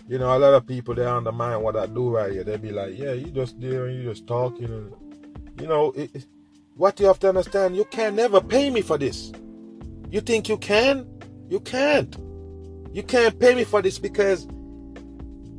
you 0.07 0.17
know, 0.17 0.35
a 0.35 0.39
lot 0.39 0.53
of 0.53 0.65
people 0.65 0.95
they 0.95 1.05
undermine 1.05 1.61
what 1.61 1.75
I 1.75 1.85
do 1.85 2.09
right 2.09 2.31
here. 2.31 2.43
They 2.43 2.57
be 2.57 2.71
like, 2.71 2.97
"Yeah, 2.97 3.13
you 3.13 3.27
just 3.27 3.59
there 3.59 3.87
and 3.87 3.97
you 3.97 4.09
just 4.09 4.27
talking," 4.27 4.65
and 4.65 4.93
you 5.59 5.67
know, 5.67 5.91
it, 5.91 6.25
what 6.75 6.99
you 6.99 7.07
have 7.07 7.19
to 7.19 7.29
understand, 7.29 7.75
you 7.75 7.85
can 7.85 8.15
never 8.15 8.39
pay 8.39 8.69
me 8.69 8.81
for 8.81 8.97
this. 8.97 9.31
You 10.09 10.21
think 10.21 10.47
you 10.47 10.57
can? 10.57 11.05
You 11.49 11.59
can't. 11.59 12.15
You 12.93 13.03
can't 13.03 13.37
pay 13.39 13.55
me 13.55 13.63
for 13.63 13.81
this 13.81 13.99
because 13.99 14.47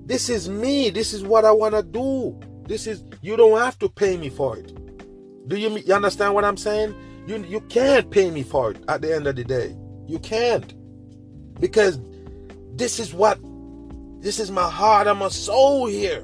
this 0.07 0.29
is 0.29 0.49
me. 0.49 0.91
This 0.91 1.13
is 1.13 1.23
what 1.23 1.45
I 1.45 1.51
want 1.51 1.75
to 1.75 1.83
do. 1.83 2.39
This 2.67 2.87
is 2.87 3.05
you 3.21 3.37
don't 3.37 3.59
have 3.59 3.79
to 3.81 3.89
pay 3.89 4.17
me 4.17 4.31
for 4.31 4.57
it. 4.57 4.73
Do 5.49 5.57
you, 5.57 5.79
you 5.79 5.95
understand 5.95 6.35
what 6.35 6.45
I'm 6.45 6.57
saying? 6.57 6.95
You 7.27 7.45
you 7.45 7.61
can't 7.63 8.11
pay 8.11 8.31
me 8.31 8.43
for 8.43 8.71
it 8.71 8.83
at 8.89 9.03
the 9.03 9.15
end 9.15 9.27
of 9.27 9.37
the 9.37 9.45
day. 9.45 9.77
You 10.07 10.19
can't 10.19 10.73
because 11.61 11.99
this 12.75 12.99
is 12.99 13.13
what 13.13 13.39
this 14.21 14.41
is 14.41 14.51
my 14.51 14.69
heart 14.69 15.07
and 15.07 15.19
my 15.19 15.29
soul 15.29 15.87
here. 15.87 16.23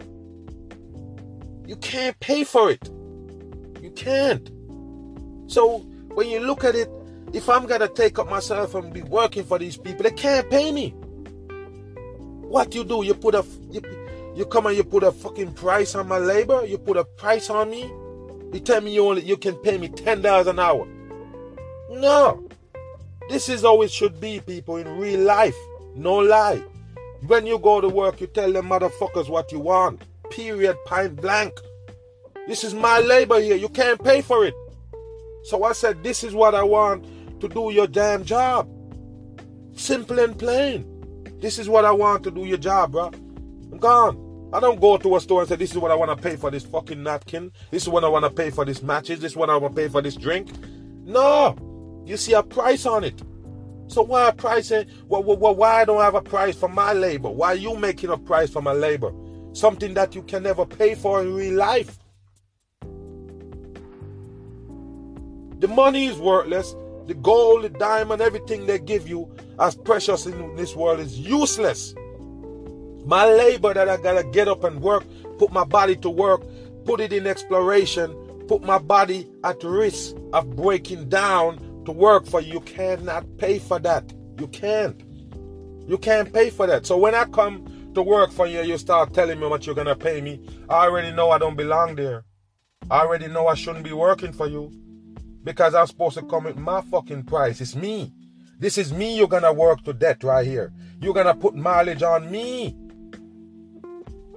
You 1.67 1.77
can't 1.77 2.19
pay 2.21 2.45
for 2.45 2.71
it. 2.71 2.91
You 3.81 3.91
can't. 3.95 4.51
So 5.47 5.79
when 6.15 6.29
you 6.29 6.41
look 6.41 6.65
at 6.65 6.75
it, 6.75 6.91
if 7.33 7.49
I'm 7.49 7.67
gonna 7.67 7.89
take 7.89 8.19
up 8.19 8.29
myself 8.29 8.75
and 8.75 8.93
be 8.93 9.03
working 9.03 9.45
for 9.45 9.59
these 9.59 9.77
people, 9.77 10.05
they 10.05 10.11
can't 10.11 10.49
pay 10.51 10.73
me. 10.73 10.91
What 12.49 12.75
you 12.75 12.85
do? 12.85 13.05
You 13.05 13.15
put 13.15 13.35
a 13.35 13.45
you, 13.71 13.81
you 14.35 14.47
come 14.47 14.67
and 14.67 14.77
you 14.77 14.85
put 14.85 15.03
a 15.03 15.13
fucking 15.13 15.55
price 15.55 15.95
on 15.95 16.09
my 16.09 16.19
labor. 16.19 16.65
You 16.65 16.79
put 16.79 16.97
a 16.97 17.05
price 17.05 17.51
on 17.51 17.71
me. 17.71 17.83
You 18.53 18.61
tell 18.61 18.81
me 18.81 18.95
you 18.95 19.07
only 19.09 19.23
you 19.23 19.37
can 19.37 19.57
pay 19.57 19.79
me 19.79 19.89
ten 19.89 20.23
dollars 20.23 20.47
an 20.47 20.59
hour. 20.59 20.87
No, 21.91 22.44
this 23.29 23.49
is 23.49 23.63
how 23.63 23.83
it 23.83 23.91
should 23.91 24.21
be, 24.21 24.41
people, 24.41 24.77
in 24.77 24.89
real 24.99 25.21
life. 25.21 25.57
No 25.95 26.17
lie. 26.17 26.63
When 27.27 27.47
you 27.47 27.59
go 27.59 27.81
to 27.81 27.89
work, 27.89 28.21
you 28.21 28.27
tell 28.27 28.53
them 28.53 28.69
motherfuckers 28.69 29.29
what 29.29 29.51
you 29.51 29.61
want. 29.61 30.03
Period, 30.31 30.77
point 30.87 31.17
blank. 31.17 31.53
This 32.47 32.65
is 32.65 32.75
my 32.75 32.99
labor 32.99 33.41
here. 33.41 33.57
You 33.57 33.69
can't 33.71 34.03
pay 34.03 34.21
for 34.21 34.45
it. 34.45 34.55
So 35.45 35.65
I 35.65 35.73
said, 35.73 36.03
This 36.03 36.23
is 36.23 36.35
what 36.35 36.55
I 36.55 36.63
want 36.63 37.07
to 37.41 37.49
do 37.49 37.71
your 37.73 37.87
damn 37.87 38.25
job. 38.25 38.69
Simple 39.75 40.19
and 40.19 40.39
plain. 40.39 40.91
This 41.41 41.59
is 41.59 41.69
what 41.69 41.85
I 41.85 41.93
want 41.93 42.25
to 42.25 42.31
do 42.31 42.45
your 42.45 42.59
job, 42.59 42.93
bro. 42.93 43.07
I'm 43.07 43.79
gone. 43.79 44.51
I 44.53 44.61
don't 44.61 44.81
go 44.81 44.97
to 44.99 45.17
a 45.17 45.21
store 45.21 45.41
and 45.41 45.49
say, 45.49 45.57
This 45.57 45.73
is 45.73 45.79
what 45.79 45.91
I 45.91 45.95
want 45.95 46.11
to 46.11 46.23
pay 46.23 46.37
for 46.37 46.51
this 46.51 46.65
fucking 46.65 47.03
napkin. 47.03 47.51
This 47.71 47.85
is 47.85 47.89
what 47.89 48.05
I 48.05 48.09
want 48.09 48.25
to 48.25 48.31
pay 48.31 48.51
for 48.51 48.65
this 48.65 48.83
matches. 48.83 49.21
This 49.21 49.33
is 49.33 49.37
what 49.37 49.49
I 49.49 49.57
want 49.57 49.75
to 49.75 49.83
pay 49.83 49.89
for 49.89 50.03
this 50.03 50.17
drink. 50.17 50.51
No. 51.05 51.57
You 52.07 52.17
see 52.17 52.35
a 52.35 52.43
price 52.43 52.87
on 52.87 53.05
it. 53.05 53.23
So 53.87 54.03
why 54.03 54.29
a 54.29 54.33
price? 54.33 54.73
Well, 55.09 55.23
well, 55.23 55.55
why 55.55 55.83
I 55.83 55.85
don't 55.85 56.01
I 56.01 56.05
have 56.05 56.15
a 56.15 56.23
price 56.23 56.57
for 56.57 56.69
my 56.69 56.93
labor? 56.93 57.31
Why 57.31 57.49
are 57.49 57.57
you 57.57 57.77
making 57.77 58.11
a 58.11 58.19
price 58.19 58.51
for 58.51 58.63
my 58.63 58.73
labor? 58.73 59.13
Something 59.53 59.95
that 59.95 60.15
you 60.15 60.23
can 60.23 60.43
never 60.43 60.67
pay 60.67 60.95
for 60.95 61.21
in 61.23 61.35
real 61.35 61.55
life. 61.55 61.99
The 65.61 65.69
money 65.69 66.07
is 66.07 66.19
worthless. 66.19 66.75
The 67.07 67.15
gold, 67.15 67.65
the 67.65 67.69
diamond, 67.69 68.23
everything 68.23 68.67
they 68.67 68.79
give 68.79 69.09
you 69.09 69.31
as 69.61 69.77
precious 69.77 70.27
in 70.27 70.57
this 70.57 70.75
world 70.75 71.01
is 71.01 71.19
useless. 71.19 71.95
My 73.07 73.27
labor 73.27 73.75
that 73.75 73.89
I 73.89 73.99
gotta 73.99 74.25
get 74.25 74.49
up 74.49 74.65
and 74.65 74.81
work, 74.81 75.05
put 75.39 75.53
my 75.53 75.65
body 75.65 75.97
to 75.97 76.11
work, 76.11 76.43
put 76.85 77.01
it 77.01 77.13
in 77.13 77.27
exploration, 77.27 78.15
put 78.49 78.63
my 78.63 78.79
body 78.79 79.31
at 79.45 79.63
risk 79.63 80.17
of 80.33 80.57
breaking 80.57 81.11
down 81.11 81.59
to 81.85 81.93
work 81.93 82.27
for 82.27 82.41
you. 82.41 82.55
You 82.55 82.61
cannot 82.61 83.25
pay 83.39 83.59
for 83.59 83.79
that. 83.81 84.13
You 84.39 84.49
can't. 84.49 85.03
You 85.89 85.99
can't 85.99 86.33
pay 86.33 86.51
for 86.51 86.67
that. 86.67 86.87
So 86.87 86.97
when 86.97 87.15
I 87.15 87.25
come 87.27 87.93
to 87.95 88.03
work 88.03 88.33
for 88.33 88.47
you, 88.47 88.63
you 88.63 88.79
start 88.79 89.13
telling 89.15 89.39
me 89.39 89.47
what 89.47 89.67
you're 89.67 89.75
gonna 89.75 89.97
pay 89.97 90.21
me. 90.21 90.41
I 90.69 90.87
already 90.87 91.13
know 91.13 91.31
I 91.31 91.39
don't 91.39 91.57
belong 91.57 91.95
there. 91.95 92.25
I 92.91 93.01
already 93.01 93.29
know 93.29 93.47
I 93.47 93.55
shouldn't 93.55 93.85
be 93.85 93.93
working 93.93 94.33
for 94.33 94.47
you 94.47 94.71
because 95.43 95.75
I'm 95.75 95.87
supposed 95.87 96.17
to 96.19 96.23
come 96.23 96.45
with 96.45 96.57
my 96.57 96.81
fucking 96.81 97.25
price. 97.25 97.61
It's 97.61 97.75
me. 97.75 98.13
This 98.59 98.79
is 98.79 98.93
me 98.93 99.17
you're 99.17 99.29
gonna 99.29 99.53
work 99.53 99.85
to 99.85 99.93
death 99.93 100.25
right 100.25 100.47
here. 100.47 100.73
You're 101.01 101.15
gonna 101.15 101.35
put 101.35 101.55
mileage 101.55 102.03
on 102.03 102.31
me. 102.31 102.77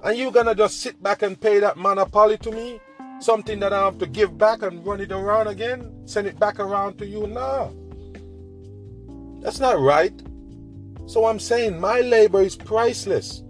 And 0.04 0.16
you're 0.16 0.32
gonna 0.32 0.54
just 0.54 0.80
sit 0.80 1.02
back 1.02 1.22
and 1.22 1.40
pay 1.40 1.60
that 1.60 1.76
monopoly 1.76 2.38
to 2.38 2.52
me? 2.52 2.80
Something 3.20 3.58
that 3.60 3.72
I 3.72 3.84
have 3.84 3.98
to 3.98 4.06
give 4.06 4.38
back 4.38 4.62
and 4.62 4.84
run 4.86 5.00
it 5.00 5.12
around 5.12 5.48
again? 5.48 5.92
Send 6.06 6.26
it 6.26 6.38
back 6.38 6.60
around 6.60 6.98
to 6.98 7.06
you? 7.06 7.26
No. 7.26 7.74
That's 9.40 9.60
not 9.60 9.80
right. 9.80 10.12
So 11.06 11.26
I'm 11.26 11.38
saying 11.38 11.80
my 11.80 12.00
labor 12.00 12.42
is 12.42 12.54
priceless. 12.54 13.42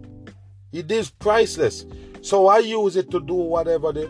It 0.72 0.90
is 0.90 1.10
priceless. 1.10 1.84
So 2.22 2.46
I 2.46 2.58
use 2.58 2.96
it 2.96 3.10
to 3.10 3.20
do 3.20 3.34
whatever 3.34 3.92
the, 3.92 4.08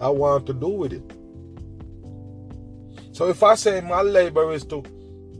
I 0.00 0.08
want 0.08 0.46
to 0.46 0.52
do 0.52 0.68
with 0.68 0.92
it. 0.92 1.02
So 3.12 3.28
if 3.28 3.42
I 3.42 3.56
say 3.56 3.80
my 3.80 4.02
labor 4.02 4.52
is 4.52 4.64
to 4.66 4.82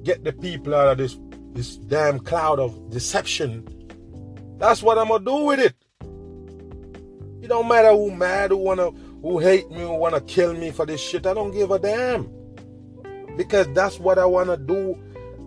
get 0.03 0.25
the 0.25 0.33
people 0.33 0.75
out 0.75 0.89
of 0.89 0.99
this 0.99 1.17
this 1.53 1.77
damn 1.77 2.19
cloud 2.19 2.59
of 2.59 2.91
deception, 2.91 3.67
that's 4.59 4.83
what 4.83 4.99
I'm 4.99 5.09
gonna 5.09 5.25
do 5.25 5.45
with 5.45 5.61
it. 5.61 5.75
It 7.43 7.49
don't 7.49 7.69
matter 7.69 7.93
who 7.93 8.11
mad, 8.11 8.51
who 8.51 8.57
wanna 8.57 8.91
who 9.23 9.39
hate 9.39 9.71
me, 9.71 9.81
who 9.81 9.95
wanna 9.95 10.21
kill 10.21 10.55
me 10.55 10.71
for 10.71 10.87
this 10.87 11.01
shit. 11.01 11.27
I 11.27 11.35
don't 11.35 11.53
give 11.53 11.71
a 11.71 11.79
damn. 11.79 12.31
Because 13.37 13.67
that's 13.75 13.99
what 13.99 14.19
I 14.19 14.27
wanna 14.27 14.57
do. 14.57 14.97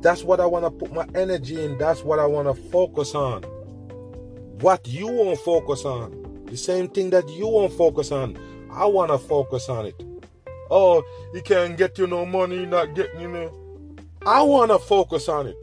That's 0.02 0.24
what 0.24 0.40
I 0.40 0.46
wanna 0.46 0.72
put 0.72 0.94
my 0.94 1.08
energy 1.16 1.64
in. 1.64 1.78
That's 1.78 2.04
what 2.04 2.20
I 2.20 2.26
wanna 2.26 2.54
focus 2.54 3.16
on. 3.16 3.44
What 4.62 4.88
you 4.88 5.08
won't 5.08 5.40
focus 5.40 5.86
on. 5.86 6.46
The 6.46 6.58
same 6.58 6.90
thing 6.90 7.10
that 7.12 7.28
you 7.30 7.48
won't 7.48 7.74
focus 7.74 8.12
on. 8.12 8.38
I 8.72 8.86
wanna 8.86 9.18
focus 9.18 9.70
on 9.70 9.86
it. 9.86 10.04
Oh, 10.70 11.04
you 11.34 11.42
can't 11.42 11.78
get 11.78 11.98
you 11.98 12.08
no 12.08 12.26
money, 12.26 12.66
not 12.66 12.96
getting 12.96 13.20
you 13.22 13.28
know. 13.28 13.52
I 14.26 14.42
wanna 14.42 14.80
focus 14.80 15.28
on 15.28 15.48
it. 15.48 15.56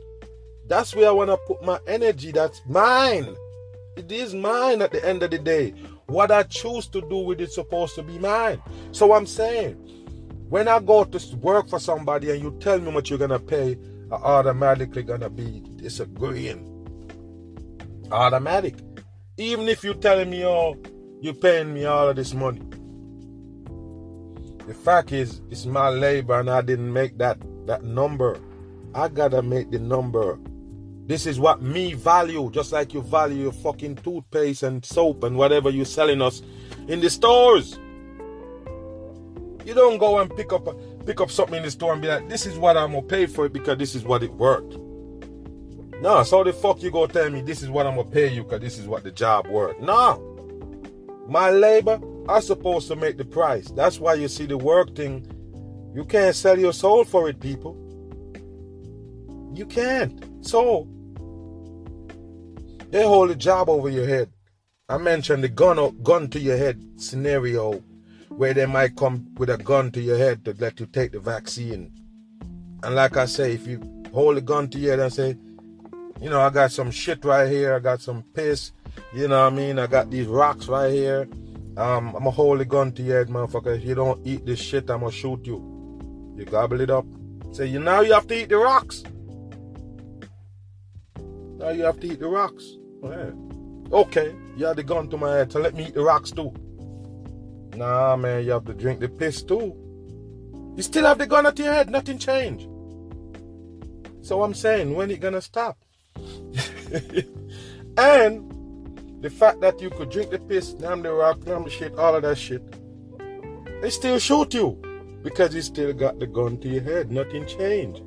That's 0.66 0.94
where 0.94 1.09
I 1.09 1.12
wanna 1.12 1.36
put 1.36 1.64
my 1.64 1.78
energy. 1.86 2.32
That's 2.32 2.61
mine. 2.68 3.34
It 3.96 4.12
is 4.12 4.34
mine 4.34 4.82
at 4.82 4.92
the 4.92 5.04
end 5.04 5.22
of 5.22 5.30
the 5.30 5.38
day. 5.38 5.74
What 6.09 6.30
I 6.30 6.42
choose 6.44 6.88
to 6.88 7.02
do 7.02 7.18
with 7.18 7.38
it 7.42 7.52
supposed 7.52 7.94
to 7.96 8.02
be 8.02 8.18
mine. 8.18 8.62
So 8.92 9.12
I'm 9.12 9.26
saying, 9.26 9.74
when 10.48 10.66
I 10.66 10.80
go 10.80 11.04
to 11.04 11.36
work 11.36 11.68
for 11.68 11.78
somebody 11.78 12.30
and 12.30 12.42
you 12.42 12.56
tell 12.61 12.78
me 12.78 12.90
what 12.90 13.11
you're 13.11 13.18
gonna 13.18 13.38
pay, 13.38 13.76
I 14.11 14.14
automatically 14.14 15.02
gonna 15.02 15.28
be 15.28 15.62
disagreeing. 15.76 16.64
Automatic. 18.11 18.76
Even 19.36 19.68
if 19.68 19.84
you're 19.84 19.92
telling 19.92 20.30
me, 20.30 20.46
oh, 20.46 20.76
you're 21.20 21.34
paying 21.34 21.74
me 21.74 21.84
all 21.84 22.09
of 22.09 22.16
this 22.16 22.32
money. 22.32 22.62
The 24.66 24.74
fact 24.74 25.12
is, 25.12 25.42
it's 25.50 25.66
my 25.66 25.90
labor 25.90 26.40
and 26.40 26.48
I 26.48 26.62
didn't 26.62 26.90
make 26.90 27.18
that 27.18 27.38
that 27.66 27.84
number. 27.84 28.40
I 28.94 29.09
gotta 29.09 29.42
make 29.42 29.70
the 29.70 29.78
number 29.78 30.38
this 31.09 31.24
is 31.24 31.40
what 31.40 31.62
me 31.62 31.94
value, 31.94 32.50
just 32.50 32.70
like 32.70 32.92
you 32.92 33.00
value 33.00 33.44
your 33.44 33.52
fucking 33.52 33.96
toothpaste 33.96 34.62
and 34.62 34.84
soap 34.84 35.24
and 35.24 35.38
whatever 35.38 35.70
you're 35.70 35.86
selling 35.86 36.20
us 36.20 36.42
in 36.86 37.00
the 37.00 37.09
stores. 37.09 37.78
You 39.64 39.72
don't 39.72 39.96
go 39.96 40.18
and 40.18 40.34
pick 40.36 40.52
up 40.52 40.68
pick 41.06 41.22
up 41.22 41.30
something 41.30 41.56
in 41.56 41.62
the 41.62 41.70
store 41.70 41.94
and 41.94 42.02
be 42.02 42.09
like, 42.09 42.28
this 42.28 42.44
is 42.44 42.59
what 42.59 42.76
I'm 42.76 42.92
gonna 42.92 43.06
pay 43.06 43.24
for 43.24 43.46
it 43.46 43.54
because 43.54 43.78
this 43.78 43.94
is 43.94 44.04
what 44.04 44.22
it 44.22 44.30
worked. 44.34 44.76
No, 46.02 46.22
so 46.24 46.44
the 46.44 46.52
fuck 46.52 46.82
you 46.82 46.90
go 46.90 47.06
tell 47.06 47.30
me 47.30 47.40
this 47.40 47.62
is 47.62 47.70
what 47.70 47.86
I'm 47.86 47.96
gonna 47.96 48.11
pay 48.11 48.28
you 48.30 48.44
because 48.44 48.61
this 48.61 48.78
is 48.78 48.86
what 48.86 49.02
the 49.02 49.11
job 49.11 49.46
worked. 49.46 49.80
No. 49.80 50.22
My 51.26 51.48
labor, 51.48 51.98
I'm 52.28 52.42
supposed 52.42 52.86
to 52.88 52.96
make 52.96 53.16
the 53.16 53.24
price. 53.24 53.70
That's 53.70 53.98
why 53.98 54.12
you 54.14 54.28
see 54.28 54.44
the 54.44 54.59
work 54.59 54.94
thing. 54.94 55.26
You 55.94 56.04
can't 56.04 56.36
sell 56.36 56.59
your 56.59 56.74
soul 56.74 57.04
for 57.04 57.30
it, 57.30 57.40
people. 57.40 57.78
You 59.54 59.64
can't. 59.64 60.22
So 60.46 60.86
they 62.91 63.03
hold 63.03 63.30
a 63.30 63.34
job 63.34 63.68
over 63.68 63.89
your 63.89 64.07
head. 64.07 64.30
I 64.89 64.97
mentioned 64.99 65.45
the 65.45 65.49
gun 65.49 65.99
gun 66.03 66.28
to 66.28 66.41
your 66.41 66.57
head 66.57 66.82
scenario 66.97 67.82
where 68.30 68.55
they 68.55 68.66
might 68.66 68.97
come 68.97 69.26
with 69.36 69.51
a 69.51 69.59
gun 69.59 69.91
to 69.91 70.01
your 70.01 70.16
head 70.16 70.45
to 70.45 70.55
let 70.59 70.80
you 70.80 70.86
take 70.86 71.12
the 71.12 71.20
vaccine. 71.20 71.93
And 72.82 72.95
like 72.95 73.16
I 73.16 73.26
say, 73.26 73.53
if 73.53 73.66
you 73.66 73.82
hold 74.14 74.39
a 74.39 74.41
gun 74.41 74.68
to 74.70 74.78
your 74.78 74.93
head 74.93 75.01
and 75.01 75.12
say, 75.12 75.36
you 76.20 76.30
know, 76.30 76.41
I 76.41 76.51
got 76.51 76.72
some 76.72 76.91
shit 76.91 77.24
right 77.24 77.51
here, 77.51 77.74
I 77.74 77.80
got 77.80 78.01
some 78.01 78.22
piss, 78.34 78.72
you 79.12 79.28
know 79.28 79.45
what 79.45 79.53
I 79.53 79.57
mean? 79.57 79.78
I 79.78 79.86
got 79.86 80.11
these 80.11 80.26
rocks 80.26 80.68
right 80.68 80.91
here. 80.91 81.28
Um, 81.76 82.09
I'm 82.09 82.24
gonna 82.24 82.30
hold 82.30 82.61
a 82.61 82.64
gun 82.64 82.93
to 82.93 83.03
your 83.03 83.18
head, 83.18 83.28
motherfucker. 83.28 83.76
If 83.76 83.84
you 83.84 83.95
don't 83.95 84.26
eat 84.26 84.47
this 84.47 84.59
shit, 84.59 84.91
I'm 84.91 85.01
gonna 85.01 85.12
shoot 85.12 85.47
you. 85.47 85.59
You 86.36 86.45
gobble 86.45 86.80
it 86.80 86.91
up. 86.91 87.05
Say, 87.53 87.66
you 87.66 87.78
now 87.78 88.01
you 88.01 88.14
have 88.14 88.26
to 88.28 88.34
eat 88.34 88.49
the 88.49 88.57
rocks. 88.57 89.05
Now 91.59 91.70
you 91.70 91.82
have 91.84 92.01
to 92.01 92.07
eat 92.07 92.20
the 92.20 92.28
rocks. 92.28 92.78
Okay, 93.03 94.34
you 94.57 94.66
have 94.66 94.76
the 94.76 94.82
gun 94.82 95.09
to 95.09 95.16
my 95.16 95.36
head, 95.36 95.51
so 95.51 95.61
let 95.61 95.74
me 95.74 95.86
eat 95.86 95.94
the 95.94 96.03
rocks 96.03 96.30
too. 96.30 96.53
Nah, 97.76 98.16
man, 98.16 98.44
you 98.44 98.51
have 98.51 98.64
to 98.66 98.74
drink 98.74 99.01
the 99.01 99.09
piss 99.09 99.42
too. 99.42 99.74
You 100.76 100.82
still 100.82 101.05
have 101.05 101.18
the 101.18 101.26
gun 101.26 101.46
at 101.46 101.59
your 101.59 101.72
head, 101.72 101.90
nothing 101.90 102.18
changed. 102.18 102.68
So 104.20 104.42
I'm 104.42 104.53
saying, 104.53 104.94
when 104.94 105.11
it 105.11 105.20
gonna 105.20 105.40
stop? 105.40 105.78
and 107.96 108.53
the 109.22 109.30
fact 109.30 109.61
that 109.61 109.80
you 109.80 109.90
could 109.90 110.11
drink 110.11 110.30
the 110.30 110.38
piss, 110.38 110.74
damn 110.74 111.03
the 111.03 111.12
rock, 111.12 111.40
damn 111.44 111.64
the 111.64 111.70
shit, 111.70 111.96
all 111.99 112.14
of 112.14 112.22
that 112.22 112.36
shit, 112.36 112.62
they 113.80 113.90
still 113.90 114.18
shoot 114.18 114.53
you 114.53 114.80
because 115.22 115.55
you 115.55 115.62
still 115.62 115.92
got 115.92 116.18
the 116.18 116.26
gun 116.26 116.59
to 116.59 116.68
your 116.68 116.82
head. 116.82 117.11
Nothing 117.11 117.46
changed. 117.46 118.03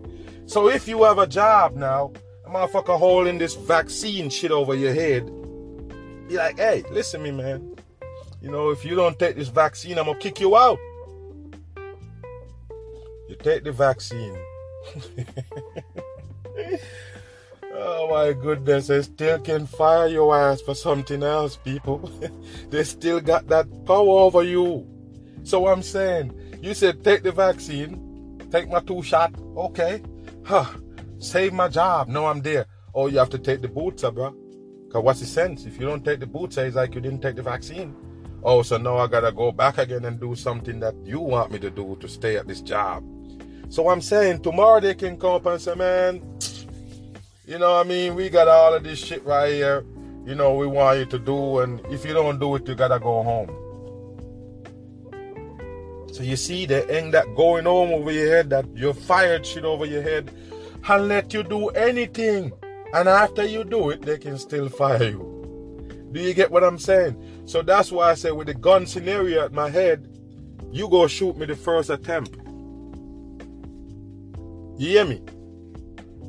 So 0.45 0.69
if 0.69 0.87
you 0.87 1.03
have 1.03 1.17
a 1.17 1.27
job 1.27 1.75
now 1.75 2.13
motherfucker 2.51 2.97
holding 2.97 3.37
this 3.37 3.55
vaccine 3.55 4.29
shit 4.29 4.51
over 4.51 4.75
your 4.75 4.93
head, 4.93 5.25
be 6.27 6.35
like, 6.35 6.57
hey, 6.57 6.83
listen 6.91 7.23
me, 7.23 7.31
man. 7.31 7.75
You 8.41 8.51
know, 8.51 8.69
if 8.71 8.83
you 8.83 8.95
don't 8.95 9.17
take 9.17 9.35
this 9.35 9.47
vaccine, 9.47 9.97
I'm 9.97 10.05
gonna 10.05 10.19
kick 10.19 10.39
you 10.39 10.57
out. 10.57 10.77
You 13.29 13.35
take 13.39 13.63
the 13.63 13.71
vaccine. 13.71 14.37
oh 17.73 18.09
my 18.09 18.33
goodness, 18.33 18.87
they 18.87 19.01
still 19.03 19.39
can 19.39 19.65
fire 19.67 20.07
your 20.07 20.35
ass 20.35 20.59
for 20.61 20.75
something 20.75 21.23
else, 21.23 21.55
people. 21.55 22.11
they 22.69 22.83
still 22.83 23.21
got 23.21 23.47
that 23.47 23.67
power 23.85 24.19
over 24.19 24.43
you. 24.43 24.87
So 25.43 25.67
I'm 25.67 25.83
saying, 25.83 26.33
you 26.61 26.73
said 26.73 27.03
take 27.03 27.23
the 27.23 27.31
vaccine, 27.31 28.41
take 28.51 28.69
my 28.69 28.81
two 28.81 29.01
shot, 29.03 29.33
okay. 29.55 30.01
Huh 30.43 30.65
Save 31.21 31.53
my 31.53 31.67
job. 31.67 32.07
No, 32.07 32.25
I'm 32.25 32.41
there. 32.41 32.65
Oh, 32.95 33.05
you 33.05 33.19
have 33.19 33.29
to 33.29 33.37
take 33.37 33.61
the 33.61 33.67
booster, 33.67 34.09
bro. 34.09 34.35
Cause 34.91 35.03
what's 35.03 35.19
the 35.19 35.27
sense? 35.27 35.65
If 35.65 35.79
you 35.79 35.85
don't 35.85 36.03
take 36.03 36.19
the 36.19 36.25
booster, 36.25 36.65
it's 36.65 36.75
like 36.75 36.95
you 36.95 36.99
didn't 36.99 37.21
take 37.21 37.35
the 37.35 37.43
vaccine. 37.43 37.95
Oh, 38.43 38.63
so 38.63 38.77
now 38.77 38.97
I 38.97 39.05
gotta 39.05 39.31
go 39.31 39.51
back 39.51 39.77
again 39.77 40.03
and 40.05 40.19
do 40.19 40.33
something 40.33 40.79
that 40.79 40.95
you 41.05 41.19
want 41.19 41.51
me 41.51 41.59
to 41.59 41.69
do 41.69 41.95
to 42.01 42.07
stay 42.07 42.37
at 42.37 42.47
this 42.47 42.59
job. 42.59 43.03
So 43.69 43.89
I'm 43.89 44.01
saying 44.01 44.41
tomorrow 44.41 44.79
they 44.79 44.95
can 44.95 45.15
come 45.15 45.33
up 45.33 45.45
and 45.45 45.61
say, 45.61 45.75
man, 45.75 46.23
you 47.45 47.59
know 47.59 47.75
what 47.75 47.85
I 47.85 47.87
mean? 47.87 48.15
We 48.15 48.29
got 48.29 48.47
all 48.47 48.73
of 48.73 48.83
this 48.83 48.97
shit 48.97 49.23
right 49.23 49.53
here. 49.53 49.85
You 50.25 50.33
know, 50.33 50.55
we 50.55 50.65
want 50.65 50.97
you 50.97 51.05
to 51.05 51.19
do, 51.19 51.59
and 51.59 51.85
if 51.91 52.03
you 52.03 52.13
don't 52.13 52.39
do 52.39 52.55
it, 52.55 52.67
you 52.67 52.73
gotta 52.73 52.99
go 52.99 53.21
home. 53.21 53.51
So 56.11 56.23
you 56.23 56.35
see, 56.35 56.65
there 56.65 56.91
ain't 56.91 57.11
that 57.11 57.35
going 57.35 57.65
home 57.65 57.91
over 57.91 58.11
your 58.11 58.27
head, 58.27 58.49
that 58.49 58.65
you're 58.75 58.95
fired 58.95 59.45
shit 59.45 59.65
over 59.65 59.85
your 59.85 60.01
head 60.01 60.31
and 60.87 61.07
let 61.07 61.33
you 61.33 61.43
do 61.43 61.69
anything. 61.69 62.51
And 62.93 63.07
after 63.07 63.45
you 63.45 63.63
do 63.63 63.89
it, 63.89 64.01
they 64.01 64.17
can 64.17 64.37
still 64.37 64.69
fire 64.69 65.03
you. 65.03 66.07
Do 66.11 66.19
you 66.19 66.33
get 66.33 66.51
what 66.51 66.63
I'm 66.63 66.77
saying? 66.77 67.43
So 67.45 67.61
that's 67.61 67.91
why 67.91 68.11
I 68.11 68.15
say 68.15 68.31
with 68.31 68.47
the 68.47 68.53
gun 68.53 68.85
scenario 68.85 69.45
at 69.45 69.53
my 69.53 69.69
head, 69.69 70.07
you 70.71 70.89
go 70.89 71.07
shoot 71.07 71.37
me 71.37 71.45
the 71.45 71.55
first 71.55 71.89
attempt. 71.89 72.35
You 74.77 74.87
hear 74.87 75.05
me? 75.05 75.21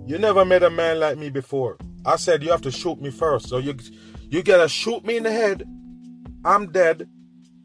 You 0.07 0.18
never 0.18 0.44
met 0.44 0.62
a 0.62 0.70
man 0.70 1.00
like 1.00 1.18
me 1.18 1.30
before. 1.30 1.78
I 2.05 2.16
said 2.16 2.42
you 2.42 2.50
have 2.50 2.62
to 2.62 2.70
shoot 2.70 3.00
me 3.00 3.11
first. 3.11 3.48
So 3.48 3.59
you 3.59 3.76
you 4.28 4.42
gotta 4.42 4.68
shoot 4.68 5.05
me 5.05 5.16
in 5.16 5.22
the 5.22 5.32
head. 5.32 5.64
I'm 6.44 6.70
dead. 6.70 7.09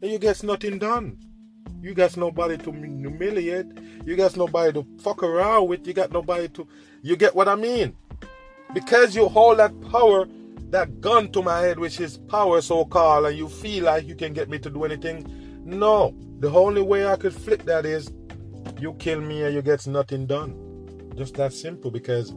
And 0.00 0.12
you 0.12 0.18
get 0.18 0.42
nothing 0.42 0.78
done. 0.78 1.18
You 1.80 1.94
got 1.94 2.16
nobody 2.16 2.56
to 2.58 2.72
humiliate. 2.72 3.66
You 4.04 4.16
got 4.16 4.36
nobody 4.36 4.72
to 4.72 4.86
fuck 5.00 5.22
around 5.22 5.68
with. 5.68 5.86
You 5.86 5.92
got 5.92 6.10
nobody 6.12 6.48
to. 6.48 6.66
You 7.02 7.16
get 7.16 7.34
what 7.34 7.48
I 7.48 7.54
mean? 7.54 7.96
Because 8.74 9.14
you 9.14 9.28
hold 9.28 9.58
that 9.58 9.78
power, 9.90 10.26
that 10.70 11.00
gun 11.00 11.30
to 11.32 11.42
my 11.42 11.60
head, 11.60 11.78
which 11.78 12.00
is 12.00 12.18
power 12.18 12.60
so 12.60 12.84
called, 12.84 13.26
and 13.26 13.36
you 13.36 13.48
feel 13.48 13.84
like 13.84 14.06
you 14.06 14.14
can 14.14 14.32
get 14.32 14.48
me 14.48 14.58
to 14.58 14.70
do 14.70 14.84
anything. 14.84 15.24
No. 15.64 16.14
The 16.40 16.50
only 16.50 16.82
way 16.82 17.06
I 17.06 17.16
could 17.16 17.34
flip 17.34 17.62
that 17.64 17.86
is 17.86 18.12
you 18.80 18.94
kill 18.94 19.20
me 19.20 19.44
and 19.44 19.54
you 19.54 19.62
get 19.62 19.86
nothing 19.86 20.26
done. 20.26 20.54
Just 21.16 21.34
that 21.34 21.52
simple 21.52 21.90
because 21.90 22.32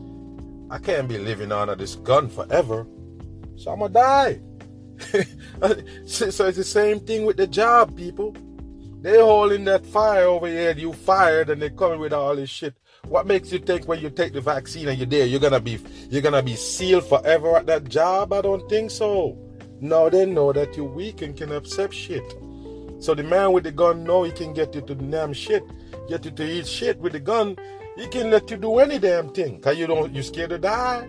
I 0.69 0.77
can't 0.77 1.07
be 1.07 1.17
living 1.17 1.51
under 1.51 1.75
this 1.75 1.95
gun 1.95 2.29
forever. 2.29 2.87
So 3.57 3.71
I'm 3.71 3.79
gonna 3.79 3.93
die. 3.93 4.41
so 6.05 6.25
it's 6.25 6.57
the 6.57 6.63
same 6.63 6.99
thing 6.99 7.25
with 7.25 7.37
the 7.37 7.47
job, 7.47 7.95
people. 7.95 8.35
They 9.01 9.19
holding 9.19 9.63
that 9.65 9.83
fire 9.83 10.25
over 10.25 10.45
here, 10.45 10.75
you 10.77 10.93
fired, 10.93 11.49
and 11.49 11.59
they 11.59 11.71
coming 11.71 11.99
with 11.99 12.13
all 12.13 12.35
this 12.35 12.51
shit. 12.51 12.75
What 13.07 13.25
makes 13.25 13.51
you 13.51 13.57
think 13.57 13.87
when 13.87 13.99
you 13.99 14.11
take 14.11 14.31
the 14.31 14.41
vaccine 14.41 14.87
and 14.89 14.97
you're 14.97 15.07
there, 15.07 15.25
you're 15.25 15.39
gonna 15.39 15.59
be 15.59 15.79
you're 16.11 16.21
gonna 16.21 16.43
be 16.43 16.55
sealed 16.55 17.05
forever 17.05 17.57
at 17.57 17.65
that 17.65 17.89
job? 17.89 18.31
I 18.31 18.41
don't 18.41 18.69
think 18.69 18.91
so. 18.91 19.35
No, 19.79 20.07
they 20.07 20.27
know 20.27 20.53
that 20.53 20.77
you're 20.77 20.85
weak 20.85 21.23
and 21.23 21.35
can 21.35 21.51
accept 21.51 21.95
shit. 21.95 22.23
So 22.99 23.15
the 23.15 23.23
man 23.23 23.53
with 23.53 23.63
the 23.63 23.71
gun 23.71 24.03
know 24.03 24.21
he 24.21 24.31
can 24.31 24.53
get 24.53 24.75
you 24.75 24.81
to 24.81 24.93
damn 24.93 25.33
shit, 25.33 25.63
get 26.07 26.23
you 26.23 26.29
to 26.29 26.43
eat 26.43 26.67
shit 26.67 26.99
with 26.99 27.13
the 27.13 27.19
gun. 27.19 27.57
He 27.97 28.05
can 28.07 28.29
let 28.29 28.51
you 28.51 28.57
do 28.57 28.77
any 28.77 28.99
damn 28.99 29.33
thing, 29.33 29.59
cause 29.61 29.79
you 29.79 29.87
don't 29.87 30.13
you 30.13 30.21
scared 30.21 30.51
to 30.51 30.59
die. 30.59 31.07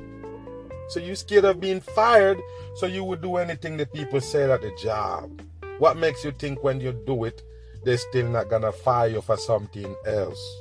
So 0.89 0.99
you 0.99 1.15
scared 1.15 1.45
of 1.45 1.61
being 1.61 1.83
fired, 1.83 2.41
so 2.77 2.87
you 2.87 3.05
would 3.05 3.21
do 3.21 3.37
anything 3.37 3.77
that 3.77 3.93
people 3.93 4.23
said 4.23 4.49
at 4.49 4.63
the 4.63 4.73
job. 4.83 5.43
What 5.79 5.99
makes 5.99 6.25
you 6.25 6.33
think 6.33 6.63
when 6.65 6.81
you 6.81 6.93
do 7.07 7.25
it, 7.25 7.43
they're 7.85 7.99
still 7.99 8.29
not 8.29 8.49
gonna 8.49 8.73
fire 8.73 9.09
you 9.09 9.21
for 9.21 9.37
something 9.37 9.95
else? 10.07 10.61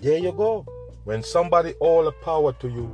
There 0.00 0.18
you 0.18 0.32
go. 0.32 0.64
When 1.04 1.22
somebody 1.22 1.74
all 1.80 2.04
the 2.04 2.12
power 2.12 2.52
to 2.54 2.68
you, 2.68 2.90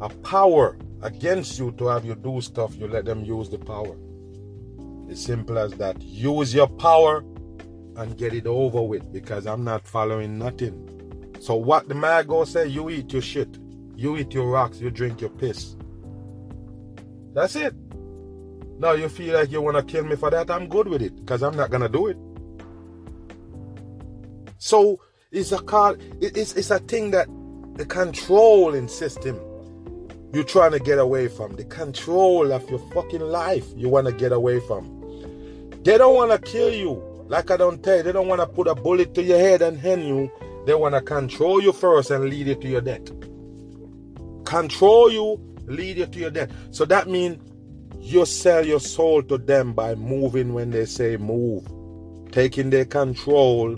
a 0.00 0.08
power 0.08 0.76
against 1.02 1.58
you 1.58 1.72
to 1.72 1.86
have 1.86 2.04
you 2.04 2.14
do 2.14 2.40
stuff, 2.40 2.76
you 2.76 2.88
let 2.88 3.04
them 3.04 3.24
use 3.24 3.48
the 3.48 3.58
power. 3.58 3.96
It's 5.08 5.24
simple 5.24 5.58
as 5.58 5.72
that. 5.74 6.00
Use 6.02 6.54
your 6.54 6.68
power 6.68 7.24
and 7.96 8.16
get 8.16 8.34
it 8.34 8.46
over 8.46 8.82
with 8.82 9.12
because 9.12 9.46
I'm 9.46 9.64
not 9.64 9.86
following 9.86 10.38
nothing. 10.38 11.34
So 11.40 11.56
what 11.56 11.88
the 11.88 11.94
man 11.94 12.26
go 12.26 12.44
say, 12.44 12.66
you 12.68 12.90
eat 12.90 13.12
your 13.12 13.22
shit. 13.22 13.58
You 13.96 14.16
eat 14.16 14.32
your 14.32 14.48
rocks, 14.48 14.80
you 14.80 14.90
drink 14.90 15.20
your 15.20 15.30
piss. 15.30 15.76
That's 17.32 17.56
it. 17.56 17.74
Now 18.78 18.92
you 18.92 19.08
feel 19.08 19.34
like 19.34 19.50
you 19.50 19.60
want 19.60 19.76
to 19.76 19.82
kill 19.82 20.04
me 20.04 20.16
for 20.16 20.30
that, 20.30 20.50
I'm 20.50 20.68
good 20.68 20.88
with 20.88 21.02
it 21.02 21.16
because 21.16 21.42
I'm 21.42 21.56
not 21.56 21.70
going 21.70 21.82
to 21.82 21.88
do 21.88 22.06
it. 22.06 22.16
So 24.58 25.00
it's 25.30 25.52
a 25.52 25.58
card, 25.58 26.00
it's, 26.20 26.54
it's 26.54 26.70
a 26.70 26.78
thing 26.78 27.10
that 27.10 27.28
the 27.74 27.84
controlling 27.84 28.88
system 28.88 29.40
you're 30.32 30.44
trying 30.44 30.72
to 30.72 30.78
get 30.78 30.98
away 30.98 31.26
from, 31.26 31.56
the 31.56 31.64
control 31.64 32.52
of 32.52 32.68
your 32.68 32.78
fucking 32.92 33.20
life 33.20 33.66
you 33.74 33.88
want 33.88 34.06
to 34.06 34.12
get 34.12 34.30
away 34.30 34.60
from. 34.60 34.94
They 35.84 35.96
don't 35.96 36.14
want 36.14 36.30
to 36.32 36.38
kill 36.38 36.72
you. 36.72 37.02
Like 37.28 37.50
I 37.50 37.56
don't 37.56 37.82
tell 37.82 37.96
you, 37.96 38.02
they 38.02 38.12
don't 38.12 38.28
want 38.28 38.40
to 38.40 38.46
put 38.46 38.66
a 38.66 38.74
bullet 38.74 39.14
to 39.14 39.22
your 39.22 39.38
head 39.38 39.62
and 39.62 39.78
hang 39.78 40.06
you. 40.06 40.30
They 40.66 40.74
want 40.74 40.94
to 40.94 41.00
control 41.00 41.62
you 41.62 41.72
first 41.72 42.10
and 42.10 42.28
lead 42.28 42.46
you 42.46 42.54
to 42.54 42.68
your 42.68 42.80
death. 42.80 43.06
Control 44.44 45.10
you, 45.10 45.40
lead 45.66 45.96
you 45.96 46.06
to 46.06 46.18
your 46.18 46.30
death. 46.30 46.50
So 46.72 46.84
that 46.86 47.08
means 47.08 47.38
you 48.00 48.24
sell 48.24 48.64
your 48.64 48.80
soul 48.80 49.22
to 49.24 49.38
them 49.38 49.72
by 49.72 49.94
moving 49.94 50.54
when 50.54 50.70
they 50.70 50.86
say 50.86 51.16
move. 51.16 51.66
Taking 52.32 52.70
their 52.70 52.84
control, 52.84 53.76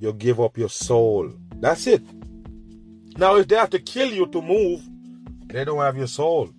you 0.00 0.12
give 0.12 0.40
up 0.40 0.58
your 0.58 0.68
soul. 0.68 1.30
That's 1.56 1.86
it. 1.86 2.02
Now, 3.16 3.36
if 3.36 3.48
they 3.48 3.56
have 3.56 3.70
to 3.70 3.78
kill 3.78 4.12
you 4.12 4.26
to 4.26 4.42
move, 4.42 4.82
they 5.46 5.64
don't 5.64 5.78
have 5.78 5.96
your 5.96 6.06
soul. 6.06 6.50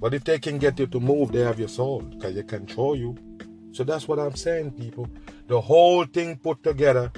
But 0.00 0.14
if 0.14 0.24
they 0.24 0.38
can 0.38 0.58
get 0.58 0.78
you 0.78 0.86
to 0.86 1.00
move, 1.00 1.32
they 1.32 1.40
have 1.40 1.58
your 1.58 1.68
soul 1.68 2.00
because 2.00 2.34
they 2.34 2.42
control 2.42 2.96
you. 2.96 3.16
So 3.72 3.84
that's 3.84 4.08
what 4.08 4.18
I'm 4.18 4.34
saying, 4.34 4.72
people. 4.72 5.08
The 5.46 5.60
whole 5.60 6.04
thing 6.04 6.36
put 6.36 6.62
together, 6.62 7.12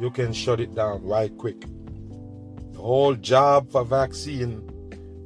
you 0.00 0.10
can 0.10 0.32
shut 0.32 0.60
it 0.60 0.74
down 0.74 1.04
right 1.04 1.36
quick. 1.36 1.60
The 1.60 2.78
whole 2.78 3.14
job 3.14 3.70
for 3.70 3.84
vaccine, 3.84 4.62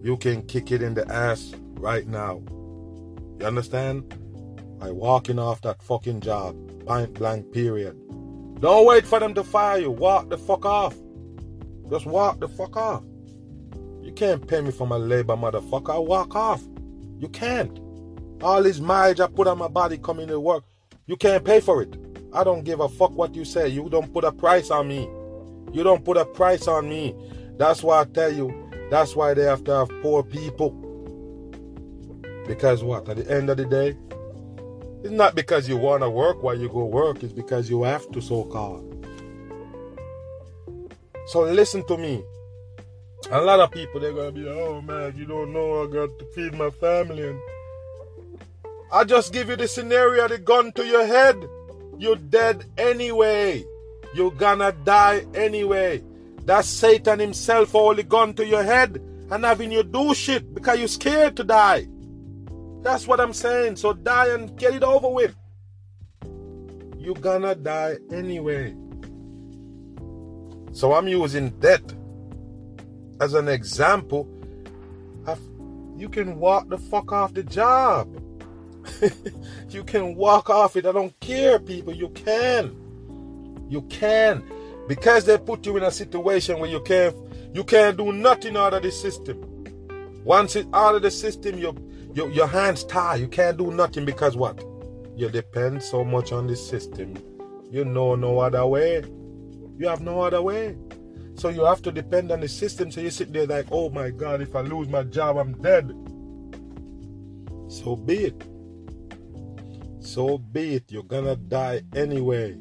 you 0.03 0.17
can 0.17 0.43
kick 0.43 0.73
it 0.73 0.83
in 0.83 0.95
the 0.95 1.11
ass 1.11 1.55
right 1.85 2.07
now. 2.09 2.43
You 3.39 3.47
understand? 3.47 4.09
By 4.81 4.91
walking 4.91 5.39
off 5.39 5.61
that 5.63 5.83
fucking 5.83 6.21
job, 6.23 6.57
point 6.87 7.13
blank 7.13 7.53
period. 7.53 7.95
Don't 8.61 8.87
wait 8.87 9.07
for 9.07 9.21
them 9.21 9.35
to 9.35 9.45
fire 9.45 9.81
you. 9.81 9.91
Walk 9.91 10.31
the 10.31 10.39
fuck 10.39 10.65
off. 10.65 10.97
Just 11.91 12.07
walk 12.07 12.41
the 12.41 12.49
fuck 12.49 12.75
off. 12.79 13.05
You 14.03 14.13
can't 14.13 14.47
pay 14.49 14.63
me 14.63 14.71
for 14.71 14.87
my 14.87 14.97
labor, 14.97 15.37
motherfucker. 15.37 16.03
Walk 16.07 16.35
off. 16.35 16.63
You 17.19 17.29
can't. 17.29 17.79
All 18.43 18.63
this 18.63 18.81
mileage 18.81 19.21
I 19.21 19.27
put 19.27 19.47
on 19.47 19.59
my 19.59 19.69
body 19.69 19.99
coming 19.99 20.29
to 20.29 20.41
work, 20.41 20.65
you 21.05 21.17
can't 21.17 21.45
pay 21.45 21.61
for 21.61 21.83
it. 21.83 21.95
I 22.33 22.45
don't 22.45 22.65
give 22.65 22.81
a 22.81 22.89
fuck 22.89 23.11
what 23.11 23.35
you 23.35 23.45
say. 23.45 23.69
You 23.69 23.91
don't 23.91 24.11
put 24.11 24.25
a 24.25 24.33
price 24.33 24.71
on 24.71 24.89
me. 24.89 25.03
You 25.73 25.83
don't 25.83 26.03
put 26.03 26.17
a 26.17 26.25
price 26.25 26.67
on 26.67 26.89
me. 26.89 27.15
That's 27.59 27.83
why 27.83 28.01
I 28.01 28.05
tell 28.05 28.33
you, 28.33 28.71
that's 28.91 29.15
why 29.15 29.35
they 29.35 29.43
have 29.43 29.65
to 29.65 29.73
have 29.73 29.91
poor 30.03 30.23
people. 30.23 30.81
Because 32.47 32.85
what? 32.85 33.09
At 33.09 33.17
the 33.17 33.31
end 33.31 33.51
of 33.51 33.57
the 33.57 33.65
day, 33.65 33.97
it's 35.03 35.13
not 35.13 35.35
because 35.35 35.69
you 35.69 35.77
want 35.77 36.03
to 36.03 36.11
work 36.11 36.43
while 36.43 36.59
you 36.59 36.69
go 36.69 36.85
work, 36.85 37.23
it's 37.23 37.33
because 37.33 37.69
you 37.69 37.83
have 37.83 38.11
to, 38.13 38.21
so 38.21 38.45
called. 38.45 38.91
So 41.27 41.43
listen 41.43 41.87
to 41.87 41.97
me. 41.97 42.23
A 43.31 43.41
lot 43.41 43.61
of 43.61 43.71
people 43.71 44.01
they're 44.01 44.13
gonna 44.13 44.33
be, 44.33 44.47
oh 44.47 44.83
man, 44.83 45.15
you 45.17 45.25
don't 45.25 45.53
know 45.53 45.83
I 45.83 45.87
got 45.91 46.19
to 46.19 46.27
feed 46.35 46.55
my 46.55 46.69
family 46.71 47.29
and 47.29 47.41
I 48.93 49.05
just 49.05 49.33
give 49.33 49.49
you 49.49 49.57
the 49.57 49.67
scenario, 49.67 50.29
the 50.29 50.39
gun 50.39 50.73
to 50.73 50.87
your 50.87 51.07
head. 51.07 51.37
You're 51.99 52.17
dead 52.17 52.65
anyway. 52.77 53.65
You're 54.15 54.31
gonna 54.31 54.73
die 54.73 55.25
anyway. 55.35 56.03
That's 56.45 56.69
Satan 56.69 57.19
himself 57.19 57.73
holding 57.73 58.09
gun 58.09 58.35
to 58.35 58.47
your 58.47 58.63
head 58.63 59.03
and 59.31 59.45
having 59.45 59.73
you 59.73 59.83
do 59.83 60.15
shit 60.15 60.55
because 60.55 60.79
you're 60.79 60.89
scared 60.89 61.37
to 61.37 61.45
die. 61.45 61.89
That's 62.85 63.09
what 63.09 63.19
I'm 63.19 63.33
saying. 63.33 63.77
So 63.77 63.95
die 63.95 64.29
and 64.29 64.57
get 64.59 64.75
it 64.75 64.85
over 64.85 65.09
with. 65.09 65.35
You're 66.99 67.15
gonna 67.15 67.55
die 67.55 67.97
anyway. 68.13 68.77
So 70.73 70.93
I'm 70.93 71.09
using 71.09 71.49
death 71.61 71.83
as 73.21 73.33
an 73.33 73.49
example 73.49 74.29
of 75.27 75.41
you 75.97 76.11
can 76.11 76.39
walk 76.39 76.69
the 76.69 76.77
fuck 76.77 77.11
off 77.11 77.33
the 77.33 77.43
job. 77.43 78.21
you 79.71 79.83
can 79.83 80.15
walk 80.15 80.51
off 80.51 80.77
it. 80.77 80.85
I 80.85 80.93
don't 80.93 81.19
care, 81.21 81.59
people. 81.59 81.95
You 81.95 82.11
can. 82.11 82.77
You 83.71 83.81
can. 83.83 84.45
Because 84.89 85.25
they 85.25 85.39
put 85.39 85.65
you 85.65 85.79
in 85.79 85.85
a 85.85 85.91
situation 85.91 86.59
where 86.59 86.69
you 86.69 86.81
can't 86.81 87.17
you 87.55 87.65
can't 87.65 87.97
do 87.97 88.13
nothing 88.13 88.59
out 88.59 88.75
of 88.75 88.83
the 88.83 88.93
system. 88.93 89.41
Once 90.23 90.57
it's 90.57 90.69
out 90.75 90.95
of 90.95 91.03
the 91.03 91.11
system, 91.11 91.59
your 91.59 91.75
your, 92.15 92.31
your 92.31 92.47
hands 92.47 92.85
tie. 92.85 93.17
You 93.17 93.29
can't 93.29 93.59
do 93.59 93.71
nothing 93.71 94.05
because 94.05 94.37
what? 94.37 94.65
You 95.17 95.29
depend 95.29 95.83
so 95.83 96.05
much 96.05 96.33
on 96.33 96.47
the 96.47 96.57
system. 96.57 97.15
You 97.71 97.85
know 97.85 98.15
no 98.15 98.39
other 98.39 98.65
way. 98.67 99.03
You 99.77 99.89
have 99.89 100.01
no 100.01 100.21
other 100.21 100.41
way. 100.41 100.77
So 101.35 101.49
you 101.49 101.65
have 101.65 101.83
to 101.83 101.93
depend 101.93 102.31
on 102.31 102.41
the 102.41 102.49
system. 102.49 102.91
So 102.91 103.01
you 103.01 103.11
sit 103.11 103.33
there 103.33 103.47
like, 103.47 103.67
oh 103.71 103.91
my 103.91 104.11
God, 104.11 104.41
if 104.41 104.55
I 104.55 104.61
lose 104.61 104.89
my 104.89 105.03
job, 105.03 105.37
I'm 105.37 105.61
dead. 105.61 105.89
So 107.69 107.97
be 107.97 108.27
it. 108.27 108.45
So 109.99 110.39
be 110.39 110.77
it. 110.77 110.93
You're 110.93 111.03
gonna 111.03 111.35
die 111.35 111.83
anyway. 111.95 112.59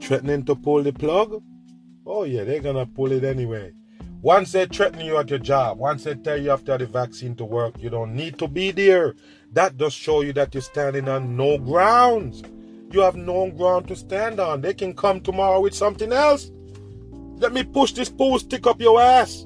Threatening 0.00 0.44
to 0.44 0.54
pull 0.54 0.82
the 0.82 0.92
plug? 0.92 1.42
Oh 2.06 2.24
yeah, 2.24 2.44
they're 2.44 2.60
gonna 2.60 2.86
pull 2.86 3.10
it 3.12 3.24
anyway. 3.24 3.72
Once 4.22 4.52
they 4.52 4.66
threaten 4.66 5.00
you 5.00 5.16
at 5.16 5.28
your 5.28 5.38
job, 5.40 5.78
once 5.78 6.04
they 6.04 6.14
tell 6.14 6.40
you 6.40 6.52
after 6.52 6.78
the 6.78 6.86
vaccine 6.86 7.34
to 7.34 7.44
work, 7.44 7.74
you 7.80 7.90
don't 7.90 8.14
need 8.14 8.38
to 8.38 8.46
be 8.46 8.70
there. 8.70 9.16
That 9.52 9.76
does 9.76 9.92
show 9.92 10.20
you 10.20 10.32
that 10.34 10.54
you're 10.54 10.62
standing 10.62 11.08
on 11.08 11.36
no 11.36 11.58
grounds. 11.58 12.40
You 12.92 13.00
have 13.00 13.16
no 13.16 13.50
ground 13.50 13.88
to 13.88 13.96
stand 13.96 14.38
on. 14.38 14.60
They 14.60 14.74
can 14.74 14.94
come 14.94 15.20
tomorrow 15.20 15.60
with 15.60 15.74
something 15.74 16.12
else. 16.12 16.52
Let 17.38 17.52
me 17.52 17.64
push 17.64 17.92
this 17.92 18.08
pool 18.08 18.38
stick 18.38 18.64
up 18.64 18.80
your 18.80 19.00
ass. 19.00 19.44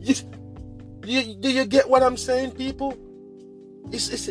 You, 0.00 0.14
you, 1.04 1.34
do 1.34 1.52
you 1.52 1.66
get 1.66 1.90
what 1.90 2.02
I'm 2.02 2.16
saying, 2.16 2.52
people? 2.52 2.96
It's, 3.92 4.08
it's, 4.08 4.30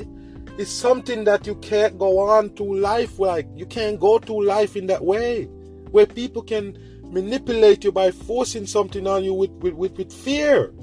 it's 0.57 0.71
something 0.71 1.23
that 1.25 1.45
you 1.45 1.53
can't 1.55 1.99
go 1.99 2.17
on 2.17 2.55
to 2.55 2.63
life 2.63 3.19
like. 3.19 3.47
You 3.55 3.67
can't 3.67 3.99
go 3.99 4.17
to 4.17 4.41
life 4.41 4.75
in 4.75 4.87
that 4.87 5.05
way. 5.05 5.43
Where 5.91 6.07
people 6.07 6.41
can 6.41 6.75
manipulate 7.13 7.83
you 7.83 7.91
by 7.91 8.11
forcing 8.11 8.65
something 8.65 9.05
on 9.07 9.23
you 9.23 9.33
with, 9.33 9.51
with, 9.51 9.73
with, 9.73 9.97
with 9.97 10.11
fear. 10.11 10.73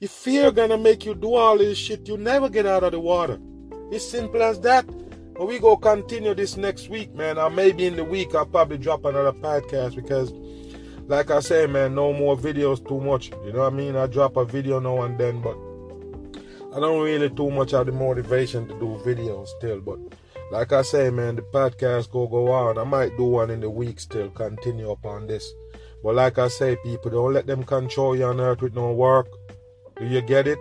If 0.00 0.10
fear 0.10 0.50
gonna 0.50 0.78
make 0.78 1.04
you 1.04 1.14
do 1.14 1.34
all 1.34 1.58
this 1.58 1.78
shit, 1.78 2.08
you 2.08 2.16
never 2.16 2.48
get 2.48 2.66
out 2.66 2.82
of 2.82 2.92
the 2.92 3.00
water. 3.00 3.38
It's 3.92 4.08
simple 4.08 4.42
as 4.42 4.60
that. 4.60 4.86
But 5.34 5.46
we 5.46 5.58
go 5.58 5.76
continue 5.76 6.34
this 6.34 6.56
next 6.56 6.88
week, 6.88 7.14
man. 7.14 7.38
Or 7.38 7.50
maybe 7.50 7.86
in 7.86 7.96
the 7.96 8.04
week 8.04 8.34
I'll 8.34 8.46
probably 8.46 8.78
drop 8.78 9.04
another 9.04 9.32
podcast 9.32 9.94
because 9.94 10.32
like 11.10 11.30
I 11.30 11.40
say, 11.40 11.66
man, 11.66 11.94
no 11.94 12.12
more 12.12 12.36
videos 12.36 12.86
too 12.86 13.00
much. 13.00 13.30
You 13.44 13.52
know 13.52 13.60
what 13.60 13.72
I 13.72 13.76
mean? 13.76 13.96
I 13.96 14.06
drop 14.06 14.36
a 14.36 14.44
video 14.44 14.78
now 14.80 15.02
and 15.02 15.18
then, 15.18 15.40
but 15.40 15.56
I 16.74 16.78
don't 16.78 17.02
really 17.02 17.28
too 17.30 17.50
much 17.50 17.72
have 17.72 17.86
the 17.86 17.92
motivation 17.92 18.68
to 18.68 18.74
do 18.78 19.00
videos 19.04 19.48
still. 19.58 19.80
But 19.80 19.98
like 20.50 20.72
I 20.72 20.82
say, 20.82 21.10
man, 21.10 21.36
the 21.36 21.42
podcast 21.42 22.10
go 22.10 22.26
go 22.26 22.50
on. 22.50 22.78
I 22.78 22.84
might 22.84 23.16
do 23.16 23.24
one 23.24 23.50
in 23.50 23.60
the 23.60 23.70
week 23.70 24.00
still, 24.00 24.30
continue 24.30 24.90
upon 24.90 25.26
this. 25.26 25.52
But 26.02 26.14
like 26.14 26.38
I 26.38 26.48
say, 26.48 26.76
people, 26.82 27.10
don't 27.10 27.34
let 27.34 27.46
them 27.46 27.62
control 27.62 28.16
you 28.16 28.24
on 28.24 28.40
earth 28.40 28.62
with 28.62 28.74
no 28.74 28.92
work. 28.92 29.28
Do 29.96 30.06
you 30.06 30.20
get 30.22 30.48
it? 30.48 30.58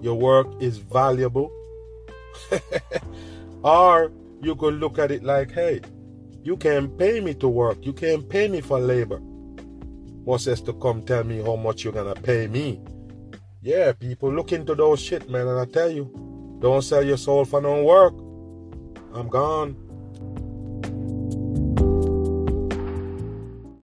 Your 0.00 0.14
work 0.14 0.46
is 0.60 0.78
valuable. 0.78 1.50
or 3.64 4.12
you 4.42 4.54
could 4.54 4.74
look 4.74 4.98
at 4.98 5.10
it 5.10 5.24
like, 5.24 5.50
hey, 5.52 5.80
you 6.42 6.56
can't 6.56 6.96
pay 6.98 7.20
me 7.20 7.34
to 7.34 7.48
work. 7.48 7.84
You 7.84 7.92
can't 7.92 8.28
pay 8.28 8.48
me 8.48 8.60
for 8.60 8.78
labor. 8.78 9.20
Moses 10.26 10.60
to 10.62 10.72
come 10.74 11.02
tell 11.02 11.24
me 11.24 11.42
how 11.42 11.56
much 11.56 11.84
you're 11.84 11.92
gonna 11.92 12.14
pay 12.14 12.46
me. 12.46 12.80
Yeah, 13.62 13.92
people 13.92 14.32
look 14.32 14.52
into 14.52 14.74
those 14.74 15.00
shit, 15.00 15.28
man, 15.28 15.48
and 15.48 15.58
I 15.58 15.64
tell 15.64 15.90
you, 15.90 16.58
don't 16.60 16.82
sell 16.82 17.02
your 17.02 17.16
soul 17.16 17.44
for 17.44 17.60
no 17.60 17.82
work. 17.82 18.14
I'm 19.14 19.28
gone. 19.28 19.83